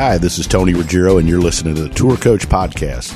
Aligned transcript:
Hi, 0.00 0.16
this 0.16 0.38
is 0.38 0.46
Tony 0.46 0.72
Ruggiero, 0.72 1.18
and 1.18 1.28
you're 1.28 1.42
listening 1.42 1.74
to 1.74 1.82
the 1.82 1.94
Tour 1.94 2.16
Coach 2.16 2.48
Podcast. 2.48 3.14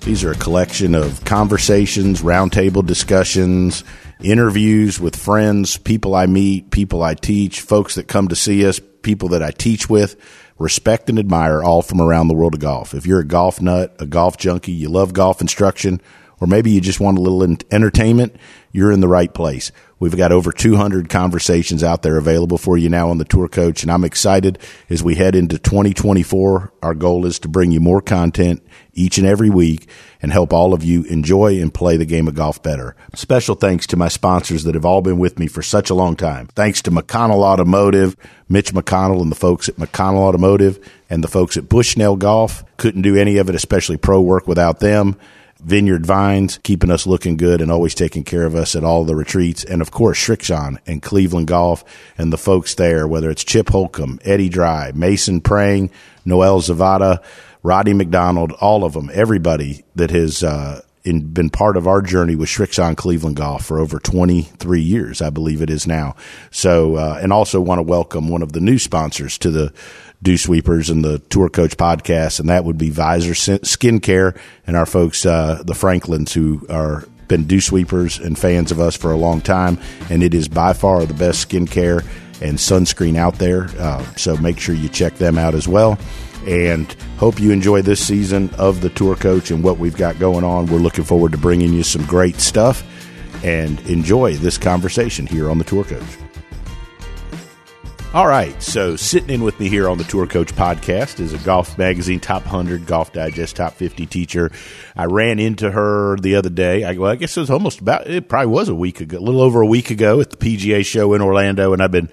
These 0.00 0.24
are 0.24 0.32
a 0.32 0.36
collection 0.36 0.96
of 0.96 1.24
conversations, 1.24 2.20
roundtable 2.20 2.84
discussions, 2.84 3.84
interviews 4.20 4.98
with 4.98 5.14
friends, 5.14 5.76
people 5.76 6.16
I 6.16 6.26
meet, 6.26 6.72
people 6.72 7.04
I 7.04 7.14
teach, 7.14 7.60
folks 7.60 7.94
that 7.94 8.08
come 8.08 8.26
to 8.26 8.34
see 8.34 8.66
us, 8.66 8.80
people 9.02 9.28
that 9.28 9.42
I 9.44 9.52
teach 9.52 9.88
with, 9.88 10.16
respect 10.58 11.08
and 11.08 11.20
admire, 11.20 11.62
all 11.62 11.80
from 11.80 12.00
around 12.00 12.26
the 12.26 12.34
world 12.34 12.54
of 12.54 12.60
golf. 12.60 12.92
If 12.92 13.06
you're 13.06 13.20
a 13.20 13.24
golf 13.24 13.60
nut, 13.60 13.94
a 14.00 14.06
golf 14.06 14.36
junkie, 14.36 14.72
you 14.72 14.88
love 14.88 15.12
golf 15.12 15.40
instruction, 15.40 16.00
or 16.40 16.48
maybe 16.48 16.72
you 16.72 16.80
just 16.80 16.98
want 16.98 17.18
a 17.18 17.22
little 17.22 17.56
entertainment, 17.70 18.34
you're 18.76 18.92
in 18.92 19.00
the 19.00 19.08
right 19.08 19.32
place. 19.32 19.72
We've 19.98 20.16
got 20.16 20.30
over 20.30 20.52
200 20.52 21.08
conversations 21.08 21.82
out 21.82 22.02
there 22.02 22.18
available 22.18 22.58
for 22.58 22.76
you 22.76 22.90
now 22.90 23.08
on 23.08 23.16
the 23.16 23.24
Tour 23.24 23.48
Coach, 23.48 23.82
and 23.82 23.90
I'm 23.90 24.04
excited 24.04 24.58
as 24.90 25.02
we 25.02 25.14
head 25.14 25.34
into 25.34 25.58
2024. 25.58 26.72
Our 26.82 26.94
goal 26.94 27.24
is 27.24 27.38
to 27.40 27.48
bring 27.48 27.70
you 27.70 27.80
more 27.80 28.02
content 28.02 28.62
each 28.92 29.16
and 29.16 29.26
every 29.26 29.48
week 29.48 29.88
and 30.20 30.30
help 30.30 30.52
all 30.52 30.74
of 30.74 30.84
you 30.84 31.04
enjoy 31.04 31.58
and 31.60 31.72
play 31.72 31.96
the 31.96 32.04
game 32.04 32.28
of 32.28 32.34
golf 32.34 32.62
better. 32.62 32.94
Special 33.14 33.54
thanks 33.54 33.86
to 33.86 33.96
my 33.96 34.08
sponsors 34.08 34.64
that 34.64 34.74
have 34.74 34.84
all 34.84 35.00
been 35.00 35.18
with 35.18 35.38
me 35.38 35.46
for 35.46 35.62
such 35.62 35.88
a 35.88 35.94
long 35.94 36.14
time. 36.14 36.48
Thanks 36.48 36.82
to 36.82 36.90
McConnell 36.90 37.42
Automotive, 37.42 38.16
Mitch 38.50 38.74
McConnell 38.74 39.22
and 39.22 39.30
the 39.30 39.36
folks 39.36 39.70
at 39.70 39.76
McConnell 39.76 40.18
Automotive 40.18 40.78
and 41.08 41.24
the 41.24 41.28
folks 41.28 41.56
at 41.56 41.70
Bushnell 41.70 42.16
Golf. 42.16 42.64
Couldn't 42.76 43.02
do 43.02 43.16
any 43.16 43.38
of 43.38 43.48
it, 43.48 43.54
especially 43.54 43.96
pro 43.96 44.20
work 44.20 44.46
without 44.46 44.80
them. 44.80 45.16
Vineyard 45.60 46.04
Vines, 46.04 46.58
keeping 46.62 46.90
us 46.90 47.06
looking 47.06 47.36
good 47.36 47.60
and 47.60 47.70
always 47.70 47.94
taking 47.94 48.24
care 48.24 48.44
of 48.44 48.54
us 48.54 48.76
at 48.76 48.84
all 48.84 49.04
the 49.04 49.16
retreats. 49.16 49.64
And 49.64 49.80
of 49.80 49.90
course, 49.90 50.18
Srixon 50.18 50.78
and 50.86 51.02
Cleveland 51.02 51.46
Golf 51.46 51.84
and 52.18 52.32
the 52.32 52.38
folks 52.38 52.74
there, 52.74 53.08
whether 53.08 53.30
it's 53.30 53.44
Chip 53.44 53.70
Holcomb, 53.70 54.20
Eddie 54.24 54.48
Dry, 54.48 54.92
Mason 54.94 55.40
Prang, 55.40 55.90
Noel 56.24 56.60
Zavada, 56.60 57.22
Roddy 57.62 57.94
McDonald, 57.94 58.52
all 58.52 58.84
of 58.84 58.92
them, 58.92 59.10
everybody 59.12 59.84
that 59.96 60.10
has, 60.10 60.44
uh, 60.44 60.82
in, 61.06 61.32
been 61.32 61.50
part 61.50 61.76
of 61.76 61.86
our 61.86 62.02
journey 62.02 62.36
with 62.36 62.48
Srixon 62.48 62.96
Cleveland 62.96 63.36
Golf 63.36 63.64
for 63.64 63.78
over 63.78 63.98
23 63.98 64.80
years, 64.80 65.22
I 65.22 65.30
believe 65.30 65.62
it 65.62 65.70
is 65.70 65.86
now. 65.86 66.16
So, 66.50 66.96
uh, 66.96 67.18
and 67.20 67.32
also 67.32 67.60
want 67.60 67.78
to 67.78 67.82
welcome 67.82 68.28
one 68.28 68.42
of 68.42 68.52
the 68.52 68.60
new 68.60 68.78
sponsors 68.78 69.38
to 69.38 69.50
the 69.50 69.72
Dew 70.22 70.36
Sweepers 70.36 70.90
and 70.90 71.04
the 71.04 71.18
Tour 71.18 71.48
Coach 71.48 71.76
podcast, 71.76 72.40
and 72.40 72.48
that 72.48 72.64
would 72.64 72.78
be 72.78 72.90
Visor 72.90 73.32
Skincare 73.32 74.38
and 74.66 74.76
our 74.76 74.86
folks, 74.86 75.26
uh, 75.26 75.62
the 75.64 75.74
Franklins, 75.74 76.32
who 76.32 76.66
are 76.68 77.04
been 77.28 77.44
dew 77.44 77.60
sweepers 77.60 78.18
and 78.18 78.38
fans 78.38 78.70
of 78.70 78.80
us 78.80 78.96
for 78.96 79.12
a 79.12 79.16
long 79.16 79.40
time, 79.40 79.78
and 80.10 80.22
it 80.22 80.34
is 80.34 80.48
by 80.48 80.72
far 80.72 81.04
the 81.04 81.14
best 81.14 81.48
skincare 81.48 82.04
and 82.40 82.58
sunscreen 82.58 83.16
out 83.16 83.36
there. 83.36 83.68
Uh, 83.78 84.04
so 84.14 84.36
make 84.36 84.58
sure 84.58 84.74
you 84.74 84.88
check 84.88 85.14
them 85.14 85.38
out 85.38 85.54
as 85.54 85.66
well. 85.66 85.98
And 86.46 86.92
hope 87.18 87.40
you 87.40 87.50
enjoy 87.50 87.82
this 87.82 88.04
season 88.04 88.50
of 88.58 88.80
the 88.80 88.90
Tour 88.90 89.16
Coach 89.16 89.50
and 89.50 89.64
what 89.64 89.78
we've 89.78 89.96
got 89.96 90.18
going 90.18 90.44
on. 90.44 90.66
We're 90.66 90.78
looking 90.78 91.04
forward 91.04 91.32
to 91.32 91.38
bringing 91.38 91.72
you 91.72 91.82
some 91.82 92.04
great 92.06 92.36
stuff 92.36 92.84
and 93.42 93.80
enjoy 93.88 94.36
this 94.36 94.56
conversation 94.56 95.26
here 95.26 95.50
on 95.50 95.58
the 95.58 95.64
Tour 95.64 95.84
Coach. 95.84 96.25
All 98.16 98.26
right, 98.26 98.62
so 98.62 98.96
sitting 98.96 99.28
in 99.28 99.42
with 99.42 99.60
me 99.60 99.68
here 99.68 99.90
on 99.90 99.98
the 99.98 100.04
Tour 100.04 100.26
Coach 100.26 100.54
podcast 100.54 101.20
is 101.20 101.34
a 101.34 101.38
Golf 101.38 101.76
Magazine 101.76 102.18
Top 102.18 102.44
100, 102.44 102.86
Golf 102.86 103.12
Digest 103.12 103.56
Top 103.56 103.74
50 103.74 104.06
teacher. 104.06 104.50
I 104.96 105.04
ran 105.04 105.38
into 105.38 105.70
her 105.70 106.16
the 106.16 106.36
other 106.36 106.48
day. 106.48 106.82
I, 106.82 106.94
well, 106.94 107.10
I 107.10 107.16
guess 107.16 107.36
it 107.36 107.40
was 107.40 107.50
almost 107.50 107.82
about, 107.82 108.06
it 108.06 108.26
probably 108.26 108.46
was 108.46 108.70
a 108.70 108.74
week 108.74 109.02
ago, 109.02 109.18
a 109.18 109.20
little 109.20 109.42
over 109.42 109.60
a 109.60 109.66
week 109.66 109.90
ago 109.90 110.22
at 110.22 110.30
the 110.30 110.38
PGA 110.38 110.82
show 110.82 111.12
in 111.12 111.20
Orlando, 111.20 111.74
and 111.74 111.82
I've 111.82 111.90
been, 111.90 112.08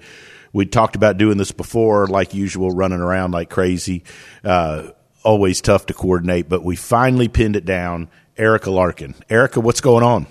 we 0.52 0.66
talked 0.66 0.94
about 0.94 1.16
doing 1.16 1.38
this 1.38 1.52
before, 1.52 2.06
like 2.06 2.34
usual, 2.34 2.70
running 2.70 3.00
around 3.00 3.30
like 3.30 3.48
crazy. 3.48 4.04
Uh, 4.44 4.88
always 5.22 5.62
tough 5.62 5.86
to 5.86 5.94
coordinate, 5.94 6.50
but 6.50 6.62
we 6.62 6.76
finally 6.76 7.28
pinned 7.28 7.56
it 7.56 7.64
down. 7.64 8.10
Erika 8.36 8.70
Larkin. 8.70 9.14
Erika, 9.30 9.58
what's 9.60 9.80
going 9.80 10.04
on? 10.04 10.26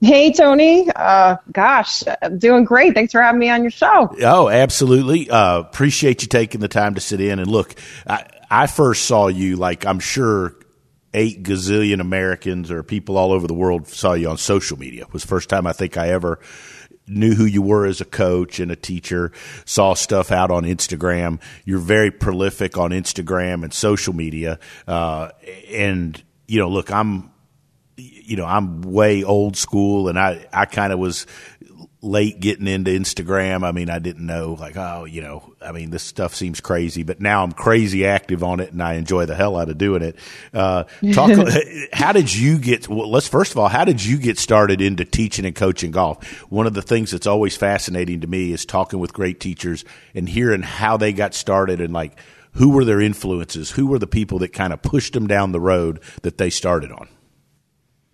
Hey, 0.00 0.32
Tony. 0.32 0.90
Uh, 0.94 1.36
gosh, 1.50 2.02
I'm 2.20 2.38
doing 2.38 2.64
great. 2.64 2.94
Thanks 2.94 3.12
for 3.12 3.22
having 3.22 3.38
me 3.38 3.48
on 3.48 3.62
your 3.62 3.70
show. 3.70 4.14
Oh, 4.22 4.48
absolutely. 4.48 5.30
Uh, 5.30 5.60
appreciate 5.60 6.22
you 6.22 6.28
taking 6.28 6.60
the 6.60 6.68
time 6.68 6.94
to 6.96 7.00
sit 7.00 7.20
in. 7.20 7.38
And 7.38 7.50
look, 7.50 7.74
I, 8.06 8.26
I 8.50 8.66
first 8.66 9.04
saw 9.04 9.28
you, 9.28 9.56
like 9.56 9.86
I'm 9.86 10.00
sure 10.00 10.56
eight 11.14 11.42
gazillion 11.42 12.00
Americans 12.00 12.70
or 12.70 12.82
people 12.82 13.16
all 13.16 13.32
over 13.32 13.46
the 13.46 13.54
world 13.54 13.86
saw 13.88 14.12
you 14.12 14.28
on 14.28 14.36
social 14.36 14.78
media. 14.78 15.02
It 15.02 15.12
was 15.12 15.22
the 15.22 15.28
first 15.28 15.48
time 15.48 15.66
I 15.66 15.72
think 15.72 15.96
I 15.96 16.08
ever 16.08 16.40
knew 17.06 17.34
who 17.34 17.44
you 17.44 17.62
were 17.62 17.86
as 17.86 18.00
a 18.00 18.04
coach 18.04 18.58
and 18.58 18.70
a 18.70 18.76
teacher, 18.76 19.30
saw 19.64 19.94
stuff 19.94 20.32
out 20.32 20.50
on 20.50 20.64
Instagram. 20.64 21.40
You're 21.64 21.78
very 21.78 22.10
prolific 22.10 22.78
on 22.78 22.90
Instagram 22.90 23.62
and 23.62 23.72
social 23.72 24.14
media. 24.14 24.58
Uh, 24.86 25.30
and, 25.70 26.22
you 26.46 26.58
know, 26.58 26.68
look, 26.68 26.90
I'm 26.90 27.30
you 27.96 28.36
know, 28.36 28.44
I'm 28.44 28.82
way 28.82 29.22
old 29.22 29.56
school 29.56 30.08
and 30.08 30.18
I, 30.18 30.46
I 30.52 30.64
kind 30.66 30.92
of 30.92 30.98
was 30.98 31.26
late 32.04 32.38
getting 32.38 32.66
into 32.66 32.90
Instagram. 32.90 33.64
I 33.64 33.72
mean, 33.72 33.88
I 33.88 33.98
didn't 33.98 34.26
know 34.26 34.56
like, 34.60 34.76
oh, 34.76 35.04
you 35.04 35.22
know, 35.22 35.54
I 35.60 35.72
mean, 35.72 35.90
this 35.90 36.02
stuff 36.02 36.34
seems 36.34 36.60
crazy, 36.60 37.02
but 37.02 37.20
now 37.20 37.42
I'm 37.42 37.52
crazy 37.52 38.06
active 38.06 38.44
on 38.44 38.60
it 38.60 38.72
and 38.72 38.82
I 38.82 38.94
enjoy 38.94 39.24
the 39.26 39.34
hell 39.34 39.56
out 39.56 39.70
of 39.70 39.78
doing 39.78 40.02
it. 40.02 40.16
Uh, 40.52 40.84
talk, 41.12 41.30
how 41.92 42.12
did 42.12 42.34
you 42.34 42.58
get, 42.58 42.88
well, 42.88 43.10
let's 43.10 43.26
first 43.26 43.52
of 43.52 43.58
all, 43.58 43.68
how 43.68 43.84
did 43.84 44.04
you 44.04 44.18
get 44.18 44.38
started 44.38 44.80
into 44.80 45.04
teaching 45.04 45.46
and 45.46 45.54
coaching 45.54 45.90
golf? 45.90 46.24
One 46.50 46.66
of 46.66 46.74
the 46.74 46.82
things 46.82 47.10
that's 47.10 47.26
always 47.26 47.56
fascinating 47.56 48.20
to 48.20 48.26
me 48.26 48.52
is 48.52 48.66
talking 48.66 48.98
with 48.98 49.12
great 49.12 49.40
teachers 49.40 49.84
and 50.14 50.28
hearing 50.28 50.62
how 50.62 50.96
they 50.96 51.12
got 51.12 51.34
started 51.34 51.80
and 51.80 51.92
like, 51.92 52.18
who 52.52 52.70
were 52.70 52.84
their 52.84 53.00
influences? 53.00 53.72
Who 53.72 53.86
were 53.86 53.98
the 53.98 54.06
people 54.06 54.38
that 54.40 54.52
kind 54.52 54.72
of 54.72 54.80
pushed 54.82 55.12
them 55.12 55.26
down 55.26 55.52
the 55.52 55.60
road 55.60 56.00
that 56.22 56.38
they 56.38 56.50
started 56.50 56.92
on? 56.92 57.08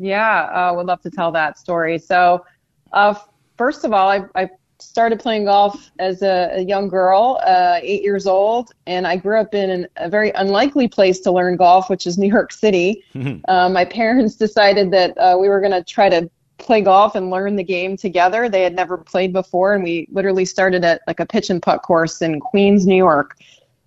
Yeah, 0.00 0.44
uh, 0.44 0.72
would 0.77 0.87
love 0.87 1.03
to 1.03 1.11
tell 1.11 1.31
that 1.33 1.59
story. 1.59 1.99
So, 1.99 2.44
uh, 2.93 3.15
first 3.59 3.84
of 3.84 3.93
all, 3.93 4.09
I, 4.09 4.25
I 4.34 4.49
started 4.78 5.21
playing 5.21 5.44
golf 5.44 5.91
as 5.99 6.22
a, 6.22 6.53
a 6.55 6.61
young 6.62 6.88
girl, 6.88 7.38
uh, 7.47 7.78
eight 7.83 8.03
years 8.03 8.27
old, 8.27 8.72
and 8.87 9.06
I 9.06 9.16
grew 9.16 9.39
up 9.39 9.55
in 9.55 9.69
an, 9.69 9.89
a 9.97 10.09
very 10.09 10.31
unlikely 10.31 10.89
place 10.89 11.21
to 11.21 11.31
learn 11.31 11.56
golf, 11.56 11.91
which 11.91 12.06
is 12.06 12.16
New 12.16 12.28
York 12.28 12.50
City. 12.50 13.05
uh, 13.49 13.69
my 13.69 13.84
parents 13.84 14.37
decided 14.37 14.91
that 14.93 15.16
uh, 15.19 15.37
we 15.39 15.50
were 15.50 15.60
going 15.60 15.72
to 15.72 15.84
try 15.84 16.09
to 16.09 16.31
play 16.56 16.81
golf 16.81 17.15
and 17.15 17.28
learn 17.28 17.56
the 17.56 17.65
game 17.65 17.99
together. 17.99 18.49
They 18.49 18.62
had 18.62 18.75
never 18.75 18.97
played 18.97 19.34
before, 19.34 19.75
and 19.75 19.84
we 19.84 20.09
literally 20.10 20.47
started 20.47 20.83
at 20.83 21.03
like 21.06 21.21
a 21.21 21.27
pitch 21.27 21.50
and 21.50 21.60
putt 21.60 21.83
course 21.83 22.22
in 22.22 22.41
Queens, 22.41 22.87
New 22.87 22.97
York. 22.97 23.37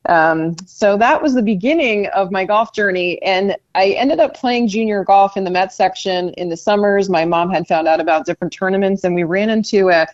Um, 0.07 0.55
so 0.65 0.97
that 0.97 1.21
was 1.21 1.33
the 1.33 1.41
beginning 1.41 2.07
of 2.07 2.31
my 2.31 2.43
golf 2.43 2.73
journey. 2.73 3.21
And 3.21 3.55
I 3.73 3.91
ended 3.91 4.19
up 4.19 4.35
playing 4.35 4.67
junior 4.67 5.03
golf 5.03 5.37
in 5.37 5.43
the 5.43 5.51
Met 5.51 5.71
section 5.71 6.29
in 6.31 6.49
the 6.49 6.57
summers. 6.57 7.09
My 7.09 7.25
mom 7.25 7.49
had 7.49 7.67
found 7.67 7.87
out 7.87 7.99
about 7.99 8.25
different 8.25 8.53
tournaments, 8.53 9.03
and 9.03 9.15
we 9.15 9.23
ran 9.23 9.49
into 9.49 9.89
a, 9.89 10.07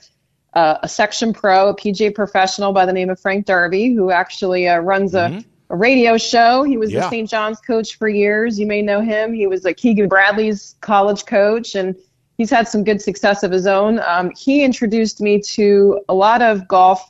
a, 0.54 0.80
a 0.84 0.90
section 0.90 1.34
pro, 1.34 1.70
a 1.70 1.76
PGA 1.76 2.14
professional 2.14 2.72
by 2.72 2.86
the 2.86 2.94
name 2.94 3.10
of 3.10 3.20
Frank 3.20 3.46
Darby, 3.46 3.94
who 3.94 4.12
actually 4.12 4.68
uh, 4.68 4.78
runs 4.80 5.16
a, 5.16 5.30
mm-hmm. 5.30 5.40
a, 5.72 5.76
radio 5.76 6.18
show. 6.18 6.64
He 6.64 6.78
was 6.78 6.92
yeah. 6.92 7.02
the 7.02 7.10
St. 7.10 7.30
John's 7.30 7.60
coach 7.60 7.98
for 7.98 8.08
years. 8.08 8.60
You 8.60 8.68
may 8.68 8.84
know 8.84 9.02
him. 9.02 9.34
He 9.34 9.48
was 9.48 9.66
a 9.66 9.74
Keegan 9.74 10.08
Bradley's 10.08 10.76
college 10.82 11.26
coach, 11.26 11.74
and 11.74 11.96
he's 12.38 12.52
had 12.52 12.68
some 12.68 12.84
good 12.84 13.02
success 13.02 13.42
of 13.42 13.52
his 13.52 13.66
own. 13.66 14.00
Um, 14.00 14.32
he 14.38 14.64
introduced 14.64 15.20
me 15.20 15.42
to 15.42 16.00
a 16.08 16.14
lot 16.14 16.44
of 16.44 16.68
golf 16.68 17.10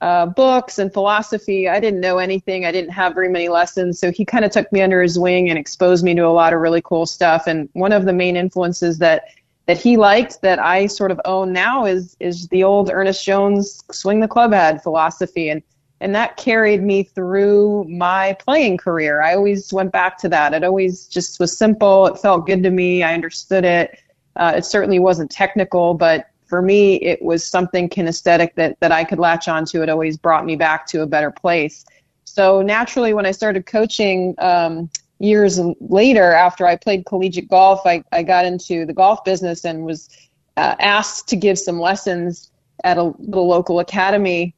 uh, 0.00 0.26
books 0.26 0.78
and 0.78 0.92
philosophy. 0.92 1.68
I 1.68 1.78
didn't 1.80 2.00
know 2.00 2.18
anything. 2.18 2.64
I 2.64 2.72
didn't 2.72 2.90
have 2.90 3.14
very 3.14 3.28
many 3.28 3.48
lessons. 3.48 3.98
So 3.98 4.10
he 4.10 4.24
kind 4.24 4.44
of 4.44 4.50
took 4.50 4.70
me 4.72 4.80
under 4.80 5.02
his 5.02 5.18
wing 5.18 5.50
and 5.50 5.58
exposed 5.58 6.04
me 6.04 6.14
to 6.14 6.22
a 6.22 6.28
lot 6.28 6.52
of 6.52 6.60
really 6.60 6.82
cool 6.82 7.06
stuff. 7.06 7.46
And 7.46 7.68
one 7.74 7.92
of 7.92 8.04
the 8.04 8.12
main 8.12 8.36
influences 8.36 8.98
that 8.98 9.24
that 9.66 9.78
he 9.78 9.96
liked 9.96 10.40
that 10.42 10.58
I 10.58 10.86
sort 10.86 11.10
of 11.10 11.20
own 11.24 11.52
now 11.52 11.84
is 11.84 12.16
is 12.18 12.48
the 12.48 12.64
old 12.64 12.90
Ernest 12.90 13.24
Jones 13.24 13.84
swing 13.92 14.20
the 14.20 14.28
club 14.28 14.52
head 14.52 14.82
philosophy. 14.82 15.50
And 15.50 15.62
and 16.00 16.14
that 16.14 16.38
carried 16.38 16.82
me 16.82 17.02
through 17.02 17.84
my 17.84 18.34
playing 18.40 18.78
career. 18.78 19.20
I 19.20 19.34
always 19.34 19.70
went 19.70 19.92
back 19.92 20.16
to 20.18 20.30
that. 20.30 20.54
It 20.54 20.64
always 20.64 21.06
just 21.06 21.38
was 21.38 21.56
simple. 21.56 22.06
It 22.06 22.18
felt 22.18 22.46
good 22.46 22.62
to 22.62 22.70
me. 22.70 23.02
I 23.02 23.12
understood 23.12 23.66
it. 23.66 23.98
Uh, 24.34 24.54
it 24.56 24.64
certainly 24.64 24.98
wasn't 24.98 25.30
technical, 25.30 25.92
but 25.92 26.30
for 26.50 26.60
me, 26.60 26.96
it 26.96 27.22
was 27.22 27.46
something 27.46 27.88
kinesthetic 27.88 28.56
that, 28.56 28.78
that 28.80 28.90
I 28.90 29.04
could 29.04 29.20
latch 29.20 29.46
onto. 29.46 29.82
It 29.82 29.88
always 29.88 30.18
brought 30.18 30.44
me 30.44 30.56
back 30.56 30.84
to 30.88 31.02
a 31.02 31.06
better 31.06 31.30
place. 31.30 31.84
So 32.24 32.60
naturally, 32.60 33.14
when 33.14 33.24
I 33.24 33.30
started 33.30 33.66
coaching 33.66 34.34
um, 34.38 34.90
years 35.20 35.60
later, 35.80 36.32
after 36.32 36.66
I 36.66 36.74
played 36.74 37.06
collegiate 37.06 37.48
golf, 37.48 37.86
I, 37.86 38.02
I 38.10 38.24
got 38.24 38.44
into 38.44 38.84
the 38.84 38.92
golf 38.92 39.22
business 39.24 39.64
and 39.64 39.84
was 39.84 40.08
uh, 40.56 40.74
asked 40.80 41.28
to 41.28 41.36
give 41.36 41.56
some 41.56 41.78
lessons 41.78 42.50
at 42.82 42.98
a 42.98 43.04
little 43.04 43.46
local 43.46 43.78
academy 43.78 44.54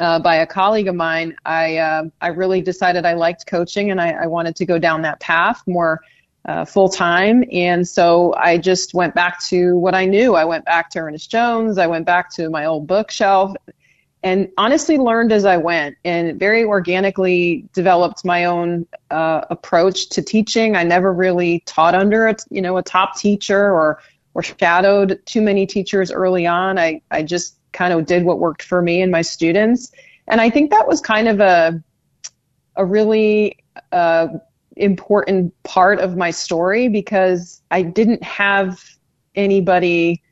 uh, 0.00 0.18
by 0.18 0.36
a 0.36 0.46
colleague 0.46 0.88
of 0.88 0.96
mine. 0.96 1.36
I 1.44 1.76
uh, 1.76 2.04
I 2.20 2.28
really 2.28 2.60
decided 2.60 3.06
I 3.06 3.14
liked 3.14 3.46
coaching 3.46 3.92
and 3.92 4.00
I, 4.00 4.10
I 4.10 4.26
wanted 4.26 4.56
to 4.56 4.66
go 4.66 4.80
down 4.80 5.02
that 5.02 5.20
path 5.20 5.62
more 5.68 6.00
uh, 6.44 6.64
full 6.64 6.88
time. 6.88 7.44
And 7.52 7.88
so 7.88 8.34
I 8.34 8.58
just 8.58 8.94
went 8.94 9.14
back 9.14 9.42
to 9.44 9.76
what 9.78 9.94
I 9.94 10.04
knew. 10.04 10.34
I 10.34 10.44
went 10.44 10.64
back 10.64 10.90
to 10.90 10.98
Ernest 10.98 11.30
Jones. 11.30 11.78
I 11.78 11.86
went 11.86 12.06
back 12.06 12.30
to 12.34 12.50
my 12.50 12.66
old 12.66 12.86
bookshelf. 12.86 13.54
and 14.22 14.48
honestly 14.56 14.96
learned 14.96 15.32
as 15.32 15.44
I 15.44 15.58
went 15.58 15.96
and 16.02 16.38
very 16.38 16.64
organically 16.64 17.68
developed 17.74 18.24
my 18.24 18.46
own 18.46 18.86
uh, 19.10 19.42
approach 19.50 20.08
to 20.10 20.22
teaching. 20.22 20.76
I 20.76 20.82
never 20.82 21.12
really 21.12 21.62
taught 21.66 21.94
under 21.94 22.28
a, 22.28 22.36
you 22.50 22.62
know, 22.62 22.78
a 22.78 22.82
top 22.82 23.18
teacher 23.18 23.70
or, 23.70 24.00
or 24.32 24.42
shadowed 24.42 25.20
too 25.26 25.42
many 25.42 25.66
teachers 25.66 26.10
early 26.10 26.46
on. 26.46 26.78
I, 26.78 27.02
I 27.10 27.22
just 27.22 27.58
kind 27.72 27.92
of 27.92 28.06
did 28.06 28.24
what 28.24 28.38
worked 28.38 28.62
for 28.62 28.80
me 28.80 29.02
and 29.02 29.12
my 29.12 29.20
students. 29.20 29.92
And 30.26 30.40
I 30.40 30.48
think 30.48 30.70
that 30.70 30.88
was 30.88 31.02
kind 31.02 31.28
of 31.28 31.40
a, 31.40 31.82
a 32.76 32.84
really 32.84 33.58
uh, 33.92 34.28
important 34.76 35.54
part 35.62 36.00
of 36.00 36.16
my 36.16 36.30
story 36.30 36.88
because 36.88 37.62
I 37.70 37.82
didn't 37.82 38.22
have 38.22 38.82
anybody 39.34 40.22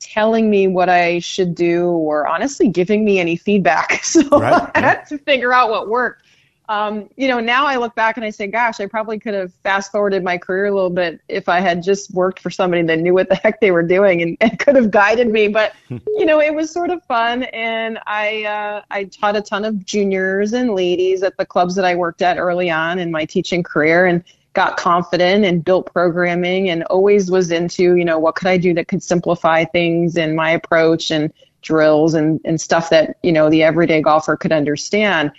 telling 0.00 0.48
me 0.48 0.68
what 0.68 0.88
I 0.88 1.18
should 1.18 1.54
do 1.54 1.88
or 1.88 2.26
honestly 2.26 2.68
giving 2.68 3.04
me 3.04 3.18
any 3.18 3.36
feedback. 3.36 4.02
So 4.08 4.22
right, 4.30 4.70
I 4.74 4.80
had 4.80 5.04
to 5.06 5.18
figure 5.18 5.52
out 5.52 5.70
what 5.70 5.88
worked. 5.88 6.24
Um, 6.68 7.08
you 7.16 7.28
know, 7.28 7.40
now 7.40 7.64
I 7.66 7.76
look 7.76 7.94
back 7.94 8.18
and 8.18 8.26
I 8.26 8.30
say, 8.30 8.46
gosh, 8.46 8.78
I 8.78 8.86
probably 8.86 9.18
could 9.18 9.32
have 9.32 9.54
fast 9.62 9.90
forwarded 9.90 10.22
my 10.22 10.36
career 10.36 10.66
a 10.66 10.74
little 10.74 10.90
bit 10.90 11.20
if 11.26 11.48
I 11.48 11.60
had 11.60 11.82
just 11.82 12.12
worked 12.12 12.40
for 12.40 12.50
somebody 12.50 12.82
that 12.82 12.98
knew 12.98 13.14
what 13.14 13.30
the 13.30 13.34
heck 13.42 13.60
they 13.60 13.70
were 13.70 13.82
doing 13.82 14.20
and, 14.20 14.36
and 14.40 14.58
could 14.58 14.76
have 14.76 14.90
guided 14.90 15.28
me. 15.28 15.48
But, 15.48 15.74
you 15.88 16.26
know, 16.26 16.40
it 16.40 16.54
was 16.54 16.70
sort 16.70 16.90
of 16.90 17.02
fun. 17.04 17.44
And 17.44 17.98
I, 18.06 18.44
uh, 18.44 18.82
I 18.90 19.04
taught 19.04 19.36
a 19.36 19.40
ton 19.40 19.64
of 19.64 19.84
juniors 19.84 20.52
and 20.52 20.74
ladies 20.74 21.22
at 21.22 21.36
the 21.38 21.46
clubs 21.46 21.74
that 21.76 21.84
I 21.84 21.94
worked 21.94 22.20
at 22.20 22.38
early 22.38 22.70
on 22.70 22.98
in 22.98 23.10
my 23.10 23.24
teaching 23.24 23.62
career. 23.62 24.06
And 24.06 24.22
got 24.54 24.76
confident 24.76 25.44
and 25.44 25.64
built 25.64 25.92
programming 25.92 26.68
and 26.68 26.82
always 26.84 27.30
was 27.30 27.52
into, 27.52 27.94
you 27.94 28.04
know, 28.04 28.18
what 28.18 28.34
could 28.34 28.48
I 28.48 28.56
do 28.56 28.74
that 28.74 28.88
could 28.88 29.04
simplify 29.04 29.64
things 29.64 30.16
in 30.16 30.34
my 30.34 30.50
approach 30.50 31.12
and 31.12 31.32
drills 31.62 32.14
and, 32.14 32.40
and 32.44 32.60
stuff 32.60 32.90
that, 32.90 33.18
you 33.22 33.30
know, 33.30 33.50
the 33.50 33.62
everyday 33.62 34.02
golfer 34.02 34.36
could 34.36 34.50
understand. 34.50 35.30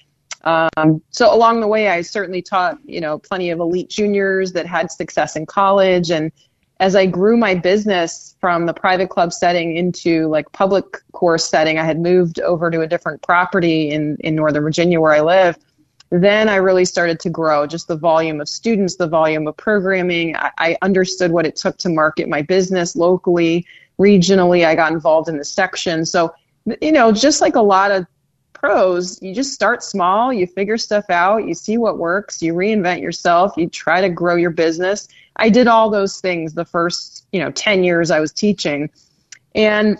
Um, 0.44 1.02
so 1.10 1.34
along 1.34 1.62
the 1.62 1.68
way, 1.68 1.90
I 1.90 2.02
certainly 2.02 2.42
taught, 2.42 2.78
you 2.86 3.02
know, 3.02 3.20
plenty 3.20 3.50
of 3.50 3.60
elite 3.60 3.90
juniors 3.90 4.54
that 4.54 4.66
had 4.66 4.92
success 4.92 5.36
in 5.36 5.46
college. 5.46 6.12
And 6.12 6.32
as 6.80 6.96
I 6.96 7.06
grew 7.06 7.36
my 7.36 7.56
business 7.56 8.36
from 8.40 8.66
the 8.66 8.74
private 8.74 9.10
club 9.10 9.34
setting 9.34 9.76
into 9.76 10.28
like 10.28 10.52
public 10.52 10.86
course 11.12 11.46
setting, 11.46 11.78
I 11.78 11.84
had 11.84 12.00
moved 12.00 12.40
over 12.40 12.72
to 12.72 12.82
a 12.82 12.88
different 12.88 13.22
property 13.22 13.90
in, 13.92 14.18
in 14.22 14.36
Northern 14.36 14.64
Virginia 14.64 15.02
where 15.02 15.14
I 15.14 15.22
live 15.22 15.58
then 16.12 16.50
I 16.50 16.56
really 16.56 16.86
started 16.86 17.20
to 17.22 17.30
grow 17.30 17.68
just 17.68 17.88
the 17.88 17.96
volume 17.96 18.42
of 18.42 18.50
students, 18.50 18.96
the 18.96 19.08
volume 19.08 19.48
of 19.48 19.56
programming. 19.58 20.36
I, 20.36 20.52
I, 20.58 20.78
understood 20.82 21.32
what 21.32 21.46
it 21.46 21.56
took 21.56 21.78
to 21.80 21.90
market 21.90 22.28
my 22.28 22.42
business 22.42 22.96
locally, 22.96 23.68
regionally. 24.00 24.66
I 24.66 24.74
got 24.74 24.92
involved 24.92 25.30
in 25.30 25.38
the 25.38 25.46
section. 25.46 26.06
So, 26.06 26.34
you 26.82 26.92
know, 26.92 27.12
just 27.12 27.42
like 27.42 27.56
a 27.56 27.62
lot 27.62 27.92
of 27.92 28.08
pros, 28.60 29.22
you 29.22 29.34
just 29.34 29.54
start 29.54 29.84
small, 29.84 30.34
you 30.34 30.46
figure 30.46 30.78
stuff 30.78 31.10
out, 31.10 31.48
you 31.48 31.54
see 31.54 31.78
what 31.78 31.98
works, 31.98 32.42
you 32.42 32.54
reinvent 32.54 33.02
yourself, 33.02 33.54
you 33.56 33.68
try 33.68 34.02
to 34.02 34.10
grow 34.10 34.36
your 34.36 34.50
business. 34.50 35.08
I 35.38 35.50
did 35.50 35.68
all 35.68 35.90
those 35.90 36.20
things 36.20 36.54
the 36.54 36.66
first, 36.66 37.26
you 37.32 37.40
know, 37.40 37.52
10 37.52 37.84
years 37.84 38.12
I 38.12 38.20
was 38.20 38.34
teaching. 38.34 38.90
And 39.56 39.98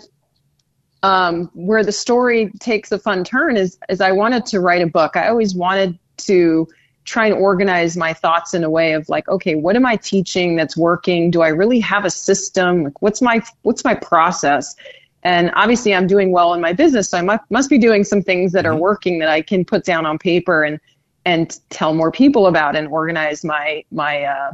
um, 1.02 1.50
where 1.54 1.82
the 1.82 1.92
story 1.92 2.52
takes 2.60 2.92
a 2.92 2.98
fun 2.98 3.24
turn 3.24 3.56
is, 3.56 3.78
is 3.88 4.00
I 4.00 4.12
wanted 4.12 4.44
to 4.46 4.60
write 4.60 4.82
a 4.82 4.86
book. 4.86 5.16
I 5.16 5.28
always 5.28 5.54
wanted 5.54 5.98
to 6.18 6.68
try 7.04 7.26
and 7.26 7.34
organize 7.34 7.96
my 7.96 8.12
thoughts 8.12 8.52
in 8.52 8.62
a 8.62 8.70
way 8.70 8.92
of 8.92 9.08
like, 9.08 9.26
okay, 9.28 9.54
what 9.54 9.74
am 9.74 9.86
I 9.86 9.96
teaching 9.96 10.56
that's 10.56 10.76
working? 10.76 11.30
Do 11.30 11.40
I 11.40 11.48
really 11.48 11.80
have 11.80 12.04
a 12.04 12.10
system? 12.10 12.84
Like, 12.84 13.00
what's 13.00 13.22
my 13.22 13.42
what's 13.62 13.84
my 13.84 13.94
process? 13.94 14.76
And 15.22 15.50
obviously, 15.54 15.94
I'm 15.94 16.06
doing 16.06 16.32
well 16.32 16.54
in 16.54 16.60
my 16.60 16.72
business, 16.72 17.10
so 17.10 17.18
I 17.18 17.22
must, 17.22 17.42
must 17.50 17.70
be 17.70 17.78
doing 17.78 18.04
some 18.04 18.22
things 18.22 18.52
that 18.52 18.64
are 18.64 18.72
mm-hmm. 18.72 18.80
working 18.80 19.18
that 19.18 19.28
I 19.28 19.42
can 19.42 19.64
put 19.64 19.84
down 19.84 20.06
on 20.06 20.18
paper 20.18 20.62
and 20.62 20.80
and 21.26 21.60
tell 21.68 21.92
more 21.92 22.10
people 22.10 22.46
about 22.46 22.76
and 22.76 22.88
organize 22.88 23.44
my 23.44 23.84
my 23.90 24.22
uh, 24.24 24.52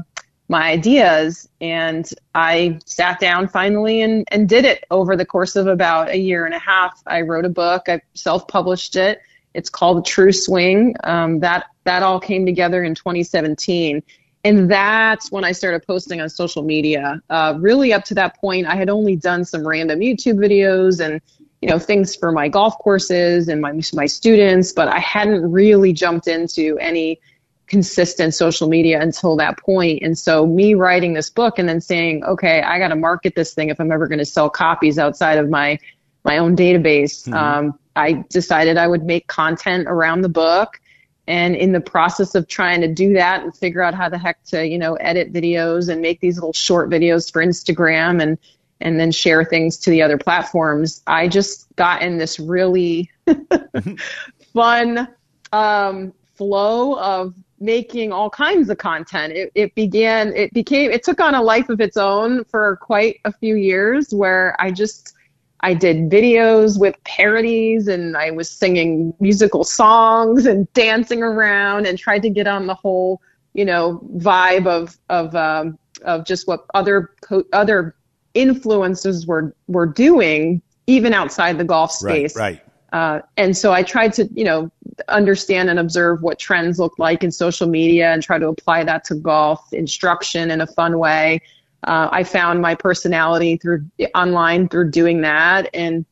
my 0.48 0.70
ideas. 0.70 1.48
And 1.60 2.08
I 2.34 2.78
sat 2.84 3.20
down 3.20 3.48
finally 3.48 4.00
and, 4.02 4.24
and 4.30 4.48
did 4.48 4.64
it 4.64 4.84
over 4.90 5.16
the 5.16 5.26
course 5.26 5.56
of 5.56 5.66
about 5.66 6.08
a 6.08 6.18
year 6.18 6.46
and 6.46 6.54
a 6.54 6.58
half. 6.58 7.02
I 7.06 7.22
wrote 7.22 7.44
a 7.44 7.50
book, 7.50 7.88
I 7.88 8.00
self 8.14 8.46
published 8.48 8.96
it. 8.96 9.20
It's 9.54 9.70
called 9.70 10.04
True 10.04 10.32
Swing. 10.32 10.94
Um, 11.04 11.40
that, 11.40 11.66
that 11.84 12.02
all 12.02 12.20
came 12.20 12.44
together 12.44 12.84
in 12.84 12.94
2017. 12.94 14.02
And 14.46 14.70
that's 14.70 15.32
when 15.32 15.44
I 15.44 15.50
started 15.50 15.84
posting 15.84 16.20
on 16.20 16.28
social 16.28 16.62
media. 16.62 17.20
Uh, 17.28 17.54
really, 17.58 17.93
up 17.93 18.04
to 18.04 18.14
that 18.14 18.40
point, 18.40 18.69
I 18.69 18.76
had 18.76 18.88
only 18.88 19.16
done 19.16 19.44
some 19.44 19.66
random 19.66 19.98
YouTube 19.98 20.37
videos 20.37 21.04
and 21.04 21.20
you 21.60 21.69
know 21.69 21.81
things 21.81 22.14
for 22.14 22.31
my 22.31 22.48
golf 22.48 22.78
courses 22.78 23.48
and 23.48 23.60
my 23.60 23.81
my 23.93 24.06
students, 24.06 24.72
but 24.72 24.87
I 24.87 25.00
hadn't 25.00 25.50
really 25.50 25.93
jumped 25.93 26.28
into 26.28 26.78
any 26.78 27.19
consistent 27.66 28.34
social 28.34 28.69
media 28.69 29.00
until 29.00 29.34
that 29.34 29.58
point. 29.58 30.00
And 30.04 30.16
so 30.16 30.46
me 30.46 30.75
writing 30.75 31.14
this 31.14 31.28
book 31.28 31.58
and 31.58 31.69
then 31.69 31.81
saying, 31.81 32.22
okay, 32.22 32.62
I 32.62 32.78
got 32.78 32.88
to 32.88 32.96
market 32.96 33.34
this 33.34 33.52
thing 33.52 33.70
if 33.70 33.81
I'm 33.81 33.90
ever 33.90 34.06
going 34.06 34.20
to 34.20 34.25
sell 34.25 34.49
copies 34.49 34.96
outside 34.96 35.38
of 35.38 35.50
my 35.50 35.81
my 36.25 36.38
own 36.38 36.56
database. 36.56 37.26
Mm-hmm. 37.26 37.34
Um, 37.34 37.78
I 37.96 38.25
decided 38.31 38.76
I 38.76 38.87
would 38.87 39.02
make 39.02 39.26
content 39.26 39.88
around 39.88 40.20
the 40.20 40.28
book. 40.28 40.81
And 41.26 41.56
in 41.56 41.73
the 41.73 41.81
process 41.81 42.34
of 42.34 42.46
trying 42.46 42.82
to 42.82 42.88
do 42.88 43.14
that 43.14 43.43
and 43.43 43.56
figure 43.56 43.82
out 43.82 43.94
how 43.94 44.08
the 44.08 44.19
heck 44.19 44.43
to, 44.44 44.67
you 44.67 44.78
know, 44.78 44.94
edit 44.94 45.32
videos 45.32 45.88
and 45.88 46.00
make 46.00 46.20
these 46.20 46.37
little 46.37 46.52
short 46.52 46.88
videos 46.88 47.32
for 47.32 47.44
Instagram 47.44 48.23
and 48.23 48.38
and 48.81 49.00
then 49.00 49.11
share 49.11 49.44
things 49.44 49.78
to 49.78 49.90
the 49.90 50.02
other 50.02 50.19
platforms, 50.19 51.02
I 51.06 51.28
just 51.28 51.67
got 51.76 52.02
in 52.02 52.19
this 52.19 52.38
really 52.38 53.11
fun 54.52 55.08
um, 55.52 56.12
flow 56.34 56.99
of 56.99 57.34
making 57.58 58.12
all 58.12 58.28
kinds 58.28 58.69
of 58.69 58.78
content. 58.78 59.32
It, 59.32 59.52
it 59.55 59.75
began, 59.75 60.37
it 60.37 60.52
became, 60.52 60.90
it 60.90 61.02
took 61.02 61.20
on 61.20 61.34
a 61.34 61.43
life 61.43 61.70
of 61.70 61.81
its 61.81 61.96
own 61.96 62.44
for 62.44 62.76
quite 62.76 63.20
a 63.25 63.32
few 63.32 63.56
years 63.56 64.12
where 64.12 64.55
I 64.61 64.70
just, 64.70 65.14
I 65.61 65.75
did 65.75 66.11
videos 66.11 66.79
with 66.79 67.03
parodies 67.05 67.88
and 67.88 68.17
I 68.17 68.31
was 68.31 68.50
singing 68.50 69.14
musical 69.20 69.64
songs 69.64 70.47
and 70.47 70.70
dancing 70.75 71.23
around 71.23 71.87
and 71.87 71.99
tried 71.99 72.23
to 72.23 72.31
get 72.31 72.47
on 72.47 72.67
the 72.67 72.75
whole, 72.75 73.20
you 73.55 73.64
know, 73.64 74.00
vibe 74.17 74.67
of, 74.67 74.99
of, 75.08 75.35
um, 75.35 75.79
of 76.03 76.26
just 76.26 76.47
what 76.47 76.67
other, 76.75 77.11
other 77.53 77.94
influencers 78.35 79.26
were, 79.26 79.55
were 79.67 79.87
doing 79.87 80.61
even 80.87 81.14
outside 81.14 81.59
the 81.59 81.64
golf 81.64 81.91
space. 81.91 82.37
Right, 82.37 82.55
right. 82.55 82.62
Uh, 82.93 83.20
and 83.37 83.56
so 83.56 83.73
I 83.73 83.82
tried 83.82 84.12
to, 84.14 84.28
you 84.33 84.45
know, 84.45 84.71
understand 85.09 85.69
and 85.69 85.78
observe 85.78 86.23
what 86.23 86.38
trends 86.38 86.78
look 86.78 86.99
like 86.99 87.25
in 87.25 87.33
social 87.33 87.69
media 87.69 88.12
and 88.12 88.23
try 88.23 88.38
to 88.38 88.49
apply 88.49 88.85
that 88.85 89.04
to 89.04 89.14
golf 89.14 89.73
instruction 89.73 90.50
in 90.50 90.61
a 90.61 90.66
fun 90.66 90.99
way. 90.99 91.40
Uh, 91.87 92.09
I 92.11 92.25
found 92.25 92.61
my 92.61 92.75
personality 92.75 93.57
through 93.57 93.87
online 94.14 94.69
through 94.69 94.90
doing 94.90 95.21
that. 95.21 95.71
And 95.73 96.05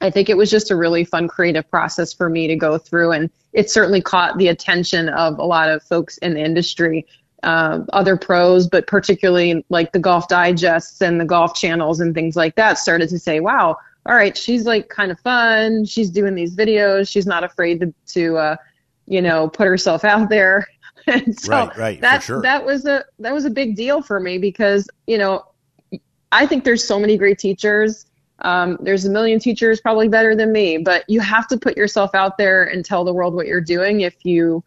I 0.00 0.10
think 0.10 0.28
it 0.28 0.36
was 0.36 0.50
just 0.50 0.70
a 0.70 0.76
really 0.76 1.04
fun 1.04 1.28
creative 1.28 1.68
process 1.70 2.12
for 2.12 2.28
me 2.28 2.46
to 2.46 2.56
go 2.56 2.78
through. 2.78 3.12
And 3.12 3.30
it 3.52 3.70
certainly 3.70 4.00
caught 4.00 4.38
the 4.38 4.48
attention 4.48 5.08
of 5.08 5.38
a 5.38 5.44
lot 5.44 5.68
of 5.68 5.82
folks 5.82 6.16
in 6.18 6.34
the 6.34 6.40
industry, 6.40 7.06
uh, 7.42 7.80
other 7.92 8.16
pros, 8.16 8.68
but 8.68 8.86
particularly 8.86 9.64
like 9.68 9.92
the 9.92 9.98
golf 9.98 10.28
digests 10.28 11.02
and 11.02 11.20
the 11.20 11.24
golf 11.24 11.54
channels 11.54 12.00
and 12.00 12.14
things 12.14 12.36
like 12.36 12.54
that 12.54 12.78
started 12.78 13.08
to 13.08 13.18
say, 13.18 13.40
wow, 13.40 13.76
all 14.06 14.14
right, 14.14 14.36
she's 14.38 14.64
like 14.64 14.88
kind 14.88 15.10
of 15.10 15.18
fun. 15.20 15.84
She's 15.84 16.10
doing 16.10 16.34
these 16.34 16.56
videos. 16.56 17.08
She's 17.08 17.26
not 17.26 17.44
afraid 17.44 17.80
to, 17.80 17.94
to 18.14 18.36
uh, 18.38 18.56
you 19.06 19.20
know, 19.20 19.48
put 19.48 19.66
herself 19.66 20.04
out 20.04 20.28
there. 20.28 20.66
and 21.06 21.38
so 21.38 21.52
right, 21.52 21.76
right, 21.76 22.00
that, 22.00 22.22
sure. 22.22 22.42
that 22.42 22.64
was 22.64 22.86
a 22.86 23.04
that 23.18 23.32
was 23.32 23.44
a 23.44 23.50
big 23.50 23.76
deal 23.76 24.02
for 24.02 24.20
me 24.20 24.38
because 24.38 24.88
you 25.06 25.18
know 25.18 25.44
I 26.32 26.46
think 26.46 26.64
there's 26.64 26.86
so 26.86 26.98
many 26.98 27.16
great 27.16 27.38
teachers. 27.38 28.06
Um, 28.42 28.78
there's 28.80 29.04
a 29.04 29.10
million 29.10 29.38
teachers 29.38 29.80
probably 29.80 30.08
better 30.08 30.34
than 30.34 30.52
me, 30.52 30.78
but 30.78 31.04
you 31.08 31.20
have 31.20 31.46
to 31.48 31.58
put 31.58 31.76
yourself 31.76 32.14
out 32.14 32.38
there 32.38 32.64
and 32.64 32.84
tell 32.84 33.04
the 33.04 33.12
world 33.12 33.34
what 33.34 33.46
you're 33.46 33.60
doing 33.60 34.00
if 34.02 34.24
you 34.24 34.64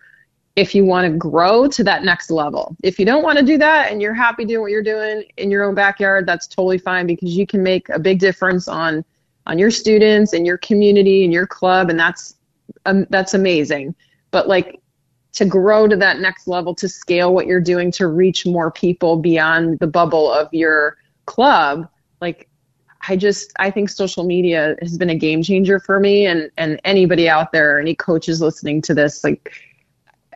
if 0.56 0.76
you 0.76 0.86
want 0.86 1.12
to 1.12 1.18
grow 1.18 1.68
to 1.68 1.84
that 1.84 2.04
next 2.04 2.30
level. 2.30 2.78
If 2.84 3.00
you 3.00 3.06
don't 3.06 3.24
want 3.24 3.40
to 3.40 3.46
do 3.46 3.58
that 3.58 3.92
and 3.92 4.02
you're 4.02 4.14
happy 4.14 4.46
doing 4.46 4.62
what 4.62 4.70
you're 4.70 4.84
doing 4.84 5.24
in 5.38 5.50
your 5.50 5.64
own 5.64 5.74
backyard, 5.74 6.28
that's 6.28 6.46
totally 6.46 6.78
fine 6.78 7.08
because 7.08 7.36
you 7.36 7.48
can 7.48 7.64
make 7.64 7.90
a 7.90 7.98
big 7.98 8.20
difference 8.20 8.68
on 8.68 9.04
on 9.46 9.60
your 9.60 9.72
students 9.72 10.34
and 10.34 10.46
your 10.46 10.58
community 10.58 11.24
and 11.24 11.34
your 11.34 11.48
club 11.48 11.90
and 11.90 12.00
that's 12.00 12.36
um, 12.86 13.06
that's 13.10 13.34
amazing 13.34 13.96
but 14.32 14.48
like 14.48 14.80
to 15.34 15.46
grow 15.46 15.88
to 15.88 15.96
that 15.96 16.20
next 16.20 16.48
level 16.48 16.76
to 16.76 16.88
scale 16.88 17.34
what 17.34 17.48
you're 17.48 17.60
doing 17.60 17.92
to 17.92 18.08
reach 18.08 18.46
more 18.46 18.72
people 18.72 19.18
beyond 19.18 19.80
the 19.80 19.88
bubble 19.88 20.32
of 20.32 20.48
your 20.54 20.98
club 21.26 21.88
like 22.22 22.48
i 23.08 23.16
just 23.16 23.52
i 23.58 23.72
think 23.72 23.90
social 23.90 24.24
media 24.24 24.76
has 24.82 24.98
been 24.98 25.10
a 25.10 25.16
game 25.16 25.42
changer 25.42 25.80
for 25.80 26.00
me 26.00 26.26
and 26.26 26.52
and 26.58 26.80
anybody 26.86 27.28
out 27.28 27.52
there 27.52 27.80
any 27.80 27.96
coaches 27.96 28.42
listening 28.42 28.82
to 28.82 28.94
this 28.94 29.24
like 29.24 29.54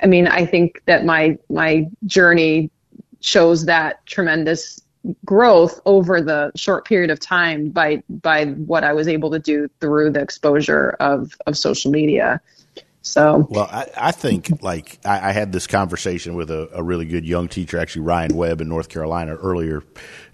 i 0.02 0.06
mean 0.06 0.28
i 0.28 0.46
think 0.46 0.82
that 0.86 1.06
my 1.06 1.38
my 1.50 1.88
journey 2.06 2.72
shows 3.20 3.66
that 3.66 4.06
tremendous 4.06 4.82
growth 5.26 5.80
over 5.86 6.22
the 6.22 6.52
short 6.56 6.86
period 6.86 7.10
of 7.10 7.20
time 7.20 7.70
by 7.70 8.04
by 8.10 8.46
what 8.46 8.84
I 8.84 8.94
was 8.94 9.08
able 9.08 9.32
to 9.32 9.40
do 9.40 9.70
through 9.80 10.12
the 10.12 10.22
exposure 10.22 10.92
of 11.00 11.34
of 11.46 11.58
social 11.58 11.92
media. 11.92 12.42
So 13.08 13.48
well, 13.50 13.70
I, 13.72 13.88
I 13.96 14.12
think 14.12 14.62
like 14.62 15.00
I, 15.06 15.30
I, 15.30 15.32
had 15.32 15.54
this 15.54 15.66
conversation 15.66 16.36
with 16.36 16.52
a, 16.52 16.70
a, 16.74 16.84
really 16.84 17.06
good 17.06 17.26
young 17.26 17.48
teacher, 17.48 17.80
actually 17.80 18.02
Ryan 18.02 18.36
Webb 18.36 18.60
in 18.60 18.68
North 18.68 18.90
Carolina 18.90 19.36
earlier. 19.36 19.82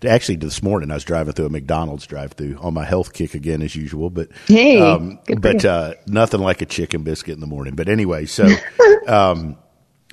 Actually, 0.03 0.37
this 0.37 0.63
morning 0.63 0.89
I 0.89 0.95
was 0.95 1.03
driving 1.03 1.33
through 1.33 1.45
a 1.45 1.49
McDonald's 1.49 2.07
drive-through 2.07 2.57
on 2.59 2.73
my 2.73 2.83
health 2.83 3.13
kick 3.13 3.35
again 3.35 3.61
as 3.61 3.75
usual, 3.75 4.09
but 4.09 4.29
hey, 4.47 4.81
um, 4.81 5.19
but 5.39 5.63
uh, 5.63 5.93
nothing 6.07 6.41
like 6.41 6.61
a 6.61 6.65
chicken 6.65 7.03
biscuit 7.03 7.35
in 7.35 7.41
the 7.41 7.47
morning. 7.47 7.75
But 7.75 7.89
anyway, 7.89 8.25
so 8.25 8.49
um, 9.07 9.55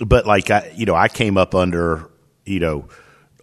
but 0.04 0.26
like 0.26 0.50
I, 0.50 0.70
you 0.76 0.84
know, 0.84 0.94
I 0.94 1.08
came 1.08 1.38
up 1.38 1.54
under 1.54 2.10
you 2.44 2.60
know 2.60 2.88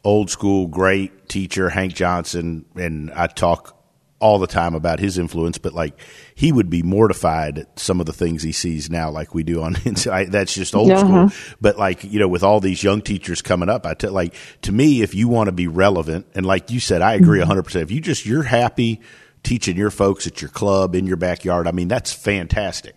old 0.04 0.30
school 0.30 0.68
great 0.68 1.28
teacher 1.28 1.70
Hank 1.70 1.96
Johnson, 1.96 2.66
and 2.76 3.12
I 3.12 3.28
talk 3.28 3.77
all 4.20 4.40
the 4.40 4.48
time 4.48 4.74
about 4.74 5.00
his 5.00 5.18
influence, 5.18 5.58
but 5.58 5.74
like 5.74 6.00
he 6.34 6.52
would 6.52 6.70
be 6.70 6.82
mortified 6.82 7.60
at 7.60 7.80
some 7.80 8.00
of 8.00 8.06
the 8.06 8.14
things 8.14 8.42
he 8.42 8.52
sees 8.52 8.90
now, 8.90 9.12
like 9.12 9.34
we 9.34 9.44
do 9.44 9.62
on 9.62 9.78
Inside. 9.86 10.32
That's 10.32 10.54
just 10.54 10.76
old 10.76 10.92
uh-huh. 10.92 11.30
school. 11.30 11.56
But 11.62 11.78
like 11.78 12.04
you 12.04 12.20
know, 12.20 12.28
with 12.28 12.44
all 12.44 12.60
these 12.60 12.84
young 12.84 13.02
teachers 13.02 13.42
coming 13.42 13.70
up, 13.70 13.86
I 13.86 13.94
tell 13.94 14.12
like 14.12 14.34
to 14.64 14.72
me, 14.72 15.02
if 15.02 15.14
you 15.14 15.28
want 15.28 15.48
to 15.48 15.52
be 15.52 15.68
relevant, 15.68 16.28
and 16.36 16.46
like 16.46 16.72
you 16.72 16.80
said, 16.80 17.02
I 17.02 17.14
agree 17.14 17.40
mm-hmm. 17.40 17.48
hundred 17.48 17.64
percent. 17.64 17.84
If 17.84 17.92
you 17.92 18.02
just 18.02 18.26
you're 18.26 18.44
happy 18.44 19.02
teaching 19.44 19.78
your 19.78 19.92
folks 19.92 20.26
at 20.28 20.42
your 20.42 20.50
club 20.50 20.96
in 20.96 21.06
your 21.06 21.18
backyard, 21.18 21.68
I 21.68 21.72
mean 21.72 21.88
that's 21.88 22.12
fantastic. 22.12 22.96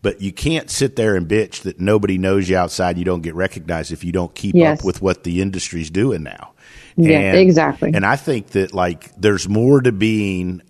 But 0.00 0.20
you 0.20 0.32
can't 0.32 0.68
sit 0.68 0.96
there 0.96 1.14
and 1.14 1.28
bitch 1.28 1.62
that 1.62 1.78
nobody 1.78 2.18
knows 2.18 2.48
you 2.48 2.56
outside. 2.56 2.90
And 2.90 2.98
You 2.98 3.04
don't 3.04 3.22
get 3.22 3.36
recognized 3.36 3.92
if 3.92 4.02
you 4.02 4.10
don't 4.10 4.34
keep 4.34 4.56
yes. 4.56 4.80
up 4.80 4.84
with 4.84 5.00
what 5.00 5.22
the 5.22 5.40
industry's 5.40 5.90
doing 5.90 6.24
now. 6.24 6.51
Yeah, 6.96 7.18
and, 7.18 7.38
exactly. 7.38 7.92
And 7.94 8.04
I 8.04 8.16
think 8.16 8.48
that 8.48 8.74
like 8.74 9.14
there's 9.16 9.48
more 9.48 9.80
to 9.80 9.92
being 9.92 10.62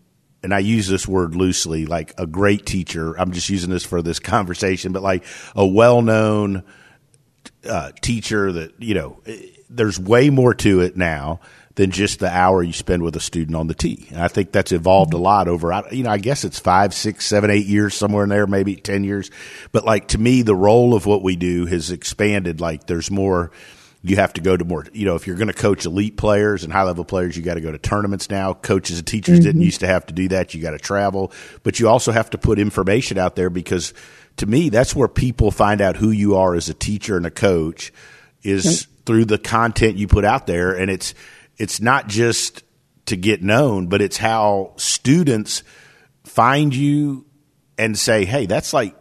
and 0.43 0.53
I 0.53 0.59
use 0.59 0.89
this 0.89 1.07
word 1.07 1.37
loosely, 1.37 1.87
like 1.87 2.15
a 2.19 2.27
great 2.27 2.67
teacher. 2.67 3.15
I'm 3.19 3.33
just 3.33 3.49
using 3.49 3.71
this 3.71 3.85
for 3.85 4.03
this 4.03 4.19
conversation, 4.21 4.93
but 4.93 5.03
like 5.03 5.25
a 5.55 5.67
well-known 5.67 6.65
uh, 7.69 7.93
teacher 8.01 8.53
that 8.53 8.73
you 8.79 8.95
know, 8.95 9.23
there's 9.71 9.99
way 9.99 10.31
more 10.31 10.55
to 10.55 10.81
it 10.81 10.97
now 10.97 11.41
than 11.75 11.91
just 11.91 12.19
the 12.19 12.29
hour 12.29 12.63
you 12.63 12.73
spend 12.73 13.03
with 13.03 13.17
a 13.17 13.21
student 13.21 13.57
on 13.57 13.67
the 13.67 13.75
tee. 13.75 14.07
And 14.11 14.21
I 14.21 14.29
think 14.29 14.53
that's 14.53 14.73
evolved 14.73 15.15
a 15.15 15.19
lot 15.19 15.49
over, 15.49 15.83
you 15.91 16.03
know, 16.03 16.11
I 16.11 16.19
guess 16.19 16.45
it's 16.45 16.59
five, 16.59 16.93
six, 16.93 17.25
seven, 17.25 17.51
eight 17.51 17.67
years 17.67 17.95
somewhere 17.95 18.25
in 18.25 18.29
there, 18.29 18.47
maybe 18.47 18.77
10 18.77 19.05
years. 19.05 19.31
But 19.71 19.85
like 19.85 20.09
to 20.09 20.19
me, 20.19 20.43
the 20.43 20.55
role 20.55 20.95
of 20.95 21.07
what 21.07 21.23
we 21.23 21.37
do 21.37 21.65
has 21.67 21.91
expanded. 21.91 22.61
Like 22.61 22.87
there's 22.87 23.11
more, 23.11 23.53
you 24.05 24.17
have 24.17 24.33
to 24.33 24.41
go 24.41 24.57
to 24.57 24.65
more, 24.65 24.85
you 24.93 25.05
know, 25.05 25.15
if 25.15 25.27
you're 25.27 25.37
going 25.37 25.49
to 25.49 25.55
coach 25.55 25.87
elite 25.87 26.17
players 26.17 26.65
and 26.65 26.73
high 26.73 26.83
level 26.83 27.05
players, 27.05 27.37
you 27.37 27.43
got 27.43 27.55
to 27.55 27.61
go 27.61 27.71
to 27.71 27.79
tournaments 27.79 28.29
now. 28.29 28.53
Coaches 28.53 28.99
and 28.99 29.07
teachers 29.07 29.39
mm-hmm. 29.39 29.45
didn't 29.45 29.63
used 29.63 29.81
to 29.81 29.87
have 29.87 30.05
to 30.07 30.13
do 30.13 30.29
that. 30.29 30.55
You 30.55 30.61
got 30.61 30.73
to 30.73 30.79
travel, 30.79 31.33
but 31.63 31.79
you 31.79 31.89
also 31.89 32.11
have 32.11 32.31
to 32.31 32.39
put 32.39 32.59
information 32.59 33.17
out 33.17 33.37
there 33.37 33.49
because 33.49 33.95
to 34.39 34.47
me, 34.47 34.71
that's 34.71 34.95
where 34.95 35.09
people 35.09 35.51
find 35.53 35.81
out 35.81 35.97
who 35.97 36.11
you 36.11 36.37
are 36.37 36.55
as 36.55 36.69
a 36.69 36.75
teacher 36.75 37.17
and 37.17 37.27
a 37.27 37.31
coach 37.31 37.93
is 38.43 38.65
mm-hmm. 38.65 39.03
through 39.05 39.25
the 39.27 39.39
content 39.39 39.97
you 39.97 40.09
put 40.09 40.25
out 40.25 40.49
there. 40.49 40.73
And 40.73 40.91
it's, 40.91 41.15
it's 41.57 41.81
not 41.81 42.09
just 42.09 42.65
to 43.07 43.17
get 43.17 43.43
known, 43.43 43.87
but 43.87 44.03
it's 44.03 44.17
how 44.17 44.73
students 44.79 45.63
find 46.25 46.75
you 46.75 47.25
and 47.79 47.97
say, 47.97 48.25
Hey, 48.25 48.47
that's 48.47 48.73
like 48.73 48.97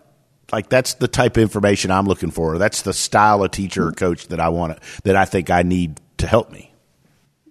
like 0.52 0.70
that's 0.70 0.96
the 0.96 1.08
type 1.08 1.38
of 1.38 1.44
information 1.44 1.92
I'm 1.92 2.06
looking 2.06 2.32
for. 2.32 2.58
That's 2.58 2.82
the 2.82 2.94
style 2.94 3.44
of 3.44 3.52
teacher 3.52 3.88
or 3.88 3.92
coach 3.92 4.28
that 4.28 4.40
I 4.40 4.50
want 4.50 4.76
to, 4.76 5.02
that 5.04 5.16
I 5.16 5.26
think 5.26 5.50
I 5.50 5.64
need 5.64 6.00
to 6.18 6.28
help 6.28 6.52
me. 6.52 6.72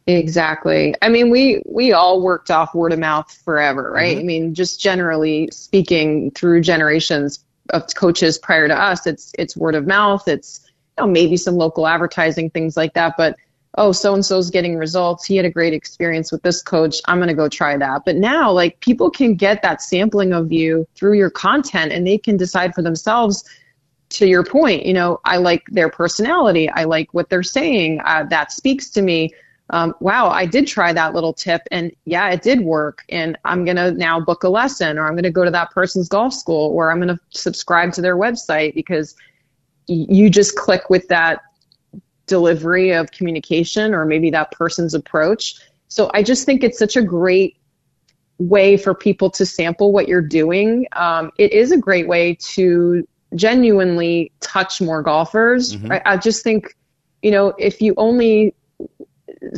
Exactly. 0.07 0.95
I 1.03 1.09
mean, 1.09 1.31
we 1.31 1.63
we 1.67 1.93
all 1.93 2.21
worked 2.21 2.51
off 2.51 2.75
word 2.75 2.93
of 2.93 2.99
mouth 2.99 3.31
forever, 3.45 3.91
right? 3.91 4.17
Mm-hmm. 4.17 4.21
I 4.21 4.25
mean, 4.25 4.55
just 4.55 4.81
generally 4.81 5.49
speaking, 5.53 6.31
through 6.33 6.63
generations 6.63 7.45
of 7.71 7.95
coaches 7.95 8.39
prior 8.39 8.67
to 8.67 8.75
us, 8.75 9.07
it's 9.07 9.33
it's 9.39 9.57
word 9.57 9.75
of 9.75 9.87
mouth. 9.87 10.27
It's 10.27 10.61
you 10.99 11.05
know, 11.05 11.11
maybe 11.11 11.37
some 11.37 11.57
local 11.57 11.87
advertising, 11.87 12.51
things 12.51 12.77
like 12.77 12.95
that. 12.95 13.15
But 13.17 13.37
oh, 13.75 13.93
so 13.93 14.15
and 14.15 14.25
so's 14.25 14.51
getting 14.51 14.77
results. 14.77 15.25
He 15.25 15.37
had 15.37 15.47
a 15.47 15.51
great 15.51 15.73
experience 15.73 16.33
with 16.33 16.43
this 16.43 16.63
coach. 16.63 17.01
I'm 17.07 17.19
going 17.19 17.29
to 17.29 17.35
go 17.35 17.49
try 17.49 17.77
that. 17.77 18.05
But 18.05 18.17
now, 18.17 18.51
like, 18.51 18.81
people 18.81 19.11
can 19.11 19.35
get 19.35 19.63
that 19.63 19.81
sampling 19.81 20.33
of 20.33 20.53
you 20.53 20.87
through 20.95 21.15
your 21.15 21.31
content 21.31 21.93
and 21.93 22.07
they 22.07 22.19
can 22.19 22.37
decide 22.37 22.75
for 22.75 22.83
themselves. 22.83 23.45
To 24.15 24.27
your 24.27 24.43
point, 24.43 24.85
you 24.85 24.93
know, 24.93 25.21
I 25.25 25.37
like 25.37 25.63
their 25.69 25.89
personality. 25.89 26.69
I 26.69 26.83
like 26.83 27.15
what 27.15 27.31
they're 27.31 27.45
saying. 27.45 28.01
Uh, 28.05 28.25
that 28.25 28.51
speaks 28.51 28.91
to 28.91 29.03
me. 29.03 29.31
Um, 29.73 29.95
wow, 30.01 30.29
I 30.29 30.47
did 30.47 30.67
try 30.67 30.93
that 30.93 31.15
little 31.15 31.33
tip 31.33 31.63
and 31.71 31.93
yeah, 32.07 32.29
it 32.31 32.43
did 32.43 32.61
work. 32.61 33.05
And 33.09 33.39
I'm 33.45 33.65
going 33.65 33.77
to 33.77 33.93
now 33.93 34.19
book 34.19 34.43
a 34.43 34.49
lesson 34.49 34.99
or 34.99 35.07
I'm 35.07 35.13
going 35.13 35.23
to 35.23 35.31
go 35.31 35.45
to 35.45 35.51
that 35.53 35.71
person's 35.71 36.09
golf 36.09 36.35
school 36.35 36.71
or 36.73 36.91
I'm 36.91 36.99
going 36.99 37.17
to 37.17 37.21
subscribe 37.31 37.93
to 37.93 38.01
their 38.01 38.17
website 38.17 38.75
because 38.75 39.15
you 39.87 40.29
just 40.29 40.57
click 40.57 40.91
with 40.91 41.07
that 41.07 41.43
delivery 42.31 42.93
of 42.93 43.11
communication 43.11 43.93
or 43.93 44.07
maybe 44.07 44.31
that 44.31 44.53
person's 44.53 44.95
approach. 44.95 45.57
So 45.89 46.11
I 46.15 46.23
just 46.23 46.47
think 46.47 46.65
it's 46.65 46.79
such 46.79 46.97
a 46.97 47.03
great 47.03 47.57
way 48.39 48.79
for 48.79 48.95
people 48.95 49.29
to 49.33 49.45
sample 49.45 49.93
what 49.93 50.09
you're 50.09 50.23
doing. 50.23 50.87
Um, 50.93 51.31
it 51.37 51.53
is 51.53 51.73
a 51.73 51.77
great 51.77 52.09
way 52.09 52.37
to 52.55 53.07
genuinely 53.35 54.33
touch 54.41 54.81
more 54.81 55.03
golfers. 55.03 55.77
Mm-hmm. 55.77 55.93
I, 55.93 56.03
I 56.07 56.17
just 56.17 56.43
think, 56.43 56.75
you 57.23 57.31
know, 57.31 57.49
if 57.59 57.83
you 57.83 57.95
only 57.99 58.55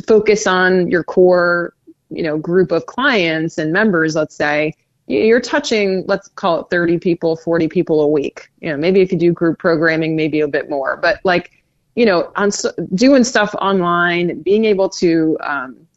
focus 0.05 0.47
on 0.47 0.89
your 0.89 1.03
core, 1.03 1.73
you 2.09 2.23
know, 2.23 2.37
group 2.37 2.71
of 2.71 2.85
clients 2.87 3.57
and 3.57 3.71
members, 3.71 4.15
let's 4.15 4.35
say, 4.35 4.73
you're 5.07 5.41
touching, 5.41 6.05
let's 6.07 6.27
call 6.29 6.61
it 6.61 6.67
30 6.69 6.97
people, 6.99 7.35
40 7.35 7.67
people 7.67 8.01
a 8.01 8.07
week. 8.07 8.49
You 8.61 8.69
know, 8.69 8.77
maybe 8.77 9.01
if 9.01 9.11
you 9.11 9.17
do 9.17 9.31
group 9.33 9.59
programming, 9.59 10.15
maybe 10.15 10.39
a 10.39 10.47
bit 10.47 10.69
more. 10.69 10.97
But 10.97 11.19
like, 11.23 11.62
you 11.95 12.05
know, 12.05 12.31
on 12.35 12.49
doing 12.95 13.23
stuff 13.23 13.53
online, 13.55 14.41
being 14.41 14.65
able 14.65 14.89
to 14.89 15.37
um, 15.41 15.87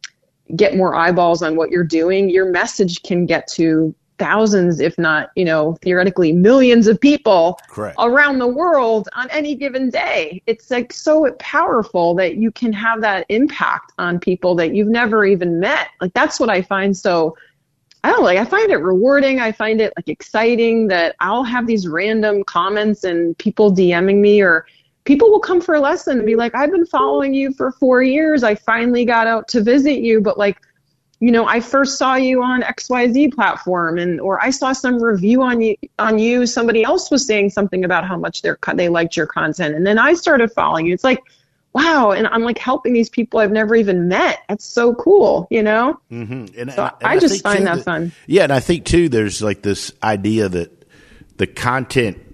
get 0.55 0.75
more 0.75 0.95
eyeballs 0.95 1.41
on 1.41 1.55
what 1.55 1.71
you're 1.71 1.83
doing, 1.83 2.29
your 2.29 2.51
message 2.51 3.01
can 3.03 3.25
get 3.25 3.47
to 3.47 3.93
thousands, 4.17 4.79
if 4.79 4.97
not, 4.97 5.29
you 5.35 5.45
know, 5.45 5.77
theoretically 5.81 6.31
millions 6.31 6.87
of 6.87 6.99
people 6.99 7.59
Correct. 7.69 7.95
around 7.99 8.39
the 8.39 8.47
world 8.47 9.07
on 9.13 9.29
any 9.29 9.55
given 9.55 9.89
day. 9.89 10.41
It's 10.47 10.71
like 10.71 10.91
so 10.91 11.31
powerful 11.39 12.15
that 12.15 12.35
you 12.35 12.51
can 12.51 12.73
have 12.73 13.01
that 13.01 13.25
impact 13.29 13.93
on 13.97 14.19
people 14.19 14.55
that 14.55 14.73
you've 14.73 14.87
never 14.87 15.25
even 15.25 15.59
met. 15.59 15.89
Like 16.01 16.13
that's 16.13 16.39
what 16.39 16.49
I 16.49 16.61
find 16.61 16.95
so 16.95 17.37
I 18.03 18.11
don't 18.11 18.19
know, 18.19 18.25
like 18.25 18.37
I 18.37 18.45
find 18.45 18.71
it 18.71 18.77
rewarding. 18.77 19.39
I 19.39 19.51
find 19.51 19.81
it 19.81 19.91
like 19.97 20.07
exciting 20.07 20.87
that 20.87 21.15
I'll 21.19 21.43
have 21.43 21.67
these 21.67 21.87
random 21.87 22.43
comments 22.43 23.03
and 23.03 23.37
people 23.37 23.73
DMing 23.73 24.21
me 24.21 24.41
or 24.41 24.65
people 25.07 25.31
will 25.31 25.39
come 25.39 25.61
for 25.61 25.73
a 25.73 25.79
lesson 25.79 26.17
and 26.17 26.25
be 26.25 26.35
like, 26.35 26.53
I've 26.53 26.69
been 26.69 26.85
following 26.85 27.33
you 27.33 27.53
for 27.53 27.71
four 27.71 28.03
years. 28.03 28.43
I 28.43 28.55
finally 28.55 29.05
got 29.05 29.25
out 29.25 29.47
to 29.49 29.61
visit 29.61 30.01
you, 30.01 30.19
but 30.19 30.37
like, 30.37 30.57
you 31.21 31.31
know, 31.31 31.47
I 31.47 31.61
first 31.61 31.97
saw 31.97 32.15
you 32.15 32.43
on 32.43 32.61
XYZ 32.61 33.33
platform 33.33 33.97
and 33.97 34.19
or 34.19 34.43
I 34.43 34.49
saw 34.49 34.73
some 34.73 35.01
review 35.01 35.41
on 35.41 35.61
you 35.61 35.77
on 35.97 36.19
you. 36.19 36.45
Somebody 36.45 36.83
else 36.83 37.09
was 37.09 37.25
saying 37.25 37.51
something 37.51 37.85
about 37.85 38.05
how 38.05 38.17
much 38.17 38.41
they 38.41 38.51
they 38.75 38.89
liked 38.89 39.15
your 39.15 39.25
content. 39.25 39.75
And 39.75 39.87
then 39.87 39.97
I 39.97 40.13
started 40.13 40.51
following 40.51 40.85
you. 40.85 40.93
It's 40.93 41.05
like, 41.05 41.23
wow, 41.73 42.11
and 42.11 42.27
I'm 42.27 42.43
like 42.43 42.57
helping 42.57 42.91
these 42.91 43.09
people 43.09 43.39
I've 43.39 43.51
never 43.51 43.75
even 43.75 44.09
met. 44.09 44.41
That's 44.49 44.65
so 44.65 44.93
cool, 44.93 45.47
you 45.49 45.63
know? 45.63 45.99
Mm-hmm. 46.11 46.59
And, 46.59 46.73
so 46.73 46.83
and 46.83 46.93
I, 47.01 47.13
I 47.13 47.19
just 47.19 47.41
find 47.41 47.65
that, 47.65 47.77
that 47.77 47.83
fun. 47.85 48.11
Yeah, 48.27 48.43
and 48.43 48.51
I 48.51 48.59
think 48.59 48.83
too 48.83 49.07
there's 49.07 49.41
like 49.41 49.61
this 49.61 49.93
idea 50.03 50.49
that 50.49 50.85
the 51.37 51.47
content 51.47 52.26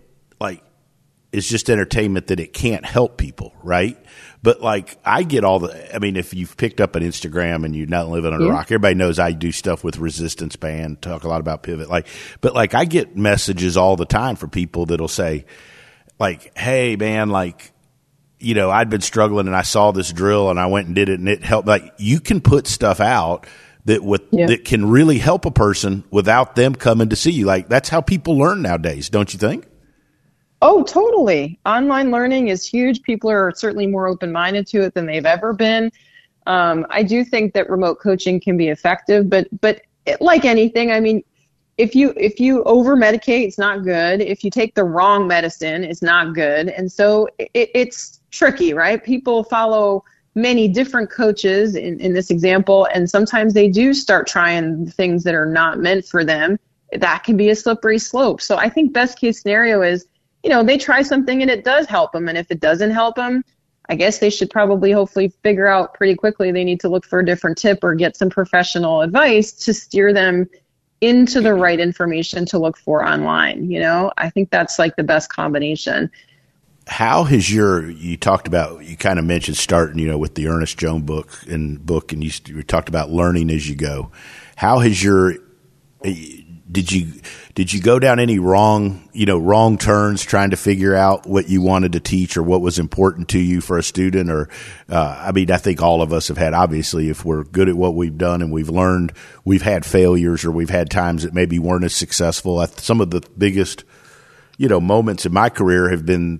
is 1.33 1.49
just 1.49 1.69
entertainment 1.69 2.27
that 2.27 2.39
it 2.39 2.53
can't 2.53 2.85
help 2.85 3.17
people, 3.17 3.53
right? 3.63 3.97
But 4.43 4.61
like 4.61 4.97
I 5.03 5.23
get 5.23 5.43
all 5.43 5.59
the, 5.59 5.95
I 5.95 5.99
mean, 5.99 6.15
if 6.15 6.33
you've 6.33 6.55
picked 6.55 6.79
up 6.79 6.95
an 6.95 7.03
Instagram 7.03 7.65
and 7.65 7.75
you're 7.75 7.87
not 7.87 8.07
living 8.07 8.33
under 8.33 8.45
yeah. 8.45 8.51
a 8.51 8.55
rock, 8.55 8.67
everybody 8.67 8.93
knows 8.93 9.17
I 9.17 9.31
do 9.31 9.51
stuff 9.51 9.83
with 9.83 9.97
resistance 9.97 10.55
band, 10.55 11.01
talk 11.01 11.23
a 11.23 11.27
lot 11.27 11.41
about 11.41 11.63
pivot. 11.63 11.89
Like, 11.89 12.07
but 12.39 12.53
like 12.53 12.75
I 12.75 12.85
get 12.85 13.17
messages 13.17 13.77
all 13.77 13.95
the 13.95 14.05
time 14.05 14.35
from 14.35 14.51
people 14.51 14.85
that'll 14.85 15.07
say, 15.07 15.45
like, 16.19 16.55
hey 16.57 16.95
man, 16.97 17.29
like, 17.29 17.71
you 18.39 18.53
know, 18.53 18.69
I'd 18.69 18.89
been 18.89 19.01
struggling 19.01 19.47
and 19.47 19.55
I 19.55 19.63
saw 19.63 19.91
this 19.91 20.11
drill 20.11 20.51
and 20.51 20.59
I 20.59 20.67
went 20.67 20.87
and 20.87 20.95
did 20.95 21.09
it 21.09 21.19
and 21.19 21.27
it 21.27 21.43
helped. 21.43 21.67
Like 21.67 21.93
you 21.97 22.19
can 22.19 22.41
put 22.41 22.67
stuff 22.67 22.99
out 22.99 23.47
that 23.85 24.03
with 24.03 24.21
yeah. 24.31 24.47
that 24.47 24.65
can 24.65 24.85
really 24.85 25.17
help 25.17 25.45
a 25.45 25.51
person 25.51 26.03
without 26.11 26.55
them 26.55 26.75
coming 26.75 27.09
to 27.09 27.15
see 27.15 27.31
you. 27.31 27.45
Like 27.45 27.69
that's 27.69 27.89
how 27.89 28.01
people 28.01 28.37
learn 28.37 28.61
nowadays, 28.61 29.09
don't 29.09 29.33
you 29.33 29.39
think? 29.39 29.65
Oh, 30.65 30.82
totally. 30.82 31.60
Online 31.65 32.10
learning 32.10 32.48
is 32.48 32.65
huge. 32.65 33.01
People 33.01 33.29
are 33.29 33.51
certainly 33.53 33.86
more 33.86 34.08
open 34.08 34.32
minded 34.32 34.65
to 34.67 34.82
it 34.84 34.93
than 34.93 35.05
they've 35.05 35.25
ever 35.25 35.51
been. 35.51 35.91
Um, 36.48 36.88
I 36.89 37.03
do 37.03 37.25
think 37.25 37.53
that 37.53 37.70
remote 37.70 38.00
coaching 38.00 38.39
can 38.39 38.55
be 38.55 38.70
effective, 38.70 39.29
but 39.29 39.50
but 39.60 39.82
it, 40.05 40.22
like 40.22 40.46
anything, 40.46 40.89
I 40.89 41.01
mean, 41.01 41.22
if 41.77 41.93
you 41.96 42.13
if 42.15 42.39
you 42.39 42.63
over 42.63 42.96
medicate, 42.96 43.46
it's 43.46 43.58
not 43.58 43.84
good. 43.84 44.22
If 44.22 44.41
you 44.46 44.50
take 44.50 44.74
the 44.74 44.86
wrong 44.86 45.27
medicine, 45.27 45.84
it's 45.84 46.01
not 46.01 46.34
good. 46.34 46.70
And 46.70 46.89
so 46.89 47.27
it, 47.38 47.51
it's 47.75 48.22
tricky, 48.32 48.74
right? 48.74 49.03
People 49.03 49.43
follow 49.43 50.05
many 50.34 50.70
different 50.70 51.12
coaches 51.12 51.75
in, 51.75 52.00
in 52.00 52.13
this 52.13 52.32
example, 52.32 52.88
and 52.93 53.10
sometimes 53.10 53.53
they 53.53 53.67
do 53.67 53.93
start 53.93 54.27
trying 54.27 54.89
things 54.91 55.25
that 55.25 55.36
are 55.36 55.46
not 55.46 55.79
meant 55.79 56.05
for 56.05 56.24
them. 56.24 56.58
That 56.93 57.25
can 57.25 57.36
be 57.36 57.50
a 57.50 57.55
slippery 57.55 58.00
slope. 58.00 58.39
So 58.39 58.55
I 58.55 58.70
think 58.70 58.93
best 58.93 59.20
case 59.20 59.41
scenario 59.41 59.82
is, 59.82 60.08
you 60.43 60.50
know, 60.50 60.63
they 60.63 60.77
try 60.77 61.01
something 61.01 61.41
and 61.41 61.50
it 61.50 61.63
does 61.63 61.88
help 61.88 62.12
them. 62.12 62.27
And 62.27 62.38
if 62.38 62.51
it 62.51 62.59
doesn't 62.59 62.91
help 62.91 63.15
them, 63.15 63.43
I 63.89 63.95
guess 63.95 64.19
they 64.19 64.29
should 64.29 64.50
probably 64.50 64.91
hopefully 64.91 65.33
figure 65.43 65.67
out 65.67 65.93
pretty 65.93 66.15
quickly 66.15 66.51
they 66.51 66.63
need 66.63 66.79
to 66.81 66.89
look 66.89 67.05
for 67.05 67.19
a 67.19 67.25
different 67.25 67.57
tip 67.57 67.83
or 67.83 67.95
get 67.95 68.15
some 68.15 68.29
professional 68.29 69.01
advice 69.01 69.51
to 69.65 69.73
steer 69.73 70.13
them 70.13 70.50
into 71.01 71.41
the 71.41 71.53
right 71.53 71.79
information 71.79 72.45
to 72.45 72.57
look 72.57 72.77
for 72.77 73.05
online. 73.05 73.69
You 73.69 73.81
know, 73.81 74.12
I 74.17 74.29
think 74.29 74.51
that's 74.51 74.79
like 74.79 74.95
the 74.95 75.03
best 75.03 75.29
combination. 75.29 76.09
How 76.88 77.23
has 77.23 77.53
your 77.53 77.89
you 77.89 78.17
talked 78.17 78.47
about 78.47 78.83
you 78.83 78.97
kind 78.97 79.17
of 79.17 79.23
mentioned 79.23 79.55
starting 79.55 80.00
you 80.00 80.07
know 80.07 80.17
with 80.17 80.35
the 80.35 80.47
Ernest 80.47 80.77
Jones 80.77 81.03
book 81.03 81.29
and 81.47 81.85
book 81.85 82.12
and 82.12 82.23
you, 82.23 82.31
you 82.47 82.63
talked 82.63 82.89
about 82.89 83.09
learning 83.09 83.51
as 83.51 83.69
you 83.69 83.75
go. 83.75 84.12
How 84.57 84.79
has 84.79 85.01
your 85.01 85.35
eh, 86.03 86.41
did 86.69 86.91
you 86.91 87.13
did 87.55 87.72
you 87.72 87.81
go 87.81 88.00
down 88.00 88.19
any 88.19 88.39
wrong 88.39 89.07
you 89.13 89.25
know 89.25 89.38
wrong 89.38 89.77
turns 89.77 90.24
trying 90.24 90.50
to 90.50 90.57
figure 90.57 90.95
out 90.95 91.27
what 91.27 91.50
you 91.50 91.62
wanted 91.62 91.93
to 91.93 92.00
teach 92.00 92.36
or 92.36 92.43
what 92.43 92.62
was 92.62 92.79
important 92.79 93.29
to 93.29 93.39
you 93.39 93.62
for 93.62 93.77
a 93.77 93.83
student 93.83 94.29
or 94.29 94.50
uh, 94.89 95.24
i 95.27 95.31
mean 95.31 95.51
i 95.51 95.57
think 95.57 95.81
all 95.81 96.01
of 96.01 96.13
us 96.13 96.27
have 96.27 96.38
had 96.38 96.53
obviously 96.53 97.10
if 97.10 97.24
we're 97.24 97.43
good 97.43 97.69
at 97.69 97.75
what 97.75 97.95
we've 97.95 98.17
done 98.17 98.41
and 98.41 98.51
we've 98.51 98.69
learned 98.69 99.13
we've 99.45 99.62
had 99.62 99.86
failures 99.86 100.43
or 100.45 100.51
we've 100.51 100.69
had 100.69 100.89
times 100.89 101.24
that 101.24 101.33
maybe 101.33 101.60
weren't 101.60 101.86
as 101.86 101.95
successful 101.95 102.65
some 102.77 103.01
of 103.01 103.12
the 103.12 103.22
biggest 103.38 103.83
you 104.57 104.67
know 104.67 104.79
moments 104.79 105.25
in 105.25 105.33
my 105.33 105.50
career 105.50 105.89
have 105.89 106.05
been 106.05 106.39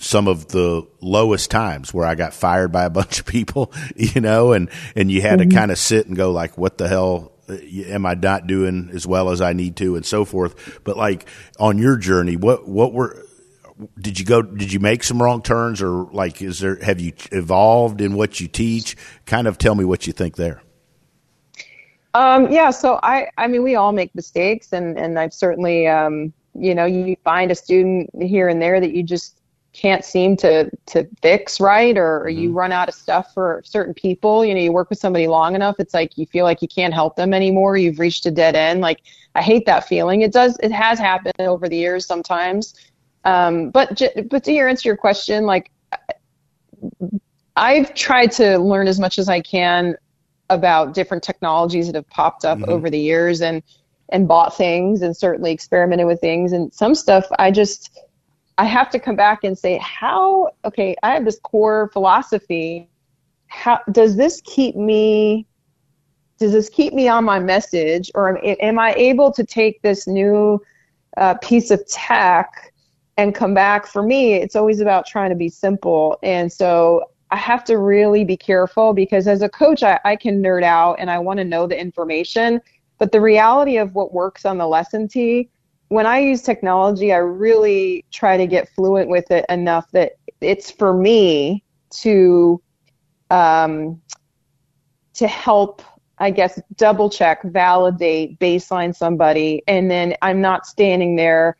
some 0.00 0.26
of 0.26 0.48
the 0.48 0.84
lowest 1.00 1.52
times 1.52 1.94
where 1.94 2.04
I 2.04 2.16
got 2.16 2.34
fired 2.34 2.72
by 2.72 2.84
a 2.84 2.90
bunch 3.00 3.20
of 3.20 3.26
people, 3.26 3.72
you 3.94 4.20
know, 4.20 4.52
and, 4.52 4.68
and 4.96 5.10
you 5.10 5.22
had 5.22 5.38
mm-hmm. 5.38 5.50
to 5.50 5.54
kind 5.54 5.70
of 5.70 5.78
sit 5.78 6.06
and 6.06 6.16
go 6.16 6.32
like, 6.32 6.58
what 6.58 6.78
the 6.78 6.88
hell 6.88 7.33
am 7.48 8.06
I 8.06 8.14
not 8.14 8.46
doing 8.46 8.90
as 8.92 9.06
well 9.06 9.30
as 9.30 9.40
I 9.40 9.52
need 9.52 9.76
to, 9.76 9.96
and 9.96 10.04
so 10.04 10.24
forth. 10.24 10.80
But 10.84 10.96
like 10.96 11.28
on 11.58 11.78
your 11.78 11.96
journey, 11.96 12.36
what 12.36 12.68
what 12.68 12.92
were 12.92 13.24
did 13.98 14.18
you 14.18 14.24
go? 14.24 14.42
Did 14.42 14.72
you 14.72 14.80
make 14.80 15.02
some 15.02 15.22
wrong 15.22 15.42
turns, 15.42 15.82
or 15.82 16.04
like 16.12 16.40
is 16.40 16.60
there 16.60 16.76
have 16.76 17.00
you 17.00 17.12
evolved 17.32 18.00
in 18.00 18.14
what 18.14 18.40
you 18.40 18.48
teach? 18.48 18.96
Kind 19.26 19.46
of 19.46 19.58
tell 19.58 19.74
me 19.74 19.84
what 19.84 20.06
you 20.06 20.12
think 20.12 20.36
there. 20.36 20.62
Um, 22.14 22.50
yeah, 22.50 22.70
so 22.70 23.00
I 23.02 23.28
I 23.36 23.48
mean 23.48 23.62
we 23.62 23.74
all 23.74 23.92
make 23.92 24.14
mistakes, 24.14 24.72
and 24.72 24.98
and 24.98 25.18
I've 25.18 25.34
certainly 25.34 25.88
um, 25.88 26.32
you 26.54 26.74
know 26.74 26.84
you 26.84 27.16
find 27.24 27.50
a 27.50 27.54
student 27.54 28.10
here 28.22 28.48
and 28.48 28.62
there 28.62 28.80
that 28.80 28.92
you 28.92 29.02
just 29.02 29.40
can't 29.74 30.04
seem 30.04 30.36
to 30.36 30.70
to 30.86 31.06
fix 31.20 31.60
right 31.60 31.98
or, 31.98 32.22
or 32.22 32.26
mm-hmm. 32.26 32.38
you 32.38 32.52
run 32.52 32.72
out 32.72 32.88
of 32.88 32.94
stuff 32.94 33.34
for 33.34 33.60
certain 33.64 33.92
people 33.92 34.44
you 34.44 34.54
know 34.54 34.60
you 34.60 34.72
work 34.72 34.88
with 34.88 34.98
somebody 34.98 35.26
long 35.26 35.54
enough 35.54 35.76
it's 35.78 35.92
like 35.92 36.16
you 36.16 36.24
feel 36.26 36.44
like 36.44 36.62
you 36.62 36.68
can't 36.68 36.94
help 36.94 37.16
them 37.16 37.34
anymore 37.34 37.76
you've 37.76 37.98
reached 37.98 38.24
a 38.24 38.30
dead 38.30 38.54
end 38.54 38.80
like 38.80 39.02
i 39.34 39.42
hate 39.42 39.66
that 39.66 39.86
feeling 39.86 40.22
it 40.22 40.32
does 40.32 40.56
it 40.62 40.72
has 40.72 40.98
happened 40.98 41.34
over 41.40 41.68
the 41.68 41.76
years 41.76 42.06
sometimes 42.06 42.74
um, 43.26 43.70
but 43.70 44.00
but 44.30 44.44
to 44.44 44.52
your 44.52 44.68
answer 44.68 44.88
your 44.88 44.96
question 44.96 45.44
like 45.44 45.70
i've 47.56 47.92
tried 47.94 48.30
to 48.30 48.58
learn 48.58 48.86
as 48.86 49.00
much 49.00 49.18
as 49.18 49.28
i 49.28 49.40
can 49.40 49.96
about 50.50 50.94
different 50.94 51.22
technologies 51.22 51.86
that 51.86 51.96
have 51.96 52.08
popped 52.10 52.44
up 52.44 52.58
mm-hmm. 52.58 52.70
over 52.70 52.88
the 52.88 52.98
years 52.98 53.42
and 53.42 53.62
and 54.10 54.28
bought 54.28 54.56
things 54.56 55.02
and 55.02 55.16
certainly 55.16 55.50
experimented 55.50 56.06
with 56.06 56.20
things 56.20 56.52
and 56.52 56.72
some 56.72 56.94
stuff 56.94 57.24
i 57.38 57.50
just 57.50 57.98
I 58.56 58.64
have 58.64 58.90
to 58.90 58.98
come 58.98 59.16
back 59.16 59.42
and 59.42 59.58
say, 59.58 59.78
how, 59.78 60.50
okay, 60.64 60.94
I 61.02 61.10
have 61.10 61.24
this 61.24 61.40
core 61.40 61.90
philosophy. 61.92 62.88
How 63.48 63.80
does 63.90 64.16
this 64.16 64.40
keep 64.44 64.76
me, 64.76 65.46
does 66.38 66.52
this 66.52 66.68
keep 66.68 66.92
me 66.92 67.08
on 67.08 67.24
my 67.24 67.40
message 67.40 68.10
or 68.14 68.28
am, 68.28 68.56
am 68.60 68.78
I 68.78 68.94
able 68.94 69.32
to 69.32 69.44
take 69.44 69.82
this 69.82 70.06
new 70.06 70.62
uh, 71.16 71.34
piece 71.34 71.70
of 71.70 71.84
tech 71.88 72.72
and 73.16 73.34
come 73.34 73.54
back? 73.54 73.86
For 73.86 74.02
me, 74.02 74.34
it's 74.34 74.54
always 74.54 74.80
about 74.80 75.06
trying 75.06 75.30
to 75.30 75.36
be 75.36 75.48
simple. 75.48 76.18
And 76.22 76.52
so 76.52 77.10
I 77.30 77.36
have 77.36 77.64
to 77.64 77.78
really 77.78 78.24
be 78.24 78.36
careful 78.36 78.92
because 78.92 79.26
as 79.26 79.42
a 79.42 79.48
coach, 79.48 79.82
I, 79.82 79.98
I 80.04 80.14
can 80.14 80.40
nerd 80.40 80.62
out 80.62 80.96
and 81.00 81.10
I 81.10 81.18
want 81.18 81.38
to 81.38 81.44
know 81.44 81.66
the 81.66 81.78
information. 81.78 82.60
But 82.98 83.10
the 83.10 83.20
reality 83.20 83.76
of 83.78 83.96
what 83.96 84.14
works 84.14 84.44
on 84.44 84.58
the 84.58 84.68
lesson 84.68 85.08
tee 85.08 85.50
when 85.88 86.06
I 86.06 86.20
use 86.20 86.42
technology, 86.42 87.12
I 87.12 87.18
really 87.18 88.04
try 88.10 88.36
to 88.36 88.46
get 88.46 88.68
fluent 88.70 89.08
with 89.08 89.30
it 89.30 89.44
enough 89.48 89.90
that 89.92 90.12
it's 90.40 90.70
for 90.70 90.92
me 90.92 91.62
to 91.90 92.60
um, 93.30 94.00
to 95.14 95.28
help, 95.28 95.82
I 96.18 96.30
guess, 96.30 96.60
double 96.76 97.10
check, 97.10 97.42
validate, 97.42 98.38
baseline 98.38 98.94
somebody, 98.94 99.62
and 99.66 99.90
then 99.90 100.16
I'm 100.22 100.40
not 100.40 100.66
standing 100.66 101.16
there 101.16 101.56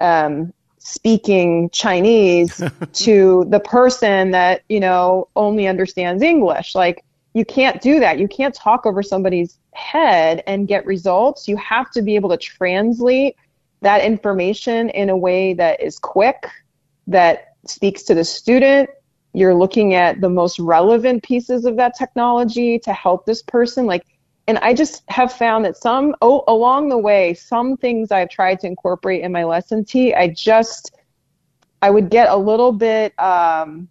um, 0.00 0.52
speaking 0.78 1.70
Chinese 1.70 2.62
to 2.92 3.46
the 3.48 3.60
person 3.60 4.32
that 4.32 4.62
you 4.68 4.80
know 4.80 5.28
only 5.36 5.66
understands 5.66 6.22
English. 6.22 6.74
Like 6.74 7.04
you 7.34 7.44
can't 7.44 7.80
do 7.80 8.00
that. 8.00 8.18
You 8.18 8.28
can't 8.28 8.54
talk 8.54 8.84
over 8.84 9.02
somebody's 9.02 9.58
head 9.72 10.42
and 10.46 10.68
get 10.68 10.84
results. 10.84 11.48
You 11.48 11.56
have 11.56 11.90
to 11.92 12.02
be 12.02 12.14
able 12.14 12.28
to 12.30 12.36
translate 12.36 13.36
that 13.80 14.04
information 14.04 14.90
in 14.90 15.10
a 15.10 15.16
way 15.16 15.54
that 15.54 15.82
is 15.82 15.98
quick, 15.98 16.48
that 17.06 17.56
speaks 17.66 18.02
to 18.04 18.14
the 18.14 18.24
student. 18.24 18.90
You're 19.32 19.54
looking 19.54 19.94
at 19.94 20.20
the 20.20 20.28
most 20.28 20.58
relevant 20.58 21.22
pieces 21.22 21.64
of 21.64 21.76
that 21.76 21.96
technology 21.96 22.78
to 22.80 22.92
help 22.92 23.24
this 23.24 23.42
person. 23.42 23.86
Like, 23.86 24.04
and 24.46 24.58
I 24.58 24.74
just 24.74 25.02
have 25.08 25.32
found 25.32 25.64
that 25.64 25.76
some 25.76 26.14
oh, 26.20 26.44
along 26.48 26.90
the 26.90 26.98
way, 26.98 27.32
some 27.32 27.76
things 27.76 28.12
I've 28.12 28.28
tried 28.28 28.60
to 28.60 28.66
incorporate 28.66 29.22
in 29.22 29.32
my 29.32 29.44
lesson 29.44 29.84
T, 29.84 30.14
I 30.14 30.28
just 30.28 30.94
I 31.80 31.90
would 31.90 32.10
get 32.10 32.28
a 32.28 32.36
little 32.36 32.72
bit 32.72 33.18
um, 33.18 33.88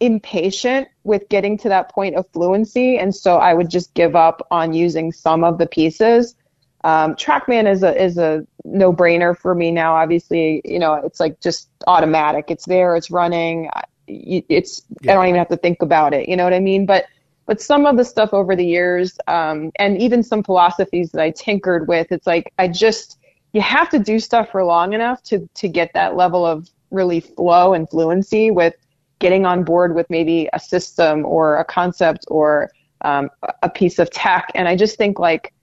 impatient 0.00 0.88
with 1.04 1.28
getting 1.28 1.58
to 1.58 1.68
that 1.68 1.90
point 1.90 2.16
of 2.16 2.26
fluency, 2.32 2.98
and 2.98 3.14
so 3.14 3.36
I 3.36 3.54
would 3.54 3.70
just 3.70 3.94
give 3.94 4.16
up 4.16 4.46
on 4.50 4.72
using 4.72 5.12
some 5.12 5.44
of 5.44 5.58
the 5.58 5.66
pieces. 5.66 6.34
Um, 6.82 7.14
TrackMan 7.14 7.70
is 7.70 7.82
a 7.82 8.02
is 8.02 8.16
a 8.16 8.46
no 8.64 8.92
brainer 8.92 9.36
for 9.36 9.54
me 9.54 9.70
now. 9.70 9.94
Obviously, 9.94 10.62
you 10.64 10.78
know 10.78 10.94
it's 10.94 11.20
like 11.20 11.40
just 11.40 11.68
automatic. 11.86 12.46
It's 12.48 12.64
there. 12.64 12.96
It's 12.96 13.10
running. 13.10 13.68
It's 14.06 14.82
yeah. 15.02 15.12
I 15.12 15.14
don't 15.14 15.26
even 15.26 15.38
have 15.38 15.48
to 15.48 15.56
think 15.56 15.82
about 15.82 16.14
it. 16.14 16.28
You 16.28 16.36
know 16.36 16.44
what 16.44 16.54
I 16.54 16.60
mean? 16.60 16.86
But 16.86 17.04
but 17.46 17.60
some 17.60 17.84
of 17.84 17.96
the 17.96 18.04
stuff 18.04 18.32
over 18.32 18.56
the 18.56 18.64
years, 18.64 19.18
um, 19.26 19.72
and 19.76 20.00
even 20.00 20.22
some 20.22 20.42
philosophies 20.42 21.10
that 21.12 21.20
I 21.20 21.30
tinkered 21.30 21.88
with, 21.88 22.10
it's 22.12 22.26
like 22.26 22.52
I 22.58 22.68
just 22.68 23.18
you 23.52 23.60
have 23.60 23.90
to 23.90 23.98
do 23.98 24.18
stuff 24.18 24.50
for 24.50 24.64
long 24.64 24.94
enough 24.94 25.22
to 25.24 25.48
to 25.56 25.68
get 25.68 25.92
that 25.92 26.16
level 26.16 26.46
of 26.46 26.70
really 26.90 27.20
flow 27.20 27.74
and 27.74 27.88
fluency 27.88 28.50
with 28.50 28.74
getting 29.20 29.46
on 29.46 29.62
board 29.62 29.94
with 29.94 30.10
maybe 30.10 30.48
a 30.52 30.58
system 30.58 31.24
or 31.24 31.58
a 31.58 31.64
concept 31.64 32.24
or 32.28 32.70
um, 33.02 33.30
a 33.62 33.70
piece 33.70 33.98
of 33.98 34.10
tech. 34.10 34.50
And 34.54 34.66
I 34.66 34.76
just 34.76 34.98
think 34.98 35.18
like 35.18 35.54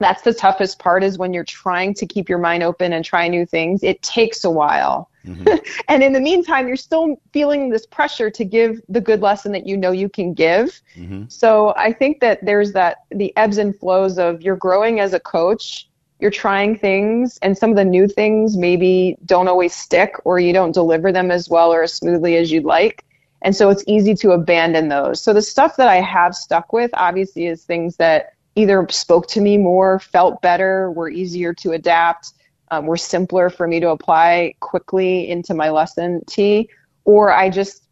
that's 0.00 0.22
the 0.22 0.32
toughest 0.32 0.78
part 0.78 1.04
is 1.04 1.18
when 1.18 1.32
you're 1.32 1.44
trying 1.44 1.94
to 1.94 2.06
keep 2.06 2.28
your 2.28 2.38
mind 2.38 2.62
open 2.62 2.92
and 2.92 3.04
try 3.04 3.28
new 3.28 3.46
things 3.46 3.82
it 3.84 4.02
takes 4.02 4.42
a 4.44 4.50
while 4.50 5.08
mm-hmm. 5.24 5.46
and 5.88 6.02
in 6.02 6.12
the 6.12 6.20
meantime 6.20 6.66
you're 6.66 6.76
still 6.76 7.20
feeling 7.32 7.70
this 7.70 7.86
pressure 7.86 8.30
to 8.30 8.44
give 8.44 8.80
the 8.88 9.00
good 9.00 9.20
lesson 9.20 9.52
that 9.52 9.66
you 9.66 9.76
know 9.76 9.92
you 9.92 10.08
can 10.08 10.34
give 10.34 10.80
mm-hmm. 10.96 11.24
so 11.28 11.72
i 11.76 11.92
think 11.92 12.20
that 12.20 12.44
there's 12.44 12.72
that 12.72 12.98
the 13.10 13.34
ebbs 13.36 13.58
and 13.58 13.78
flows 13.78 14.18
of 14.18 14.42
you're 14.42 14.56
growing 14.56 14.98
as 14.98 15.12
a 15.12 15.20
coach 15.20 15.88
you're 16.20 16.30
trying 16.30 16.76
things 16.76 17.38
and 17.42 17.56
some 17.56 17.70
of 17.70 17.76
the 17.76 17.84
new 17.84 18.06
things 18.06 18.56
maybe 18.56 19.16
don't 19.24 19.48
always 19.48 19.74
stick 19.74 20.14
or 20.24 20.38
you 20.38 20.52
don't 20.52 20.72
deliver 20.72 21.12
them 21.12 21.30
as 21.30 21.48
well 21.48 21.72
or 21.72 21.82
as 21.82 21.94
smoothly 21.94 22.36
as 22.36 22.50
you'd 22.50 22.64
like. 22.64 23.04
And 23.42 23.56
so 23.56 23.70
it's 23.70 23.84
easy 23.86 24.14
to 24.16 24.32
abandon 24.32 24.88
those. 24.88 25.22
So 25.22 25.32
the 25.32 25.42
stuff 25.42 25.76
that 25.76 25.88
i 25.88 26.00
have 26.00 26.34
stuck 26.34 26.72
with 26.72 26.90
obviously 26.94 27.46
is 27.46 27.64
things 27.64 27.96
that 27.96 28.34
either 28.54 28.86
spoke 28.90 29.28
to 29.28 29.40
me 29.40 29.56
more, 29.56 29.98
felt 30.00 30.42
better, 30.42 30.90
were 30.90 31.08
easier 31.08 31.54
to 31.54 31.72
adapt, 31.72 32.32
um, 32.70 32.86
were 32.86 32.96
simpler 32.96 33.48
for 33.48 33.66
me 33.66 33.80
to 33.80 33.88
apply 33.88 34.54
quickly 34.60 35.28
into 35.28 35.54
my 35.54 35.70
lesson 35.70 36.22
t 36.26 36.68
or 37.04 37.32
I 37.32 37.48
just 37.50 37.84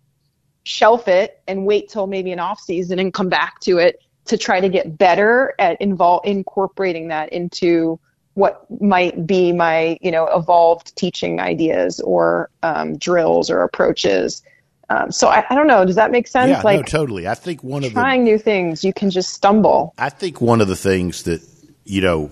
shelf 0.64 1.08
it 1.08 1.40
and 1.48 1.64
wait 1.64 1.88
till 1.88 2.06
maybe 2.06 2.30
an 2.30 2.38
off 2.38 2.60
season 2.60 2.98
and 2.98 3.12
come 3.12 3.28
back 3.28 3.58
to 3.60 3.78
it 3.78 4.02
to 4.26 4.36
try 4.36 4.60
to 4.60 4.68
get 4.68 4.98
better 4.98 5.54
at 5.58 5.80
involve 5.80 6.20
incorporating 6.26 7.08
that 7.08 7.32
into 7.32 7.98
what 8.38 8.64
might 8.80 9.26
be 9.26 9.50
my 9.52 9.98
you 10.00 10.12
know 10.12 10.26
evolved 10.28 10.94
teaching 10.96 11.40
ideas 11.40 11.98
or 12.00 12.48
um, 12.62 12.96
drills 12.96 13.50
or 13.50 13.62
approaches 13.62 14.42
um, 14.90 15.12
so 15.12 15.28
I, 15.28 15.44
I, 15.50 15.54
don't 15.54 15.66
know. 15.66 15.84
Does 15.84 15.96
that 15.96 16.10
make 16.10 16.26
sense? 16.26 16.48
Yeah, 16.48 16.62
like 16.62 16.78
no, 16.78 16.82
totally. 16.82 17.28
I 17.28 17.34
think 17.34 17.62
one 17.62 17.84
of 17.84 17.92
trying 17.92 18.24
the, 18.24 18.30
new 18.30 18.38
things, 18.38 18.82
you 18.82 18.94
can 18.94 19.10
just 19.10 19.34
stumble. 19.34 19.92
I 19.98 20.08
think 20.08 20.40
one 20.40 20.62
of 20.62 20.68
the 20.68 20.76
things 20.76 21.24
that 21.24 21.42
you 21.84 22.00
know 22.00 22.30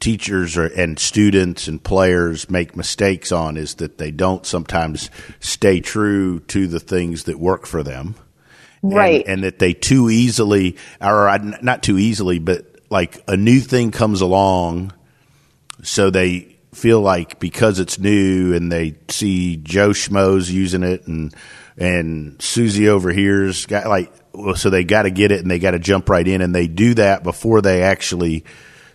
teachers 0.00 0.56
are, 0.56 0.66
and 0.66 0.98
students 0.98 1.68
and 1.68 1.80
players 1.80 2.50
make 2.50 2.74
mistakes 2.74 3.30
on 3.30 3.56
is 3.56 3.76
that 3.76 3.98
they 3.98 4.10
don't 4.10 4.44
sometimes 4.44 5.08
stay 5.38 5.78
true 5.78 6.40
to 6.48 6.66
the 6.66 6.80
things 6.80 7.24
that 7.24 7.38
work 7.38 7.64
for 7.64 7.84
them. 7.84 8.16
Right. 8.82 9.20
And, 9.20 9.34
and 9.34 9.44
that 9.44 9.60
they 9.60 9.72
too 9.72 10.10
easily, 10.10 10.76
or 11.00 11.38
not 11.62 11.84
too 11.84 11.96
easily, 11.96 12.40
but 12.40 12.75
like 12.90 13.22
a 13.28 13.36
new 13.36 13.60
thing 13.60 13.90
comes 13.90 14.20
along, 14.20 14.92
so 15.82 16.10
they 16.10 16.56
feel 16.76 17.00
like 17.00 17.40
because 17.40 17.78
it's 17.78 17.98
new 17.98 18.54
and 18.54 18.70
they 18.70 18.94
see 19.08 19.56
Joe 19.56 19.90
Schmoes 19.90 20.50
using 20.50 20.82
it 20.82 21.06
and 21.06 21.34
and 21.78 22.40
Susie 22.40 22.88
over 22.88 23.10
here's 23.10 23.64
got 23.64 23.86
like 23.86 24.12
so 24.56 24.68
they 24.68 24.84
got 24.84 25.02
to 25.02 25.10
get 25.10 25.32
it 25.32 25.40
and 25.40 25.50
they 25.50 25.58
got 25.58 25.70
to 25.70 25.78
jump 25.78 26.10
right 26.10 26.26
in 26.26 26.42
and 26.42 26.54
they 26.54 26.66
do 26.66 26.92
that 26.94 27.22
before 27.22 27.62
they 27.62 27.82
actually 27.82 28.44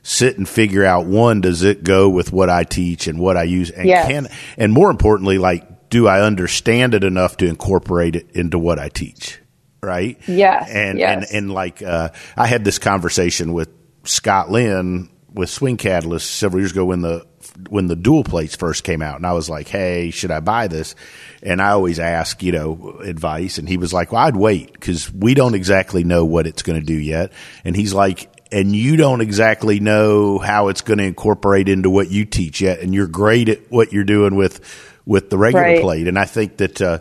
sit 0.03 0.37
and 0.37 0.47
figure 0.47 0.85
out 0.85 1.07
one 1.07 1.41
does 1.41 1.63
it 1.63 1.83
go 1.83 2.07
with 2.07 2.31
what 2.31 2.51
I 2.51 2.63
teach 2.63 3.07
and 3.07 3.19
what 3.19 3.35
I 3.35 3.43
use 3.43 3.71
and 3.71 3.87
yes. 3.87 4.07
can 4.07 4.27
and 4.57 4.71
more 4.71 4.91
importantly 4.91 5.39
like 5.39 5.89
do 5.89 6.07
I 6.07 6.21
understand 6.21 6.93
it 6.93 7.03
enough 7.03 7.37
to 7.37 7.47
incorporate 7.47 8.15
it 8.15 8.29
into 8.31 8.59
what 8.59 8.77
I 8.77 8.89
teach 8.89 9.39
right 9.81 10.19
yeah 10.27 10.63
and 10.69 10.99
yes. 10.99 11.31
and 11.31 11.45
and 11.45 11.53
like 11.53 11.81
uh, 11.81 12.09
I 12.37 12.45
had 12.45 12.63
this 12.63 12.77
conversation 12.77 13.53
with 13.53 13.69
Scott 14.03 14.51
Lynn 14.51 15.09
with 15.33 15.49
Swing 15.49 15.77
Catalyst 15.77 16.29
several 16.29 16.61
years 16.61 16.71
ago 16.71 16.85
when 16.85 17.01
the 17.01 17.25
when 17.69 17.87
the 17.87 17.95
dual 17.95 18.23
plates 18.23 18.55
first 18.55 18.83
came 18.83 19.01
out, 19.01 19.17
and 19.17 19.25
I 19.25 19.33
was 19.33 19.49
like, 19.49 19.67
"Hey, 19.67 20.11
should 20.11 20.31
I 20.31 20.39
buy 20.39 20.67
this?" 20.67 20.95
And 21.41 21.61
I 21.61 21.71
always 21.71 21.99
ask, 21.99 22.41
you 22.43 22.51
know, 22.51 22.99
advice, 23.03 23.57
and 23.57 23.67
he 23.67 23.77
was 23.77 23.93
like, 23.93 24.11
"Well, 24.11 24.21
I'd 24.21 24.35
wait 24.35 24.73
because 24.73 25.11
we 25.11 25.33
don't 25.33 25.55
exactly 25.55 26.03
know 26.03 26.25
what 26.25 26.47
it's 26.47 26.63
going 26.63 26.79
to 26.79 26.85
do 26.85 26.93
yet." 26.95 27.31
And 27.65 27.75
he's 27.75 27.93
like, 27.93 28.29
"And 28.51 28.75
you 28.75 28.95
don't 28.95 29.21
exactly 29.21 29.79
know 29.79 30.39
how 30.39 30.67
it's 30.69 30.81
going 30.81 30.99
to 30.99 31.05
incorporate 31.05 31.67
into 31.69 31.89
what 31.89 32.09
you 32.09 32.25
teach 32.25 32.61
yet, 32.61 32.79
and 32.79 32.93
you're 32.93 33.07
great 33.07 33.49
at 33.49 33.71
what 33.71 33.91
you're 33.91 34.03
doing 34.03 34.35
with 34.35 34.61
with 35.05 35.29
the 35.29 35.37
regular 35.37 35.65
right. 35.65 35.81
plate." 35.81 36.07
And 36.07 36.17
I 36.17 36.25
think 36.25 36.57
that, 36.57 36.81
uh, 36.81 36.99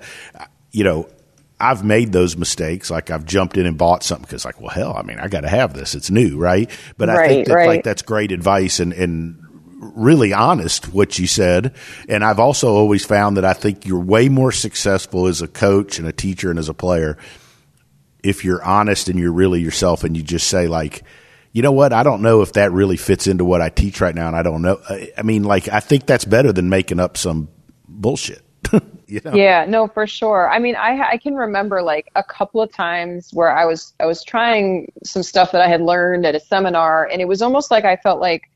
you 0.73 0.85
know, 0.85 1.09
I've 1.61 1.85
made 1.85 2.13
those 2.13 2.37
mistakes. 2.37 2.91
Like 2.91 3.11
I've 3.11 3.25
jumped 3.25 3.57
in 3.57 3.67
and 3.67 3.77
bought 3.77 4.03
something 4.03 4.25
because, 4.25 4.45
like, 4.45 4.61
well, 4.61 4.71
hell, 4.71 4.95
I 4.97 5.03
mean, 5.03 5.19
I 5.21 5.29
got 5.29 5.43
to 5.43 5.49
have 5.49 5.75
this. 5.75 5.95
It's 5.95 6.11
new, 6.11 6.39
right? 6.39 6.71
But 6.97 7.09
right, 7.09 7.19
I 7.19 7.29
think 7.29 7.47
that 7.49 7.55
right. 7.55 7.69
like 7.69 7.85
that's 7.85 8.03
great 8.03 8.33
advice 8.33 8.81
and 8.81 8.93
and 8.93 9.39
really 9.79 10.33
honest 10.33 10.93
what 10.93 11.19
you 11.19 11.27
said. 11.27 11.75
And 12.09 12.25
I've 12.25 12.41
also 12.41 12.75
always 12.75 13.05
found 13.05 13.37
that 13.37 13.45
I 13.45 13.53
think 13.53 13.87
you're 13.87 14.01
way 14.01 14.29
more 14.29 14.53
successful 14.53 15.27
as 15.27 15.43
a 15.43 15.49
coach 15.49 15.99
and 15.99 16.07
a 16.09 16.13
teacher 16.13 16.51
and 16.51 16.59
as 16.59 16.69
a 16.69 16.75
player 16.75 17.17
if 18.23 18.45
you're 18.45 18.63
honest 18.63 19.09
and 19.09 19.19
you're 19.19 19.33
really 19.33 19.61
yourself 19.61 20.05
and 20.05 20.17
you 20.17 20.23
just 20.23 20.49
say 20.49 20.67
like. 20.69 21.05
You 21.53 21.63
know 21.63 21.73
what? 21.73 21.93
I 21.93 22.05
don't 22.05 22.23
know 22.23 22.43
if 22.43 22.53
that 22.53 22.71
really 22.71 22.97
fits 22.97 23.27
into 23.27 23.45
what 23.45 23.61
I 23.61 23.71
teach 23.71 24.01
right 24.01 24.15
now, 24.15 24.29
and 24.29 24.37
I 24.37 24.45
don't 24.45 24.63
know. 24.63 24.81
I 25.19 25.23
mean, 25.23 25.43
like, 25.43 25.69
I 25.69 25.81
think 25.81 26.07
that's 26.07 26.25
better 26.25 26.53
than 26.53 26.69
making 26.69 27.01
up 27.01 27.17
some 27.17 27.49
bullshit. 27.89 28.45
You 29.11 29.21
know? 29.25 29.35
Yeah, 29.35 29.65
no, 29.67 29.89
for 29.89 30.07
sure. 30.07 30.49
I 30.49 30.61
mean, 30.61 30.77
I 30.77 31.01
I 31.03 31.17
can 31.17 31.35
remember 31.35 31.83
like 31.83 32.11
a 32.15 32.23
couple 32.23 32.63
of 32.63 32.73
times 32.73 33.31
where 33.33 33.51
I 33.51 33.65
was 33.65 33.93
I 33.99 34.07
was 34.07 34.23
trying 34.23 34.93
some 35.03 35.25
stuff 35.25 35.51
that 35.51 35.61
I 35.61 35.67
had 35.67 35.83
learned 35.83 36.25
at 36.25 36.37
a 36.37 36.41
seminar, 36.41 37.07
and 37.07 37.21
it 37.21 37.27
was 37.27 37.43
almost 37.43 37.73
like 37.73 37.85
I 37.85 37.97
felt 37.97 38.21
like 38.21 38.49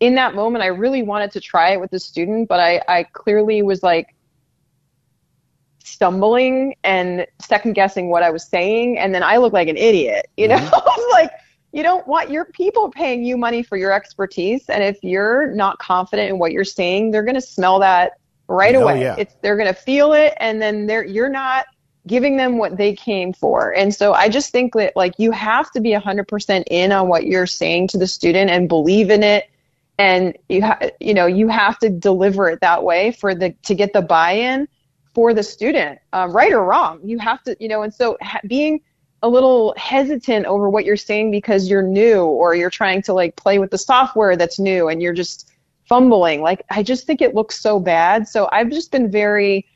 in 0.00 0.16
that 0.16 0.34
moment 0.34 0.64
I 0.64 0.68
really 0.68 1.02
wanted 1.02 1.30
to 1.32 1.40
try 1.40 1.70
it 1.70 1.80
with 1.80 1.92
the 1.92 2.00
student, 2.00 2.48
but 2.48 2.58
I 2.58 2.82
I 2.88 3.04
clearly 3.04 3.62
was 3.62 3.84
like 3.84 4.16
stumbling 5.84 6.74
and 6.82 7.24
second 7.40 7.74
guessing 7.74 8.10
what 8.10 8.24
I 8.24 8.30
was 8.30 8.44
saying, 8.44 8.98
and 8.98 9.14
then 9.14 9.22
I 9.22 9.36
looked 9.36 9.54
like 9.54 9.68
an 9.68 9.76
idiot. 9.76 10.26
You 10.36 10.48
know, 10.48 10.56
mm-hmm. 10.56 11.10
like 11.12 11.30
you 11.70 11.84
don't 11.84 12.04
want 12.08 12.32
your 12.32 12.46
people 12.46 12.90
paying 12.90 13.24
you 13.24 13.36
money 13.36 13.62
for 13.62 13.76
your 13.76 13.92
expertise, 13.92 14.68
and 14.68 14.82
if 14.82 14.98
you're 15.04 15.54
not 15.54 15.78
confident 15.78 16.30
in 16.30 16.38
what 16.40 16.50
you're 16.50 16.64
saying, 16.64 17.12
they're 17.12 17.22
going 17.22 17.36
to 17.36 17.40
smell 17.40 17.78
that 17.78 18.14
right 18.50 18.74
oh, 18.74 18.82
away. 18.82 19.00
Yeah. 19.00 19.16
It's 19.18 19.34
they're 19.42 19.56
going 19.56 19.72
to 19.72 19.80
feel 19.80 20.12
it, 20.12 20.34
and 20.38 20.60
then 20.60 20.86
they're 20.86 21.04
you're 21.04 21.30
not 21.30 21.66
giving 22.06 22.36
them 22.36 22.58
what 22.58 22.76
they 22.76 22.94
came 22.94 23.32
for. 23.32 23.72
And 23.74 23.94
so 23.94 24.12
I 24.14 24.28
just 24.28 24.50
think 24.50 24.74
that 24.74 24.96
like 24.96 25.14
you 25.18 25.30
have 25.32 25.70
to 25.72 25.80
be 25.80 25.90
100% 25.90 26.64
in 26.70 26.92
on 26.92 27.08
what 27.08 27.26
you're 27.26 27.46
saying 27.46 27.88
to 27.88 27.98
the 27.98 28.06
student 28.06 28.50
and 28.50 28.68
believe 28.68 29.10
in 29.10 29.22
it 29.22 29.50
and 30.00 30.38
you 30.48 30.62
ha- 30.62 30.78
you 30.98 31.12
know 31.12 31.26
you 31.26 31.48
have 31.48 31.78
to 31.78 31.90
deliver 31.90 32.48
it 32.48 32.60
that 32.62 32.82
way 32.82 33.12
for 33.12 33.34
the 33.34 33.50
to 33.62 33.74
get 33.74 33.92
the 33.92 34.00
buy-in 34.00 34.66
for 35.14 35.34
the 35.34 35.42
student 35.42 35.98
um, 36.14 36.32
right 36.32 36.52
or 36.52 36.64
wrong 36.64 37.00
you 37.04 37.18
have 37.18 37.42
to 37.42 37.54
you 37.60 37.68
know 37.68 37.82
and 37.82 37.92
so 37.92 38.16
ha- 38.22 38.40
being 38.46 38.80
a 39.22 39.28
little 39.28 39.74
hesitant 39.76 40.46
over 40.46 40.70
what 40.70 40.86
you're 40.86 40.96
saying 40.96 41.30
because 41.30 41.68
you're 41.68 41.82
new 41.82 42.24
or 42.24 42.54
you're 42.54 42.70
trying 42.70 43.02
to 43.02 43.12
like 43.12 43.36
play 43.36 43.58
with 43.58 43.70
the 43.70 43.76
software 43.76 44.36
that's 44.36 44.58
new 44.58 44.88
and 44.88 45.02
you're 45.02 45.12
just 45.12 45.50
fumbling. 45.90 46.40
Like, 46.40 46.62
I 46.70 46.84
just 46.84 47.04
think 47.04 47.20
it 47.20 47.34
looks 47.34 47.60
so 47.60 47.80
bad. 47.80 48.28
So 48.28 48.48
I've 48.52 48.70
just 48.70 48.92
been 48.92 49.10
very 49.10 49.66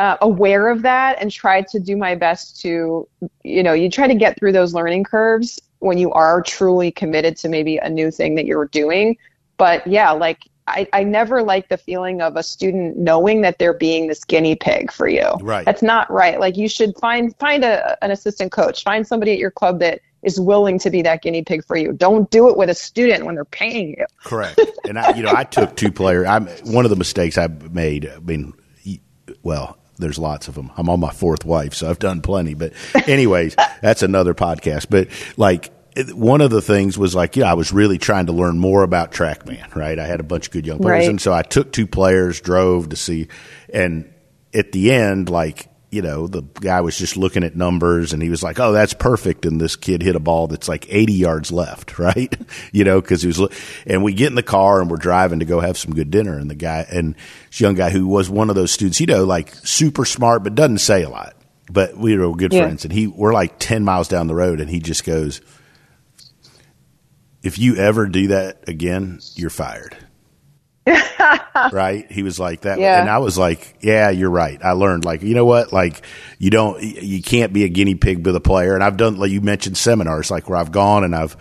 uh, 0.00 0.16
aware 0.20 0.68
of 0.68 0.82
that 0.82 1.18
and 1.20 1.30
tried 1.30 1.68
to 1.68 1.78
do 1.78 1.96
my 1.96 2.16
best 2.16 2.60
to, 2.62 3.08
you 3.44 3.62
know, 3.62 3.72
you 3.72 3.88
try 3.88 4.08
to 4.08 4.14
get 4.16 4.36
through 4.36 4.50
those 4.50 4.74
learning 4.74 5.04
curves 5.04 5.60
when 5.78 5.98
you 5.98 6.10
are 6.12 6.42
truly 6.42 6.90
committed 6.90 7.36
to 7.36 7.48
maybe 7.48 7.76
a 7.76 7.88
new 7.88 8.10
thing 8.10 8.34
that 8.34 8.44
you're 8.44 8.66
doing. 8.66 9.16
But 9.56 9.86
yeah, 9.86 10.10
like, 10.10 10.40
I, 10.66 10.88
I 10.92 11.04
never 11.04 11.44
like 11.44 11.68
the 11.68 11.76
feeling 11.76 12.22
of 12.22 12.36
a 12.36 12.42
student 12.42 12.98
knowing 12.98 13.42
that 13.42 13.60
they're 13.60 13.72
being 13.72 14.08
this 14.08 14.24
guinea 14.24 14.56
pig 14.56 14.90
for 14.90 15.06
you. 15.06 15.28
Right. 15.40 15.64
That's 15.64 15.82
not 15.82 16.10
right. 16.10 16.40
Like 16.40 16.56
you 16.56 16.68
should 16.68 16.96
find 16.98 17.36
find 17.38 17.64
a, 17.64 18.02
an 18.04 18.10
assistant 18.10 18.50
coach, 18.50 18.82
find 18.82 19.06
somebody 19.06 19.32
at 19.32 19.38
your 19.38 19.50
club 19.50 19.78
that 19.80 20.00
is 20.22 20.38
willing 20.38 20.78
to 20.78 20.90
be 20.90 21.02
that 21.02 21.22
guinea 21.22 21.42
pig 21.42 21.64
for 21.64 21.76
you. 21.76 21.92
Don't 21.92 22.30
do 22.30 22.48
it 22.48 22.56
with 22.56 22.70
a 22.70 22.74
student 22.74 23.24
when 23.24 23.34
they're 23.34 23.44
paying 23.44 23.90
you. 23.90 24.06
Correct. 24.24 24.60
And 24.84 24.98
I, 24.98 25.16
you 25.16 25.22
know, 25.22 25.32
I 25.34 25.44
took 25.44 25.76
two 25.76 25.90
players. 25.90 26.26
I'm 26.26 26.46
one 26.64 26.84
of 26.84 26.90
the 26.90 26.96
mistakes 26.96 27.38
I 27.38 27.48
made. 27.48 28.08
I 28.08 28.18
mean, 28.18 28.54
well, 29.42 29.78
there's 29.98 30.18
lots 30.18 30.48
of 30.48 30.54
them. 30.54 30.70
I'm 30.76 30.88
on 30.88 31.00
my 31.00 31.12
fourth 31.12 31.44
wife, 31.44 31.74
so 31.74 31.90
I've 31.90 31.98
done 31.98 32.22
plenty. 32.22 32.54
But 32.54 32.72
anyways, 33.08 33.56
that's 33.80 34.02
another 34.02 34.34
podcast. 34.34 34.86
But 34.88 35.08
like 35.36 35.72
one 36.14 36.40
of 36.40 36.50
the 36.50 36.62
things 36.62 36.96
was 36.96 37.14
like, 37.14 37.36
yeah, 37.36 37.50
I 37.50 37.54
was 37.54 37.72
really 37.72 37.98
trying 37.98 38.26
to 38.26 38.32
learn 38.32 38.58
more 38.58 38.82
about 38.82 39.12
TrackMan, 39.12 39.74
right? 39.74 39.98
I 39.98 40.06
had 40.06 40.20
a 40.20 40.24
bunch 40.24 40.46
of 40.46 40.52
good 40.52 40.66
young 40.66 40.78
players. 40.78 41.00
Right. 41.00 41.08
And 41.08 41.20
so 41.20 41.32
I 41.32 41.42
took 41.42 41.72
two 41.72 41.86
players, 41.86 42.40
drove 42.40 42.88
to 42.90 42.96
see, 42.96 43.28
and 43.72 44.12
at 44.54 44.72
the 44.72 44.92
end, 44.92 45.28
like, 45.30 45.68
you 45.92 46.02
know, 46.02 46.26
the 46.26 46.42
guy 46.42 46.80
was 46.80 46.96
just 46.96 47.16
looking 47.18 47.44
at 47.44 47.54
numbers 47.54 48.12
and 48.14 48.22
he 48.22 48.30
was 48.30 48.42
like, 48.42 48.58
"Oh, 48.58 48.72
that's 48.72 48.94
perfect." 48.94 49.44
And 49.44 49.60
this 49.60 49.76
kid 49.76 50.02
hit 50.02 50.16
a 50.16 50.20
ball 50.20 50.46
that's 50.48 50.68
like 50.68 50.86
80 50.88 51.12
yards 51.12 51.52
left, 51.52 51.98
right? 51.98 52.34
you 52.72 52.82
know, 52.84 53.00
because 53.00 53.20
he 53.22 53.28
was. 53.28 53.40
And 53.86 54.02
we 54.02 54.14
get 54.14 54.28
in 54.28 54.34
the 54.34 54.42
car 54.42 54.80
and 54.80 54.90
we're 54.90 54.96
driving 54.96 55.40
to 55.40 55.44
go 55.44 55.60
have 55.60 55.76
some 55.76 55.94
good 55.94 56.10
dinner. 56.10 56.38
And 56.38 56.50
the 56.50 56.54
guy 56.54 56.86
and 56.90 57.14
this 57.50 57.60
young 57.60 57.74
guy 57.74 57.90
who 57.90 58.06
was 58.06 58.30
one 58.30 58.48
of 58.50 58.56
those 58.56 58.72
students, 58.72 59.00
you 59.00 59.06
know, 59.06 59.24
like 59.24 59.54
super 59.54 60.04
smart 60.04 60.42
but 60.42 60.54
doesn't 60.54 60.78
say 60.78 61.02
a 61.02 61.10
lot. 61.10 61.36
But 61.70 61.96
we 61.96 62.16
were 62.16 62.34
good 62.34 62.52
Yeah. 62.52 62.62
friends, 62.64 62.84
and 62.84 62.92
he 62.92 63.06
we're 63.06 63.32
like 63.34 63.58
10 63.58 63.84
miles 63.84 64.08
down 64.08 64.26
the 64.26 64.34
road, 64.34 64.60
and 64.60 64.68
he 64.70 64.80
just 64.80 65.04
goes, 65.04 65.40
"If 67.42 67.58
you 67.58 67.76
ever 67.76 68.06
do 68.06 68.28
that 68.28 68.64
again, 68.68 69.20
you're 69.36 69.50
fired." 69.50 69.96
right? 71.72 72.10
He 72.10 72.22
was 72.22 72.38
like 72.40 72.62
that, 72.62 72.78
Yeah. 72.78 73.00
and 73.00 73.08
I 73.08 73.18
was 73.18 73.38
like, 73.38 73.74
"Yeah, 73.80 74.10
you're 74.10 74.30
right." 74.30 74.58
I 74.64 74.72
learned, 74.72 75.04
like, 75.04 75.22
you 75.22 75.34
know 75.34 75.44
what? 75.44 75.72
Like, 75.72 76.02
you 76.38 76.50
don't, 76.50 76.82
you 76.82 77.22
can't 77.22 77.52
be 77.52 77.64
a 77.64 77.68
guinea 77.68 77.94
pig 77.94 78.24
with 78.26 78.34
a 78.36 78.40
player. 78.40 78.74
And 78.74 78.82
I've 78.82 78.96
done, 78.96 79.16
like 79.16 79.30
you 79.30 79.40
mentioned, 79.40 79.76
seminars, 79.76 80.30
like 80.30 80.48
where 80.48 80.58
I've 80.58 80.72
gone 80.72 81.04
and 81.04 81.14
I've 81.14 81.36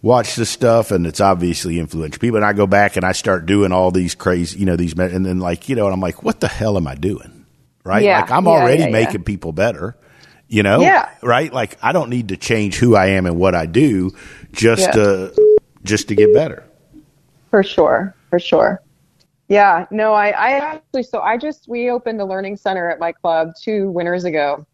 watched 0.00 0.36
this 0.36 0.50
stuff, 0.50 0.90
and 0.90 1.06
it's 1.06 1.20
obviously 1.20 1.78
influential 1.78 2.18
people. 2.18 2.36
And 2.36 2.46
I 2.46 2.52
go 2.54 2.66
back 2.66 2.96
and 2.96 3.04
I 3.04 3.12
start 3.12 3.46
doing 3.46 3.72
all 3.72 3.90
these 3.90 4.14
crazy, 4.14 4.58
you 4.58 4.66
know, 4.66 4.76
these, 4.76 4.94
and 4.98 5.24
then 5.26 5.38
like, 5.38 5.68
you 5.68 5.76
know, 5.76 5.84
and 5.86 5.94
I'm 5.94 6.00
like, 6.00 6.22
what 6.22 6.40
the 6.40 6.48
hell 6.48 6.76
am 6.76 6.86
I 6.86 6.94
doing? 6.94 7.46
Right? 7.84 8.04
Yeah. 8.04 8.20
Like, 8.20 8.30
I'm 8.30 8.44
Yeah, 8.46 8.50
already 8.52 8.90
making 8.90 9.24
people 9.24 9.52
better. 9.52 9.96
You 10.48 10.62
know, 10.62 10.80
Yeah. 10.82 11.08
right? 11.22 11.52
Like, 11.52 11.78
I 11.82 11.92
don't 11.92 12.10
need 12.10 12.28
to 12.28 12.36
change 12.36 12.76
who 12.76 12.94
I 12.94 13.06
am 13.08 13.24
and 13.26 13.36
what 13.38 13.54
I 13.54 13.64
do 13.66 14.12
just 14.52 14.82
Yeah. 14.82 14.90
to 14.92 15.34
just 15.82 16.08
to 16.08 16.14
get 16.14 16.32
better. 16.34 16.62
For 17.50 17.62
sure, 17.62 18.14
for 18.32 18.38
sure. 18.38 18.82
Yeah, 19.48 19.84
no, 19.90 20.14
I, 20.14 20.28
I 20.28 20.50
actually, 20.52 21.02
so 21.02 21.20
I 21.20 21.36
just, 21.36 21.68
we 21.68 21.90
opened 21.90 22.18
a 22.18 22.24
learning 22.24 22.56
center 22.56 22.88
at 22.88 22.98
my 22.98 23.12
club 23.12 23.50
two 23.60 23.90
winters 23.90 24.24
ago. 24.24 24.64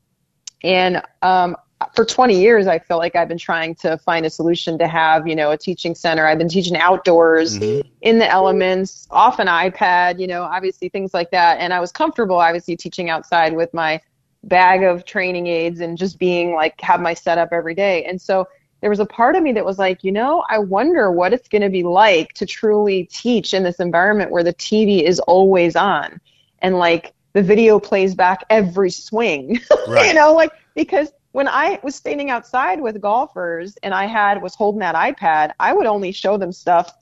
And 0.62 1.02
um, 1.22 1.56
for 1.96 2.04
20 2.04 2.38
years, 2.38 2.68
I 2.68 2.78
feel 2.78 2.98
like 2.98 3.16
I've 3.16 3.26
been 3.26 3.36
trying 3.36 3.74
to 3.76 3.98
find 3.98 4.24
a 4.24 4.30
solution 4.30 4.78
to 4.78 4.86
have, 4.86 5.26
you 5.26 5.34
know, 5.34 5.50
a 5.50 5.58
teaching 5.58 5.96
center. 5.96 6.24
I've 6.24 6.38
been 6.38 6.48
teaching 6.48 6.76
outdoors 6.76 7.56
in 7.56 8.20
the 8.20 8.30
elements, 8.30 9.08
off 9.10 9.40
an 9.40 9.48
iPad, 9.48 10.20
you 10.20 10.28
know, 10.28 10.44
obviously 10.44 10.88
things 10.88 11.12
like 11.12 11.32
that. 11.32 11.58
And 11.58 11.74
I 11.74 11.80
was 11.80 11.90
comfortable, 11.90 12.36
obviously, 12.36 12.76
teaching 12.76 13.10
outside 13.10 13.56
with 13.56 13.74
my 13.74 14.00
bag 14.44 14.84
of 14.84 15.04
training 15.04 15.48
aids 15.48 15.80
and 15.80 15.98
just 15.98 16.16
being 16.16 16.54
like, 16.54 16.80
have 16.80 17.00
my 17.00 17.12
setup 17.12 17.48
every 17.50 17.74
day. 17.74 18.04
And 18.04 18.22
so 18.22 18.46
there 18.80 18.90
was 18.90 19.00
a 19.00 19.06
part 19.06 19.34
of 19.34 19.42
me 19.42 19.52
that 19.52 19.64
was 19.64 19.78
like, 19.78 20.04
you 20.04 20.12
know, 20.12 20.44
I 20.48 20.58
wonder 20.58 21.10
what 21.10 21.32
it's 21.32 21.48
going 21.48 21.62
to 21.62 21.68
be 21.68 21.82
like 21.82 22.32
to 22.34 22.46
truly 22.46 23.04
teach 23.04 23.52
in 23.52 23.62
this 23.62 23.80
environment 23.80 24.30
where 24.30 24.44
the 24.44 24.54
TV 24.54 25.02
is 25.02 25.18
always 25.20 25.74
on 25.74 26.20
and 26.60 26.78
like 26.78 27.12
the 27.32 27.42
video 27.42 27.80
plays 27.80 28.14
back 28.14 28.44
every 28.50 28.90
swing. 28.90 29.60
Right. 29.88 30.08
you 30.08 30.14
know, 30.14 30.34
like 30.34 30.52
because 30.74 31.10
when 31.32 31.48
I 31.48 31.80
was 31.82 31.94
standing 31.94 32.30
outside 32.30 32.80
with 32.80 33.00
golfers 33.00 33.76
and 33.82 33.94
I 33.94 34.04
had 34.04 34.42
was 34.42 34.54
holding 34.54 34.80
that 34.80 34.94
iPad, 34.94 35.52
I 35.58 35.72
would 35.72 35.86
only 35.86 36.12
show 36.12 36.36
them 36.36 36.52
stuff 36.52 36.92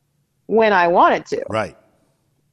when 0.46 0.72
I 0.72 0.86
wanted 0.88 1.26
to. 1.26 1.44
Right. 1.50 1.76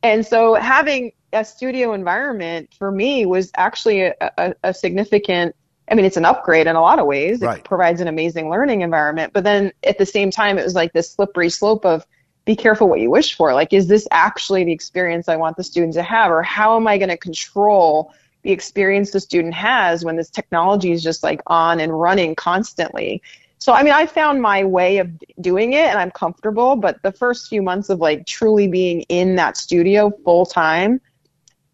And 0.02 0.26
so 0.26 0.56
having 0.56 1.12
a 1.32 1.46
studio 1.46 1.94
environment 1.94 2.74
for 2.78 2.92
me 2.92 3.26
was 3.26 3.52
actually 3.56 4.02
a, 4.02 4.16
a, 4.22 4.56
a 4.64 4.74
significant 4.74 5.56
I 5.90 5.96
mean, 5.96 6.06
it's 6.06 6.18
an 6.18 6.26
upgrade 6.26 6.68
in 6.68 6.76
a 6.76 6.82
lot 6.82 7.00
of 7.00 7.06
ways. 7.06 7.42
It 7.42 7.46
Right. 7.46 7.64
provides 7.64 8.02
an 8.02 8.08
amazing 8.08 8.50
learning 8.50 8.82
environment. 8.82 9.34
But 9.34 9.44
then 9.44 9.72
at 9.84 9.98
the 9.98 10.06
same 10.06 10.32
time, 10.32 10.58
it 10.58 10.64
was 10.64 10.76
like 10.76 10.94
this 10.94 11.12
slippery 11.12 11.50
slope 11.50 11.86
of 11.86 12.06
be 12.46 12.56
careful 12.56 12.90
what 12.90 13.00
you 13.00 13.10
wish 13.10 13.36
for. 13.36 13.54
Like, 13.54 13.74
is 13.74 13.88
this 13.88 14.08
actually 14.12 14.64
the 14.64 14.72
experience 14.72 15.30
I 15.30 15.36
want 15.36 15.58
the 15.58 15.64
student 15.64 15.94
to 15.94 16.04
have? 16.04 16.32
Or 16.32 16.42
how 16.42 16.76
am 16.76 16.88
I 16.88 16.98
going 16.98 17.10
to 17.10 17.18
control 17.18 18.14
the 18.44 18.52
experience 18.52 19.12
the 19.12 19.20
student 19.22 19.54
has 19.54 20.04
when 20.04 20.18
this 20.18 20.30
technology 20.30 20.92
is 20.92 21.02
just 21.02 21.24
like 21.24 21.42
on 21.48 21.80
and 21.80 21.98
running 21.98 22.36
constantly? 22.36 23.22
So, 23.60 23.72
I 23.72 23.82
mean, 23.84 23.94
I 23.94 24.06
found 24.06 24.42
my 24.42 24.66
way 24.66 24.98
of 24.98 25.10
doing 25.40 25.72
it 25.72 25.86
and 25.86 25.98
I'm 25.98 26.12
comfortable. 26.12 26.76
But 26.76 27.02
the 27.02 27.14
first 27.14 27.48
few 27.48 27.62
months 27.62 27.90
of 27.90 28.00
like 28.00 28.26
truly 28.26 28.68
being 28.68 29.02
in 29.04 29.36
that 29.36 29.56
studio 29.56 30.12
full 30.26 30.46
time, 30.46 31.00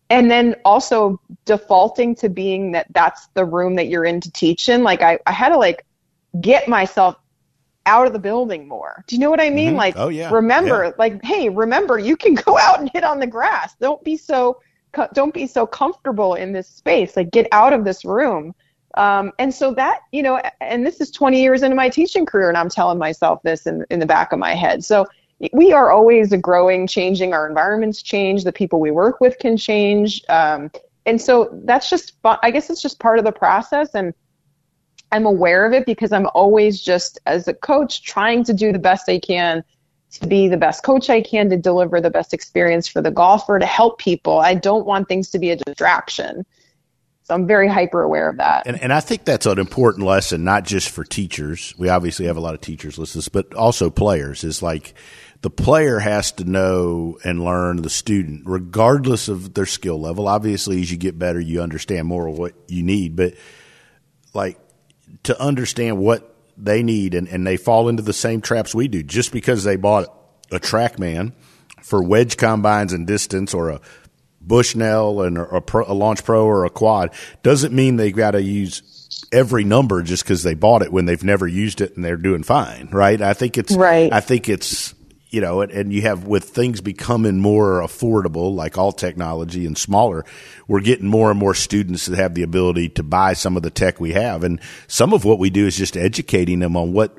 and 0.10 0.30
then 0.30 0.56
also 0.66 1.20
defaulting 1.46 2.16
to 2.16 2.30
being 2.30 2.72
that 2.74 2.88
that's 2.92 3.28
the 3.36 3.46
room 3.46 3.76
that 3.76 3.88
you're 3.88 4.06
in 4.06 4.20
to 4.22 4.32
teach 4.32 4.70
in. 4.70 4.84
Like 4.84 5.02
i, 5.02 5.20
I 5.26 5.32
had 5.32 5.50
to 5.50 5.58
like 5.58 5.86
get 6.42 6.68
myself 6.68 7.16
out 7.86 8.06
of 8.08 8.14
the 8.14 8.20
building 8.20 8.68
more. 8.68 9.04
Do 9.08 9.16
you 9.16 9.20
know 9.22 9.30
what 9.30 9.42
i 9.42 9.50
mean? 9.50 9.74
Mhm. 9.74 9.78
like 9.78 9.94
Oh, 9.98 10.10
yeah. 10.10 10.32
remember 10.32 10.86
Yeah. 10.86 10.92
like 10.98 11.24
hey 11.24 11.50
remember 11.50 11.98
you 11.98 12.16
can 12.18 12.34
go 12.46 12.58
out 12.58 12.80
and 12.80 12.90
hit 12.94 13.04
on 13.04 13.20
the 13.20 13.28
grass. 13.28 13.76
Don't 13.80 14.04
be 14.04 14.18
so 14.18 14.60
don't 15.14 15.34
be 15.34 15.48
so 15.48 15.66
comfortable 15.68 16.36
in 16.36 16.52
this 16.54 16.68
space. 16.68 17.16
Like 17.16 17.32
get 17.32 17.48
out 17.52 17.74
of 17.74 17.84
this 17.86 18.04
room. 18.06 18.54
Um, 18.96 19.32
and 19.38 19.54
so 19.54 19.74
that 19.76 20.00
you 20.12 20.24
know 20.24 20.42
and 20.62 20.86
this 20.86 21.00
is 21.00 21.12
20 21.12 21.42
years 21.42 21.62
into 21.64 21.76
my 21.76 21.90
teaching 21.90 22.26
career 22.26 22.50
and 22.50 22.58
i'm 22.58 22.70
telling 22.70 22.98
myself 22.98 23.40
this 23.44 23.68
in, 23.68 23.86
in 23.92 24.00
the 24.00 24.06
back 24.06 24.32
of 24.34 24.40
my 24.40 24.56
head. 24.56 24.84
So 24.84 25.06
we 25.54 25.72
are 25.72 25.92
always 25.92 26.34
growing, 26.36 26.88
changing. 26.88 27.34
Our 27.34 27.48
environments 27.48 28.02
change. 28.02 28.44
The 28.44 28.52
people 28.52 28.80
we 28.80 28.92
work 28.92 29.22
with 29.22 29.38
can 29.40 29.58
change. 29.58 30.22
Um, 30.30 30.72
and 31.06 31.22
so 31.22 31.50
that's 31.64 31.90
just. 31.90 32.14
I 32.24 32.52
guess 32.52 32.70
it's 32.70 32.82
just 32.82 33.00
part 33.00 33.20
of 33.20 33.26
the 33.26 33.32
process. 33.32 33.96
And 33.96 34.14
I'm 35.12 35.26
aware 35.26 35.66
of 35.66 35.74
it 35.74 35.86
because 35.86 36.12
I'm 36.12 36.28
always 36.36 36.82
just, 36.82 37.20
as 37.26 37.48
a 37.48 37.54
coach, 37.54 38.04
trying 38.04 38.44
to 38.44 38.54
do 38.54 38.72
the 38.72 38.80
best 38.80 39.10
I 39.10 39.20
can 39.20 39.64
to 40.12 40.28
be 40.28 40.48
the 40.48 40.58
best 40.58 40.84
coach 40.84 41.10
I 41.10 41.22
can, 41.22 41.50
to 41.50 41.58
deliver 41.58 42.02
the 42.02 42.10
best 42.10 42.34
experience 42.34 42.88
for 42.88 43.02
the 43.02 43.12
golfer, 43.12 43.60
to 43.60 43.66
help 43.66 44.00
people. 44.00 44.40
I 44.40 44.56
don't 44.56 44.86
want 44.86 45.08
things 45.08 45.30
to 45.32 45.40
be 45.40 45.52
a 45.52 45.56
distraction. 45.56 46.46
So 47.30 47.36
I'm 47.36 47.46
very 47.46 47.68
hyper 47.68 48.02
aware 48.02 48.28
of 48.28 48.38
that. 48.38 48.66
And, 48.66 48.82
and 48.82 48.92
I 48.92 49.02
think 49.02 49.24
that's 49.24 49.46
an 49.46 49.60
important 49.60 50.04
lesson, 50.08 50.44
not 50.44 50.66
just 50.66 50.90
for 50.90 51.04
teachers. 51.04 51.76
We 51.78 51.88
obviously 51.88 52.26
have 52.26 52.38
a 52.38 52.40
lot 52.40 52.56
of 52.56 52.62
teachers 52.62 52.98
listening, 52.98 53.26
but 53.32 53.54
also 53.54 53.92
players. 53.92 54.44
Is 54.44 54.64
like 54.64 54.96
the 55.42 55.52
player 55.52 56.00
has 56.00 56.32
to 56.34 56.44
know 56.44 57.20
and 57.24 57.46
learn 57.46 57.84
the 57.84 57.90
student, 57.90 58.44
regardless 58.48 59.28
of 59.28 59.54
their 59.54 59.68
skill 59.68 60.02
level. 60.02 60.28
Obviously, 60.28 60.82
as 60.82 60.92
you 60.92 60.98
get 60.98 61.20
better, 61.20 61.40
you 61.40 61.62
understand 61.62 62.08
more 62.08 62.26
of 62.26 62.40
what 62.40 62.56
you 62.68 62.82
need, 62.82 63.16
but 63.16 63.36
like 64.34 64.58
to 65.24 65.40
understand 65.40 66.00
what 66.00 66.36
they 66.58 66.82
need 66.82 67.14
and, 67.14 67.28
and 67.28 67.46
they 67.46 67.58
fall 67.58 67.90
into 67.90 68.02
the 68.02 68.12
same 68.12 68.42
traps 68.42 68.74
we 68.74 68.88
do. 68.88 69.04
Just 69.04 69.32
because 69.32 69.64
they 69.64 69.76
bought 69.76 70.08
a 70.52 70.60
TrackMan 70.60 71.34
for 71.84 72.04
wedge 72.04 72.38
combines 72.38 72.92
and 72.92 73.06
distance 73.06 73.54
or 73.54 73.70
a 73.70 73.82
Bushnell 74.42 75.22
and 75.22 75.38
a, 75.38 75.62
pro, 75.62 75.86
a 75.86 75.94
Launch 75.94 76.24
Pro 76.24 76.46
or 76.46 76.66
a 76.66 76.70
Quad 76.70 77.14
doesn't 77.44 77.74
mean 77.74 77.98
they've 77.98 78.16
got 78.16 78.32
to 78.32 78.42
use 78.42 79.26
every 79.32 79.64
number 79.64 80.02
just 80.02 80.24
because 80.24 80.44
they 80.44 80.54
bought 80.54 80.82
it 80.82 80.92
when 80.92 81.06
they've 81.06 81.24
never 81.24 81.48
used 81.48 81.82
it 81.82 81.96
and 81.96 82.04
they're 82.04 82.18
doing 82.18 82.44
fine, 82.44 82.90
right? 82.92 83.22
I 83.22 83.34
think 83.34 83.58
it's 83.58 83.76
Right. 83.76 84.12
I 84.12 84.20
think 84.20 84.50
it's 84.50 84.96
you 85.30 85.42
know, 85.42 85.62
and, 85.62 85.72
and 85.72 85.94
you 85.94 86.02
have 86.02 86.26
with 86.26 86.46
things 86.46 86.82
becoming 86.82 87.40
more 87.40 87.82
affordable, 87.82 88.54
like 88.56 88.78
all 88.78 88.92
technology 88.92 89.66
and 89.66 89.78
smaller, 89.78 90.26
we're 90.68 90.82
getting 90.82 91.08
more 91.08 91.30
and 91.30 91.40
more 91.40 91.54
students 91.54 92.08
that 92.08 92.18
have 92.18 92.34
the 92.34 92.42
ability 92.42 92.90
to 92.90 93.04
buy 93.04 93.34
some 93.34 93.56
of 93.56 93.64
the 93.64 93.70
tech 93.70 94.00
we 94.00 94.14
have, 94.14 94.44
and 94.44 94.60
some 94.88 95.14
of 95.14 95.26
what 95.26 95.40
we 95.40 95.50
do 95.50 95.68
is 95.68 95.78
just 95.78 95.96
educating 95.96 96.60
them 96.60 96.76
on 96.76 96.94
what 96.94 97.19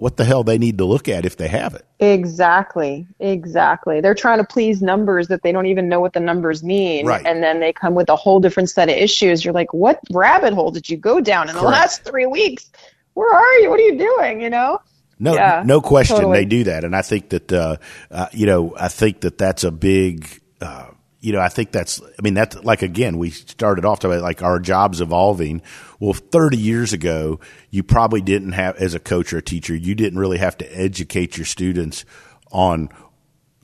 what 0.00 0.16
the 0.16 0.24
hell 0.24 0.42
they 0.42 0.56
need 0.56 0.78
to 0.78 0.84
look 0.86 1.08
at 1.08 1.26
if 1.26 1.36
they 1.36 1.46
have 1.46 1.74
it. 1.74 1.84
Exactly, 1.98 3.06
exactly. 3.18 4.00
They're 4.00 4.14
trying 4.14 4.38
to 4.38 4.44
please 4.44 4.80
numbers 4.80 5.28
that 5.28 5.42
they 5.42 5.52
don't 5.52 5.66
even 5.66 5.90
know 5.90 6.00
what 6.00 6.14
the 6.14 6.20
numbers 6.20 6.64
mean. 6.64 7.04
Right. 7.04 7.24
And 7.26 7.42
then 7.42 7.60
they 7.60 7.72
come 7.72 7.94
with 7.94 8.08
a 8.08 8.16
whole 8.16 8.40
different 8.40 8.70
set 8.70 8.88
of 8.88 8.96
issues. 8.96 9.44
You're 9.44 9.52
like, 9.52 9.74
what 9.74 10.00
rabbit 10.10 10.54
hole 10.54 10.70
did 10.70 10.88
you 10.88 10.96
go 10.96 11.20
down 11.20 11.50
in 11.50 11.54
the 11.54 11.62
last 11.62 12.02
three 12.04 12.24
weeks? 12.24 12.70
Where 13.12 13.30
are 13.30 13.58
you? 13.58 13.68
What 13.68 13.78
are 13.78 13.82
you 13.82 13.98
doing? 13.98 14.40
You 14.40 14.48
know? 14.48 14.80
No, 15.18 15.34
Yeah, 15.34 15.62
no 15.66 15.82
question, 15.82 16.16
totally. 16.16 16.38
they 16.38 16.44
do 16.46 16.64
that, 16.64 16.82
and 16.82 16.96
I 16.96 17.02
think 17.02 17.28
that 17.28 17.52
uh, 17.52 17.76
uh, 18.10 18.28
you 18.32 18.46
know, 18.46 18.74
I 18.80 18.88
think 18.88 19.20
that 19.20 19.36
that's 19.36 19.64
a 19.64 19.70
big, 19.70 20.26
uh, 20.62 20.86
you 21.20 21.32
know, 21.32 21.40
I 21.40 21.48
think 21.48 21.70
that's, 21.70 22.00
I 22.00 22.22
mean, 22.22 22.34
that's 22.34 22.56
like 22.64 22.82
again, 22.82 23.18
we 23.18 23.30
started 23.30 23.84
off 23.84 24.00
talking 24.00 24.16
about 24.16 24.24
like 24.24 24.42
our 24.42 24.58
jobs 24.58 25.00
evolving. 25.00 25.62
Well, 25.98 26.14
thirty 26.14 26.56
years 26.56 26.92
ago, 26.92 27.40
you 27.70 27.82
probably 27.82 28.22
didn't 28.22 28.52
have, 28.52 28.76
as 28.76 28.94
a 28.94 29.00
coach 29.00 29.32
or 29.32 29.38
a 29.38 29.42
teacher, 29.42 29.74
you 29.74 29.94
didn't 29.94 30.18
really 30.18 30.38
have 30.38 30.56
to 30.58 30.66
educate 30.66 31.36
your 31.36 31.44
students 31.44 32.04
on 32.50 32.88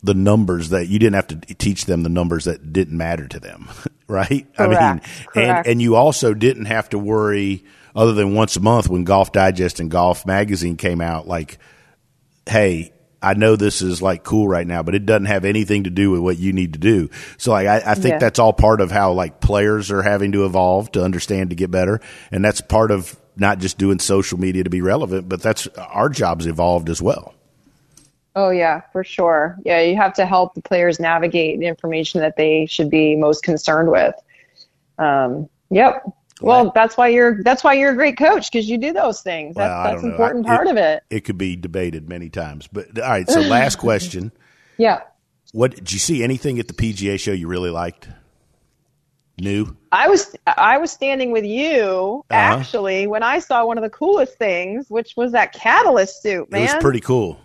the 0.03 0.15
numbers 0.15 0.69
that 0.69 0.89
you 0.89 0.99
didn't 0.99 1.15
have 1.15 1.29
to 1.29 1.37
teach 1.55 1.87
them 1.87 2.03
the 2.03 2.11
numbers 2.11 2.45
that 2.45 2.73
didn't 2.73 2.97
matter 2.97 3.27
to 3.27 3.41
them, 3.41 3.69
right? 4.07 4.47
I 4.59 4.67
mean, 4.67 5.01
Correct, 5.01 5.37
and 5.37 5.67
and 5.67 5.83
you 5.83 5.97
also 5.97 6.35
didn't 6.35 6.67
have 6.67 6.91
to 6.91 6.99
worry 6.99 7.65
other 7.95 8.13
than 8.13 8.35
once 8.35 8.57
a 8.57 8.61
month 8.61 8.89
when 8.91 9.05
Golf 9.05 9.33
Digest 9.33 9.81
and 9.81 9.91
Golf 9.91 10.27
Magazine 10.27 10.77
came 10.77 11.01
out 11.01 11.27
like 11.27 11.59
hey, 12.49 12.93
I 13.23 13.35
know 13.35 13.57
this 13.57 13.83
is 13.83 14.03
like 14.03 14.25
cool 14.25 14.47
right 14.47 14.67
now, 14.67 14.83
but 14.83 14.95
it 14.95 15.07
doesn't 15.07 15.27
have 15.27 15.45
anything 15.45 15.85
to 15.85 15.91
do 15.91 16.11
with 16.11 16.21
what 16.21 16.39
you 16.39 16.53
need 16.53 16.75
to 16.75 16.79
do. 16.79 17.11
So 17.39 17.53
like, 17.53 17.67
I, 17.67 17.83
I 17.93 17.95
think 17.95 18.15
Yeah. 18.15 18.19
that's 18.19 18.39
all 18.39 18.53
part 18.53 18.81
of 18.81 18.91
how 18.91 19.13
like 19.13 19.41
players 19.41 19.91
are 19.91 20.03
having 20.03 20.33
to 20.33 20.45
evolve 20.45 20.93
to 20.93 21.03
understand 21.03 21.51
to 21.51 21.57
get 21.57 21.71
better. 21.71 22.01
And 22.31 22.45
that's 22.45 22.61
part 22.61 22.91
of 22.91 23.17
not 23.37 23.59
just 23.59 23.79
doing 23.79 23.99
social 23.99 24.39
media 24.39 24.65
to 24.65 24.71
be 24.71 24.81
relevant, 24.81 25.29
but 25.29 25.43
that's 25.43 25.67
our 25.77 26.09
jobs 26.09 26.47
evolved 26.47 26.89
as 26.89 27.03
well. 27.03 27.35
Oh 28.35 28.51
yeah, 28.51 28.83
for 28.93 29.03
sure. 29.03 29.57
Yeah, 29.65 29.81
you 29.81 29.97
have 29.97 30.13
to 30.15 30.27
help 30.27 30.55
the 30.55 30.61
players 30.63 31.01
navigate 31.01 31.59
the 31.59 31.67
information 31.67 32.21
that 32.21 32.37
they 32.37 32.67
should 32.67 32.91
be 32.91 33.17
most 33.17 33.43
concerned 33.43 33.91
with. 33.91 34.15
Um, 34.99 35.49
yep. 35.71 36.03
Well, 36.43 36.71
that's 36.75 36.97
why 36.97 37.09
you're 37.09 37.43
that's 37.43 37.65
why 37.65 37.73
you're 37.75 37.93
a 37.93 37.95
great 37.95 38.19
coach 38.19 38.51
because 38.53 38.69
you 38.69 38.77
do 38.79 38.93
those 38.93 39.23
things. 39.23 39.57
That's 39.57 39.71
Well, 39.71 39.85
that's 39.85 40.03
an 40.03 40.11
important 40.11 40.47
I- 40.47 40.55
part 40.57 40.67
of 40.69 40.77
it. 40.77 41.03
It 41.11 41.21
could 41.21 41.39
be 41.39 41.57
debated 41.57 42.09
many 42.09 42.29
times, 42.29 42.69
but 42.71 42.99
all 42.99 43.09
right. 43.09 43.29
So 43.29 43.41
last 43.41 43.77
question. 43.79 44.33
Yeah. 44.77 45.01
What 45.53 45.75
did 45.75 45.93
you 45.93 45.99
see 45.99 46.23
anything 46.23 46.59
at 46.59 46.69
the 46.69 46.75
PGA 46.75 47.19
show 47.19 47.33
you 47.33 47.49
really 47.49 47.71
liked? 47.71 48.09
New? 49.39 49.77
I 49.93 50.09
was 50.09 50.35
I 50.47 50.79
was 50.79 50.91
standing 50.91 51.31
with 51.31 51.45
you 51.45 52.25
Uh-huh. 52.31 52.37
actually 52.59 53.07
when 53.07 53.23
I 53.23 53.39
saw 53.39 53.67
one 53.67 53.77
of 53.79 53.83
the 53.85 53.91
coolest 53.91 54.39
things, 54.39 54.87
which 54.89 55.15
was 55.17 55.33
that 55.33 55.55
Katalyst 55.55 56.21
suit, 56.23 56.51
man. 56.51 56.63
It 56.63 56.73
was 56.75 56.83
pretty 56.83 57.01
cool. 57.01 57.39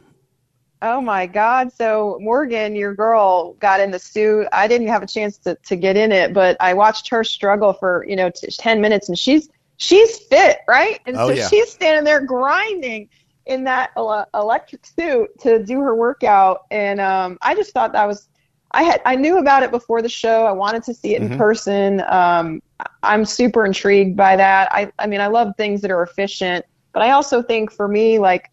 Oh 0.84 1.00
my 1.00 1.28
God. 1.28 1.72
So 1.72 2.18
Morgan, 2.22 2.76
your 2.76 2.96
girl, 2.96 3.54
got 3.54 3.80
in 3.80 3.92
the 3.92 4.00
suit. 4.00 4.48
I 4.52 4.68
didn't 4.68 4.88
have 4.88 5.04
a 5.04 5.08
chance 5.08 5.38
to, 5.40 5.56
to 5.66 5.76
get 5.76 5.96
in 5.96 6.12
it, 6.12 6.34
but 6.34 6.58
I 6.60 6.74
watched 6.74 7.10
her 7.10 7.24
struggle 7.24 7.74
for, 7.74 8.04
you 8.08 8.16
know, 8.16 8.32
t- 8.32 8.48
10 8.48 8.82
minutes 8.82 9.08
and 9.08 9.18
she's, 9.18 9.48
she's 9.78 10.18
fit, 10.18 10.60
right? 10.68 11.00
And 11.06 11.18
Oh, 11.18 11.28
so 11.28 11.34
yeah. 11.34 11.48
she's 11.48 11.70
standing 11.72 12.04
there 12.04 12.22
grinding 12.26 13.10
in 13.46 13.64
that 13.66 13.92
ele- 13.96 14.26
electric 14.34 14.86
suit 14.86 15.30
to 15.42 15.64
do 15.64 15.82
her 15.82 15.96
workout. 15.96 16.62
And, 16.72 17.00
um, 17.00 17.38
I 17.44 17.54
just 17.54 17.74
thought 17.74 17.92
that 17.94 18.08
was, 18.08 18.28
I 18.72 18.82
had, 18.84 19.02
I 19.06 19.16
knew 19.16 19.38
about 19.38 19.62
it 19.64 19.70
before 19.70 20.02
the 20.02 20.10
show. 20.10 20.46
I 20.46 20.52
wanted 20.52 20.84
to 20.84 20.94
see 20.96 21.14
it 21.16 21.22
Mhm. 21.22 21.32
in 21.34 21.38
person. 21.38 22.02
Um, 22.08 22.62
I'm 23.04 23.26
super 23.26 23.66
intrigued 23.66 24.18
by 24.18 24.36
that. 24.36 24.70
I, 24.72 24.92
I 24.98 25.06
mean, 25.06 25.22
I 25.22 25.28
love 25.28 25.54
things 25.58 25.82
that 25.82 25.92
are 25.92 26.02
efficient, 26.02 26.66
but 26.94 27.04
I 27.04 27.12
also 27.12 27.44
think 27.44 27.72
for 27.72 27.88
me, 27.88 28.18
like, 28.18 28.50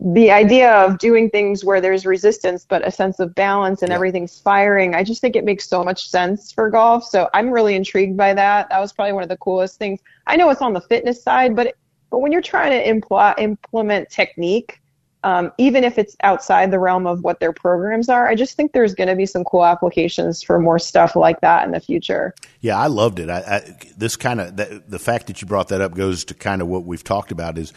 the 0.00 0.30
idea 0.30 0.72
of 0.72 0.98
doing 0.98 1.30
things 1.30 1.64
where 1.64 1.80
there's 1.80 2.04
resistance 2.04 2.66
but 2.68 2.86
a 2.86 2.90
sense 2.90 3.20
of 3.20 3.34
balance 3.34 3.82
and 3.82 3.90
Yeah. 3.90 3.94
everything's 3.94 4.40
firing 4.40 4.94
i 4.94 5.04
just 5.04 5.20
think 5.20 5.36
it 5.36 5.44
makes 5.44 5.68
so 5.68 5.84
much 5.84 6.08
sense 6.10 6.50
for 6.50 6.68
golf 6.68 7.04
so 7.04 7.28
i'm 7.32 7.50
really 7.50 7.76
intrigued 7.76 8.16
by 8.16 8.34
that 8.34 8.68
that 8.70 8.80
was 8.80 8.92
probably 8.92 9.12
one 9.12 9.22
of 9.22 9.28
the 9.28 9.36
coolest 9.36 9.78
things 9.78 10.00
i 10.26 10.36
know 10.36 10.50
it's 10.50 10.62
on 10.62 10.72
the 10.72 10.80
fitness 10.80 11.22
side 11.22 11.54
but 11.54 11.74
but 12.10 12.18
when 12.18 12.32
you're 12.32 12.42
trying 12.42 12.70
to 12.72 13.08
impl- 13.08 13.34
implement 13.38 14.10
technique 14.10 14.80
um, 15.24 15.50
even 15.58 15.82
if 15.82 15.98
it's 15.98 16.14
outside 16.22 16.70
the 16.70 16.78
realm 16.78 17.04
of 17.04 17.24
what 17.24 17.40
their 17.40 17.52
programs 17.52 18.08
are 18.08 18.28
i 18.28 18.34
just 18.34 18.56
think 18.56 18.72
there's 18.72 18.94
going 18.94 19.08
to 19.08 19.16
be 19.16 19.26
some 19.26 19.44
cool 19.44 19.64
applications 19.64 20.42
for 20.42 20.58
more 20.58 20.78
stuff 20.78 21.14
like 21.16 21.40
that 21.40 21.64
in 21.64 21.70
the 21.72 21.80
future 21.80 22.34
Yeah, 22.60 22.78
I 22.78 22.86
loved 22.88 23.18
it. 23.20 23.30
I, 23.30 23.38
I, 23.38 23.76
this 23.96 24.16
kind 24.16 24.40
of 24.40 24.56
the, 24.56 24.82
the 24.88 24.98
fact 24.98 25.28
that 25.28 25.40
you 25.40 25.46
brought 25.46 25.68
that 25.68 25.80
up 25.80 25.94
goes 25.94 26.24
to 26.26 26.34
kind 26.34 26.60
of 26.62 26.68
what 26.68 26.84
we've 26.84 27.04
talked 27.04 27.30
about 27.32 27.58
is 27.58 27.72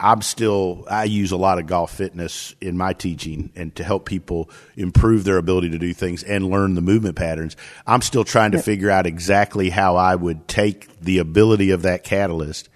I'm 0.00 0.22
still 0.22 0.84
I 0.90 1.04
use 1.04 1.30
a 1.30 1.36
lot 1.36 1.58
of 1.58 1.66
golf 1.66 1.94
fitness 1.94 2.54
in 2.60 2.76
my 2.76 2.92
teaching 2.94 3.52
and 3.54 3.74
to 3.76 3.84
help 3.84 4.06
people 4.06 4.50
improve 4.76 5.24
their 5.24 5.38
ability 5.38 5.70
to 5.70 5.78
do 5.78 5.94
things 5.94 6.22
and 6.22 6.50
learn 6.50 6.74
the 6.74 6.80
movement 6.82 7.16
patterns. 7.16 7.56
I'm 7.86 8.02
still 8.02 8.24
trying 8.24 8.52
to 8.52 8.62
figure 8.62 8.90
out 8.90 9.06
exactly 9.06 9.70
how 9.70 9.96
I 9.96 10.16
would 10.16 10.48
take 10.48 11.00
the 11.00 11.18
ability 11.18 11.70
of 11.70 11.82
that 11.82 12.04
Katalyst 12.04 12.68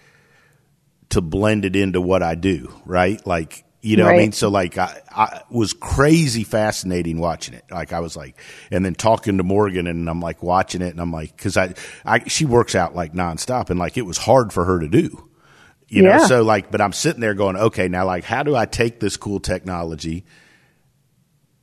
to 1.10 1.20
blend 1.20 1.64
it 1.64 1.74
into 1.74 2.00
what 2.00 2.22
I 2.22 2.34
do, 2.34 2.72
right? 2.84 3.24
Like 3.26 3.64
You 3.80 3.96
know 3.96 4.04
what 4.04 4.14
I 4.14 4.18
mean? 4.18 4.32
So 4.32 4.48
like 4.48 4.76
I, 4.78 5.00
I 5.10 5.42
was 5.50 5.72
crazy 5.72 6.44
fascinating 6.44 7.18
watching 7.18 7.54
it. 7.54 7.64
Like 7.70 7.92
I 7.92 8.00
was 8.00 8.16
like, 8.16 8.36
and 8.70 8.84
then 8.84 8.94
talking 8.94 9.38
to 9.38 9.42
Morgan 9.44 9.86
and 9.86 10.08
I'm 10.08 10.20
like 10.20 10.42
watching 10.42 10.82
it 10.82 10.88
and 10.90 11.00
I'm 11.00 11.12
like, 11.12 11.36
cause 11.36 11.56
I, 11.56 11.74
I, 12.04 12.26
she 12.28 12.44
works 12.44 12.74
out 12.74 12.94
like 12.94 13.12
nonstop 13.12 13.70
and 13.70 13.78
like 13.78 13.96
it 13.96 14.02
was 14.06 14.18
hard 14.18 14.52
for 14.52 14.64
her 14.64 14.80
to 14.80 14.88
do, 14.88 15.27
you 15.88 16.02
know? 16.02 16.10
Yeah. 16.10 16.26
So 16.26 16.42
like, 16.42 16.70
but 16.70 16.80
I'm 16.80 16.92
sitting 16.92 17.20
there 17.20 17.34
going, 17.34 17.56
okay, 17.56 17.88
now 17.88 18.04
like, 18.06 18.24
how 18.24 18.42
do 18.42 18.54
I 18.54 18.66
take 18.66 19.00
this 19.00 19.16
cool 19.16 19.40
technology 19.40 20.24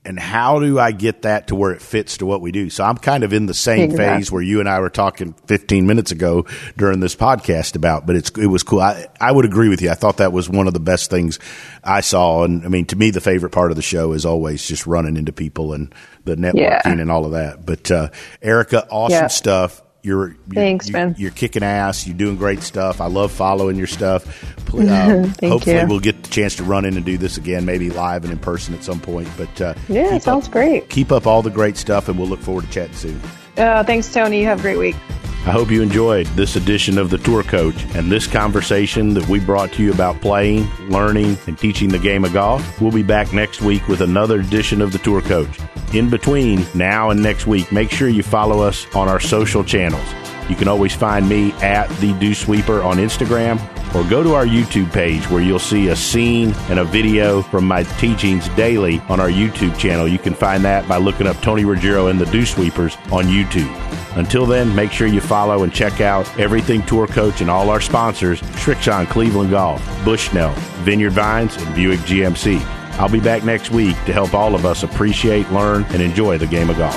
and 0.08 0.20
how 0.20 0.60
do 0.60 0.78
I 0.78 0.92
get 0.92 1.24
that 1.24 1.48
to 1.48 1.56
where 1.56 1.72
it 1.72 1.82
fits 1.82 2.18
to 2.18 2.28
what 2.28 2.40
we 2.40 2.52
do? 2.52 2.70
So 2.70 2.84
I'm 2.84 2.98
kind 2.98 3.24
of 3.24 3.34
in 3.34 3.48
the 3.48 3.56
same 3.56 3.86
Exactly. 3.86 4.06
phase 4.06 4.32
where 4.32 4.42
you 4.42 4.60
and 4.60 4.70
I 4.70 4.80
were 4.80 4.92
talking 4.92 5.34
15 5.48 5.88
minutes 5.88 6.12
ago 6.12 6.46
during 6.78 7.00
this 7.00 7.16
podcast 7.16 7.76
about, 7.76 8.06
but 8.06 8.16
it's, 8.16 8.30
it 8.38 8.46
was 8.46 8.62
cool. 8.62 8.82
I, 8.82 9.08
I 9.20 9.32
would 9.32 9.46
agree 9.46 9.68
with 9.68 9.82
you. 9.82 9.90
I 9.90 9.96
thought 9.96 10.18
that 10.18 10.32
was 10.32 10.48
one 10.48 10.68
of 10.68 10.76
the 10.76 10.80
best 10.80 11.10
things 11.10 11.40
I 11.84 12.02
saw. 12.02 12.44
And 12.44 12.64
I 12.64 12.68
mean, 12.68 12.86
to 12.88 12.96
me, 12.96 13.10
the 13.10 13.20
favorite 13.22 13.50
part 13.52 13.72
of 13.72 13.78
the 13.78 13.82
show 13.82 14.14
is 14.14 14.28
always 14.28 14.68
just 14.68 14.86
running 14.86 15.18
into 15.18 15.32
people 15.34 15.74
and 15.74 15.92
the 16.24 16.36
networking 16.36 16.56
Yeah. 16.62 16.82
and 16.86 17.10
all 17.12 17.26
of 17.26 17.32
that. 17.32 17.66
But, 17.66 17.90
uh, 17.90 18.10
Erika, 18.44 18.88
awesome 18.92 19.16
Yeah. 19.16 19.28
stuff. 19.28 19.82
You're, 20.06 20.28
you're 20.28 20.36
Thanks, 20.54 20.90
man. 20.92 21.16
You're 21.18 21.32
kicking 21.32 21.64
ass. 21.64 22.06
You're 22.06 22.16
doing 22.16 22.38
great 22.38 22.62
stuff. 22.62 23.02
I 23.02 23.08
love 23.08 23.32
following 23.32 23.76
your 23.76 23.88
stuff. 23.88 24.44
Um, 24.76 25.34
hopefully, 25.42 25.80
you. 25.80 25.88
we'll 25.88 26.02
get 26.02 26.22
the 26.24 26.30
chance 26.30 26.54
to 26.58 26.64
run 26.66 26.84
in 26.84 26.98
and 26.98 27.06
do 27.06 27.18
this 27.18 27.38
again, 27.38 27.64
maybe 27.64 27.90
live 27.90 28.26
and 28.26 28.34
in 28.34 28.40
person 28.40 28.74
at 28.76 28.84
some 28.84 29.00
point. 29.00 29.30
But 29.38 29.62
uh, 29.62 29.74
Yeah, 29.88 30.16
it 30.16 30.24
sounds 30.24 30.48
up, 30.48 30.52
great. 30.52 30.90
Keep 30.90 31.14
up 31.14 31.26
all 31.26 31.42
the 31.42 31.50
great 31.50 31.78
stuff, 31.78 32.10
and 32.10 32.20
we'll 32.20 32.28
look 32.28 32.42
forward 32.42 32.66
to 32.66 32.72
chatting 32.72 32.96
soon. 32.96 33.22
Uh, 33.56 33.86
thanks, 33.86 34.12
Tony. 34.14 34.42
You 34.42 34.48
have 34.48 34.60
a 34.60 34.62
great 34.62 34.78
week. 34.78 34.98
I 35.46 35.52
hope 35.52 35.70
you 35.70 35.84
enjoyed 35.84 36.26
this 36.30 36.56
edition 36.56 36.98
of 36.98 37.12
The 37.12 37.20
Tour 37.20 37.44
Coach 37.44 37.76
and 37.94 38.12
this 38.12 38.26
conversation 38.26 39.14
that 39.14 39.30
we 39.30 39.40
brought 39.40 39.72
to 39.74 39.84
you 39.84 39.94
about 39.94 40.20
playing, 40.20 40.68
learning, 40.90 41.38
and 41.46 41.56
teaching 41.56 41.88
the 41.88 42.00
game 42.00 42.26
of 42.26 42.34
golf. 42.34 42.82
We'll 42.82 42.92
be 42.92 43.04
back 43.04 43.32
next 43.32 43.62
week 43.62 43.88
with 43.88 44.02
another 44.02 44.40
edition 44.40 44.82
of 44.82 44.92
The 44.92 44.98
Tour 44.98 45.22
Coach. 45.22 45.60
In 45.94 46.10
between 46.10 46.66
now 46.74 47.12
and 47.12 47.22
next 47.22 47.46
week, 47.46 47.72
make 47.72 47.92
sure 47.92 48.10
you 48.10 48.24
follow 48.24 48.64
us 48.64 48.88
on 48.96 49.08
our 49.08 49.20
social 49.20 49.64
channels. 49.64 50.04
You 50.50 50.56
can 50.56 50.68
always 50.68 50.96
find 50.96 51.30
me 51.30 51.52
at 51.62 51.90
The 52.00 52.14
Dew 52.14 52.34
Sweeper 52.34 52.82
on 52.82 52.98
Instagram 52.98 53.62
or 53.94 54.04
go 54.10 54.24
to 54.24 54.34
our 54.34 54.48
YouTube 54.48 54.92
page 54.92 55.30
where 55.30 55.44
you'll 55.44 55.60
see 55.60 55.90
a 55.90 55.96
scene 55.96 56.54
and 56.70 56.80
a 56.80 56.84
video 56.84 57.44
from 57.44 57.68
my 57.68 57.84
teachings 57.84 58.50
daily 58.50 59.00
on 59.10 59.20
our 59.20 59.30
YouTube 59.30 59.78
channel. 59.78 60.08
You 60.08 60.20
can 60.20 60.34
find 60.34 60.66
that 60.66 60.88
by 60.88 60.98
looking 60.98 61.28
up 61.28 61.40
Tony 61.42 61.66
Ruggiero 61.66 62.08
and 62.08 62.20
the 62.20 62.26
Dew 62.26 62.48
Sweepers 62.48 62.96
on 63.12 63.26
YouTube. 63.26 63.72
Until 64.16 64.46
then, 64.46 64.74
make 64.74 64.92
sure 64.92 65.08
you 65.08 65.20
follow 65.22 65.64
and 65.64 65.74
check 65.74 66.00
out 66.00 66.28
Everything 66.40 66.84
Tour 66.86 67.06
Coach 67.06 67.42
and 67.42 67.50
all 67.50 67.70
our 67.70 67.82
sponsors, 67.82 68.42
Srixon 68.42 69.08
Cleveland 69.08 69.52
Golf, 69.52 69.86
Bushnell, 70.06 70.54
Vineyard 70.84 71.12
Vines, 71.12 71.58
and 71.58 71.76
Buick 71.76 72.00
GMC. 72.02 72.62
I'll 72.98 73.10
be 73.10 73.20
back 73.20 73.44
next 73.44 73.72
week 73.72 73.98
to 74.06 74.14
help 74.14 74.34
all 74.34 74.56
of 74.56 74.66
us 74.66 74.84
appreciate, 74.84 75.50
learn, 75.52 75.84
and 75.90 76.02
enjoy 76.02 76.38
the 76.38 76.48
game 76.48 76.70
of 76.70 76.78
golf. 76.78 76.96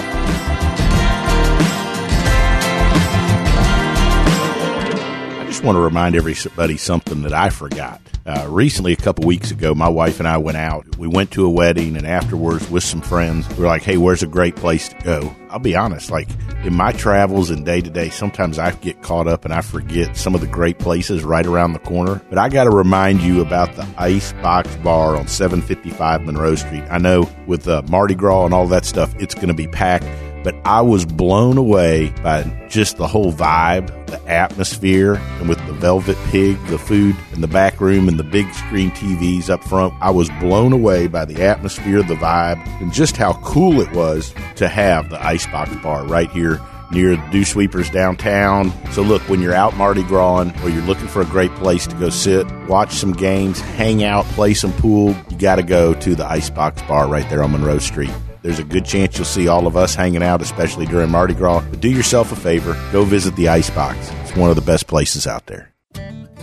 Just 5.58 5.66
want 5.66 5.74
to 5.74 5.80
remind 5.80 6.14
everybody 6.14 6.76
something 6.76 7.22
that 7.22 7.32
I 7.32 7.50
forgot. 7.50 8.00
Uh, 8.24 8.46
recently, 8.48 8.92
a 8.92 8.96
couple 8.96 9.26
weeks 9.26 9.50
ago, 9.50 9.74
my 9.74 9.88
wife 9.88 10.20
and 10.20 10.28
I 10.28 10.36
went 10.36 10.56
out. 10.56 10.96
We 10.98 11.08
went 11.08 11.32
to 11.32 11.44
a 11.46 11.50
wedding, 11.50 11.96
and 11.96 12.06
afterwards, 12.06 12.70
with 12.70 12.84
some 12.84 13.00
friends, 13.00 13.48
we 13.56 13.64
are 13.64 13.66
like, 13.66 13.82
"Hey, 13.82 13.96
where's 13.96 14.22
a 14.22 14.28
great 14.28 14.54
place 14.54 14.88
to 14.90 14.96
go?" 15.02 15.34
I'll 15.50 15.58
be 15.58 15.74
honest, 15.74 16.12
like 16.12 16.28
in 16.62 16.74
my 16.74 16.92
travels 16.92 17.50
and 17.50 17.66
day 17.66 17.80
to 17.80 17.90
day, 17.90 18.08
sometimes 18.08 18.60
I 18.60 18.70
get 18.70 19.02
caught 19.02 19.26
up 19.26 19.44
and 19.44 19.52
I 19.52 19.62
forget 19.62 20.16
some 20.16 20.36
of 20.36 20.40
the 20.40 20.46
great 20.46 20.78
places 20.78 21.24
right 21.24 21.46
around 21.46 21.72
the 21.72 21.80
corner. 21.80 22.22
But 22.28 22.38
I 22.38 22.50
got 22.50 22.64
to 22.64 22.70
remind 22.70 23.22
you 23.22 23.40
about 23.40 23.74
the 23.74 23.88
Ice 23.96 24.32
Box 24.34 24.76
Bar 24.76 25.16
on 25.16 25.26
755 25.26 26.22
Monroe 26.22 26.54
Street. 26.54 26.84
I 26.88 26.98
know 26.98 27.28
with 27.48 27.66
uh, 27.66 27.82
Mardi 27.88 28.14
Gras 28.14 28.44
and 28.44 28.54
all 28.54 28.68
that 28.68 28.84
stuff, 28.84 29.12
it's 29.18 29.34
going 29.34 29.48
to 29.48 29.54
be 29.54 29.66
packed 29.66 30.04
but 30.42 30.54
I 30.64 30.80
was 30.80 31.04
blown 31.04 31.58
away 31.58 32.12
by 32.22 32.42
just 32.68 32.96
the 32.96 33.06
whole 33.06 33.32
vibe, 33.32 33.88
the 34.06 34.20
atmosphere, 34.28 35.14
and 35.38 35.48
with 35.48 35.64
the 35.66 35.72
velvet 35.74 36.16
pig, 36.26 36.58
the 36.66 36.78
food 36.78 37.16
in 37.32 37.40
the 37.40 37.48
back 37.48 37.80
room, 37.80 38.08
and 38.08 38.18
the 38.18 38.24
big 38.24 38.52
screen 38.54 38.90
TVs 38.92 39.50
up 39.50 39.62
front. 39.64 39.94
I 40.00 40.10
was 40.10 40.30
blown 40.40 40.72
away 40.72 41.06
by 41.06 41.24
the 41.24 41.42
atmosphere, 41.42 42.02
the 42.02 42.14
vibe, 42.14 42.64
and 42.80 42.92
just 42.92 43.16
how 43.16 43.34
cool 43.44 43.80
it 43.80 43.90
was 43.92 44.34
to 44.56 44.68
have 44.68 45.10
the 45.10 45.24
Icebox 45.24 45.74
Bar 45.76 46.04
right 46.06 46.30
here 46.30 46.60
near 46.90 47.16
Dew 47.30 47.44
Sweepers 47.44 47.90
downtown. 47.90 48.72
So 48.92 49.02
look, 49.02 49.22
when 49.28 49.40
you're 49.40 49.54
out 49.54 49.76
Mardi 49.76 50.02
Gras 50.02 50.50
or 50.62 50.70
you're 50.70 50.82
looking 50.82 51.08
for 51.08 51.22
a 51.22 51.26
great 51.26 51.54
place 51.56 51.86
to 51.86 51.96
go 51.96 52.08
sit, 52.08 52.50
watch 52.66 52.94
some 52.94 53.12
games, 53.12 53.60
hang 53.60 54.04
out, 54.04 54.24
play 54.26 54.54
some 54.54 54.72
pool, 54.74 55.14
you 55.30 55.38
got 55.38 55.56
to 55.56 55.62
go 55.62 55.94
to 55.94 56.14
the 56.14 56.24
Icebox 56.24 56.82
Bar 56.82 57.08
right 57.08 57.28
there 57.28 57.42
on 57.42 57.52
Monroe 57.52 57.78
Street. 57.78 58.12
There's 58.48 58.58
a 58.60 58.64
good 58.64 58.86
chance 58.86 59.18
you'll 59.18 59.26
see 59.26 59.46
all 59.46 59.66
of 59.66 59.76
us 59.76 59.94
hanging 59.94 60.22
out, 60.22 60.40
especially 60.40 60.86
during 60.86 61.10
Mardi 61.10 61.34
Gras. 61.34 61.62
But 61.68 61.80
do 61.80 61.90
yourself 61.90 62.32
a 62.32 62.34
favor, 62.34 62.72
go 62.92 63.04
visit 63.04 63.36
the 63.36 63.50
Icebox. 63.50 64.10
It's 64.22 64.34
one 64.34 64.48
of 64.48 64.56
the 64.56 64.62
best 64.62 64.86
places 64.86 65.26
out 65.26 65.44
there. 65.44 65.70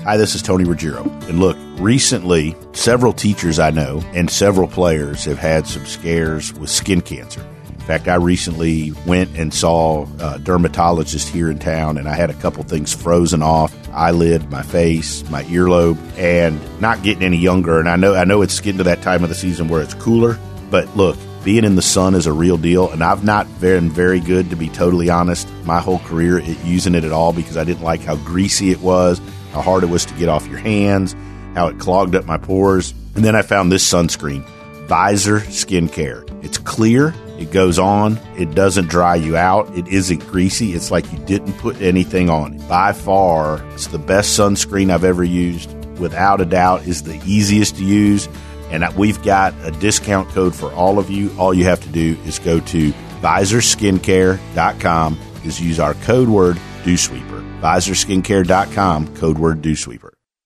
Hi, 0.04 0.16
this 0.16 0.36
is 0.36 0.44
Tony 0.44 0.66
Ruggiero. 0.66 1.02
And 1.28 1.40
look, 1.40 1.58
recently, 1.80 2.56
several 2.74 3.12
teachers 3.12 3.58
I 3.58 3.72
know 3.72 4.04
and 4.14 4.30
several 4.30 4.68
players 4.68 5.26
have 5.26 5.40
had 5.40 5.66
some 5.66 5.88
scares 5.88 6.54
with 6.54 6.70
skin 6.70 7.02
cancer. 7.02 7.44
In 7.70 7.80
fact, 7.80 8.08
I 8.08 8.18
recently 8.18 8.92
went 9.08 9.36
and 9.36 9.52
saw 9.52 10.06
a 10.20 10.38
dermatologist 10.38 11.30
here 11.30 11.50
in 11.50 11.58
town, 11.58 11.98
and 11.98 12.08
I 12.08 12.14
had 12.14 12.30
a 12.30 12.36
couple 12.36 12.64
things 12.66 12.94
frozen 12.94 13.42
off 13.42 13.76
eyelid, 13.90 14.52
my 14.52 14.62
face, 14.62 15.28
my 15.32 15.42
earlobe, 15.46 15.98
and 16.20 16.62
not 16.80 17.02
getting 17.02 17.24
any 17.24 17.38
younger. 17.38 17.80
And 17.80 17.90
I 17.90 17.96
know, 17.96 18.14
I 18.14 18.26
know 18.26 18.44
it's 18.44 18.60
getting 18.60 18.78
to 18.78 18.84
that 18.84 19.02
time 19.02 19.24
of 19.24 19.30
the 19.30 19.36
season 19.36 19.70
where 19.70 19.82
it's 19.82 19.96
cooler, 19.96 20.38
but 20.70 20.96
look, 20.96 21.18
being 21.46 21.64
in 21.64 21.76
the 21.76 21.82
sun 21.82 22.16
is 22.16 22.26
a 22.26 22.34
real 22.34 22.58
deal, 22.58 22.90
and 22.90 23.04
I've 23.04 23.24
not 23.24 23.62
been 23.62 23.92
very 23.92 24.20
good, 24.20 24.50
to 24.50 24.56
be 24.56 24.68
totally 24.68 25.12
honest, 25.12 25.48
my 25.64 25.80
whole 25.80 26.00
career 26.00 26.40
at 26.40 26.66
using 26.66 26.96
it 26.96 27.04
at 27.04 27.12
all 27.12 27.32
because 27.34 27.56
I 27.56 27.64
didn't 27.64 27.84
like 27.84 28.02
how 28.02 28.16
greasy 28.16 28.72
it 28.72 28.82
was, 28.82 29.22
how 29.52 29.62
hard 29.62 29.84
it 29.84 29.90
was 29.90 30.06
to 30.06 30.14
get 30.16 30.28
off 30.28 30.48
your 30.48 30.58
hands, 30.58 31.16
how 31.54 31.68
it 31.68 31.78
clogged 31.78 32.16
up 32.16 32.26
my 32.26 32.40
pores. 32.40 32.96
And 33.14 33.24
then 33.24 33.36
I 33.36 33.44
found 33.44 33.72
this 33.72 33.88
sunscreen, 33.88 34.44
Visor 34.88 35.40
Skincare. 35.42 36.44
It's 36.44 36.58
clear, 36.58 37.14
it 37.38 37.52
goes 37.52 37.78
on, 37.78 38.18
it 38.38 38.56
doesn't 38.56 38.90
dry 38.90 39.16
you 39.16 39.38
out, 39.38 39.72
it 39.78 39.88
isn't 39.88 40.26
greasy, 40.26 40.74
it's 40.74 40.90
like 40.90 41.10
you 41.14 41.20
didn't 41.20 41.54
put 41.60 41.80
anything 41.80 42.28
on 42.28 42.56
it. 42.56 42.68
By 42.68 42.92
far, 42.92 43.64
it's 43.74 43.88
the 43.88 44.00
best 44.00 44.38
sunscreen 44.38 44.90
I've 44.90 45.04
ever 45.04 45.24
used. 45.24 45.72
Without 46.00 46.42
a 46.42 46.46
doubt, 46.46 46.88
is 46.88 47.04
the 47.04 47.22
easiest 47.24 47.78
to 47.78 47.86
use. 47.86 48.28
And 48.76 48.96
we've 48.98 49.24
got 49.24 49.54
a 49.64 49.72
discount 49.72 50.28
code 50.30 50.54
for 50.54 50.72
all 50.74 51.00
of 51.00 51.10
you. 51.10 51.32
All 51.40 51.54
you 51.54 51.64
have 51.64 51.82
to 51.84 51.90
do 51.90 52.18
is 52.26 52.40
go 52.40 52.60
to 52.60 52.92
visorskincare.com 53.22 55.20
is 55.46 55.62
use 55.62 55.80
our 55.80 55.94
code 55.94 56.28
word 56.28 56.58
dewsweeper. 56.84 57.62
visorskincare.com, 57.62 59.16
code 59.16 59.38
word 59.38 59.62
dewsweeper. 59.62 60.15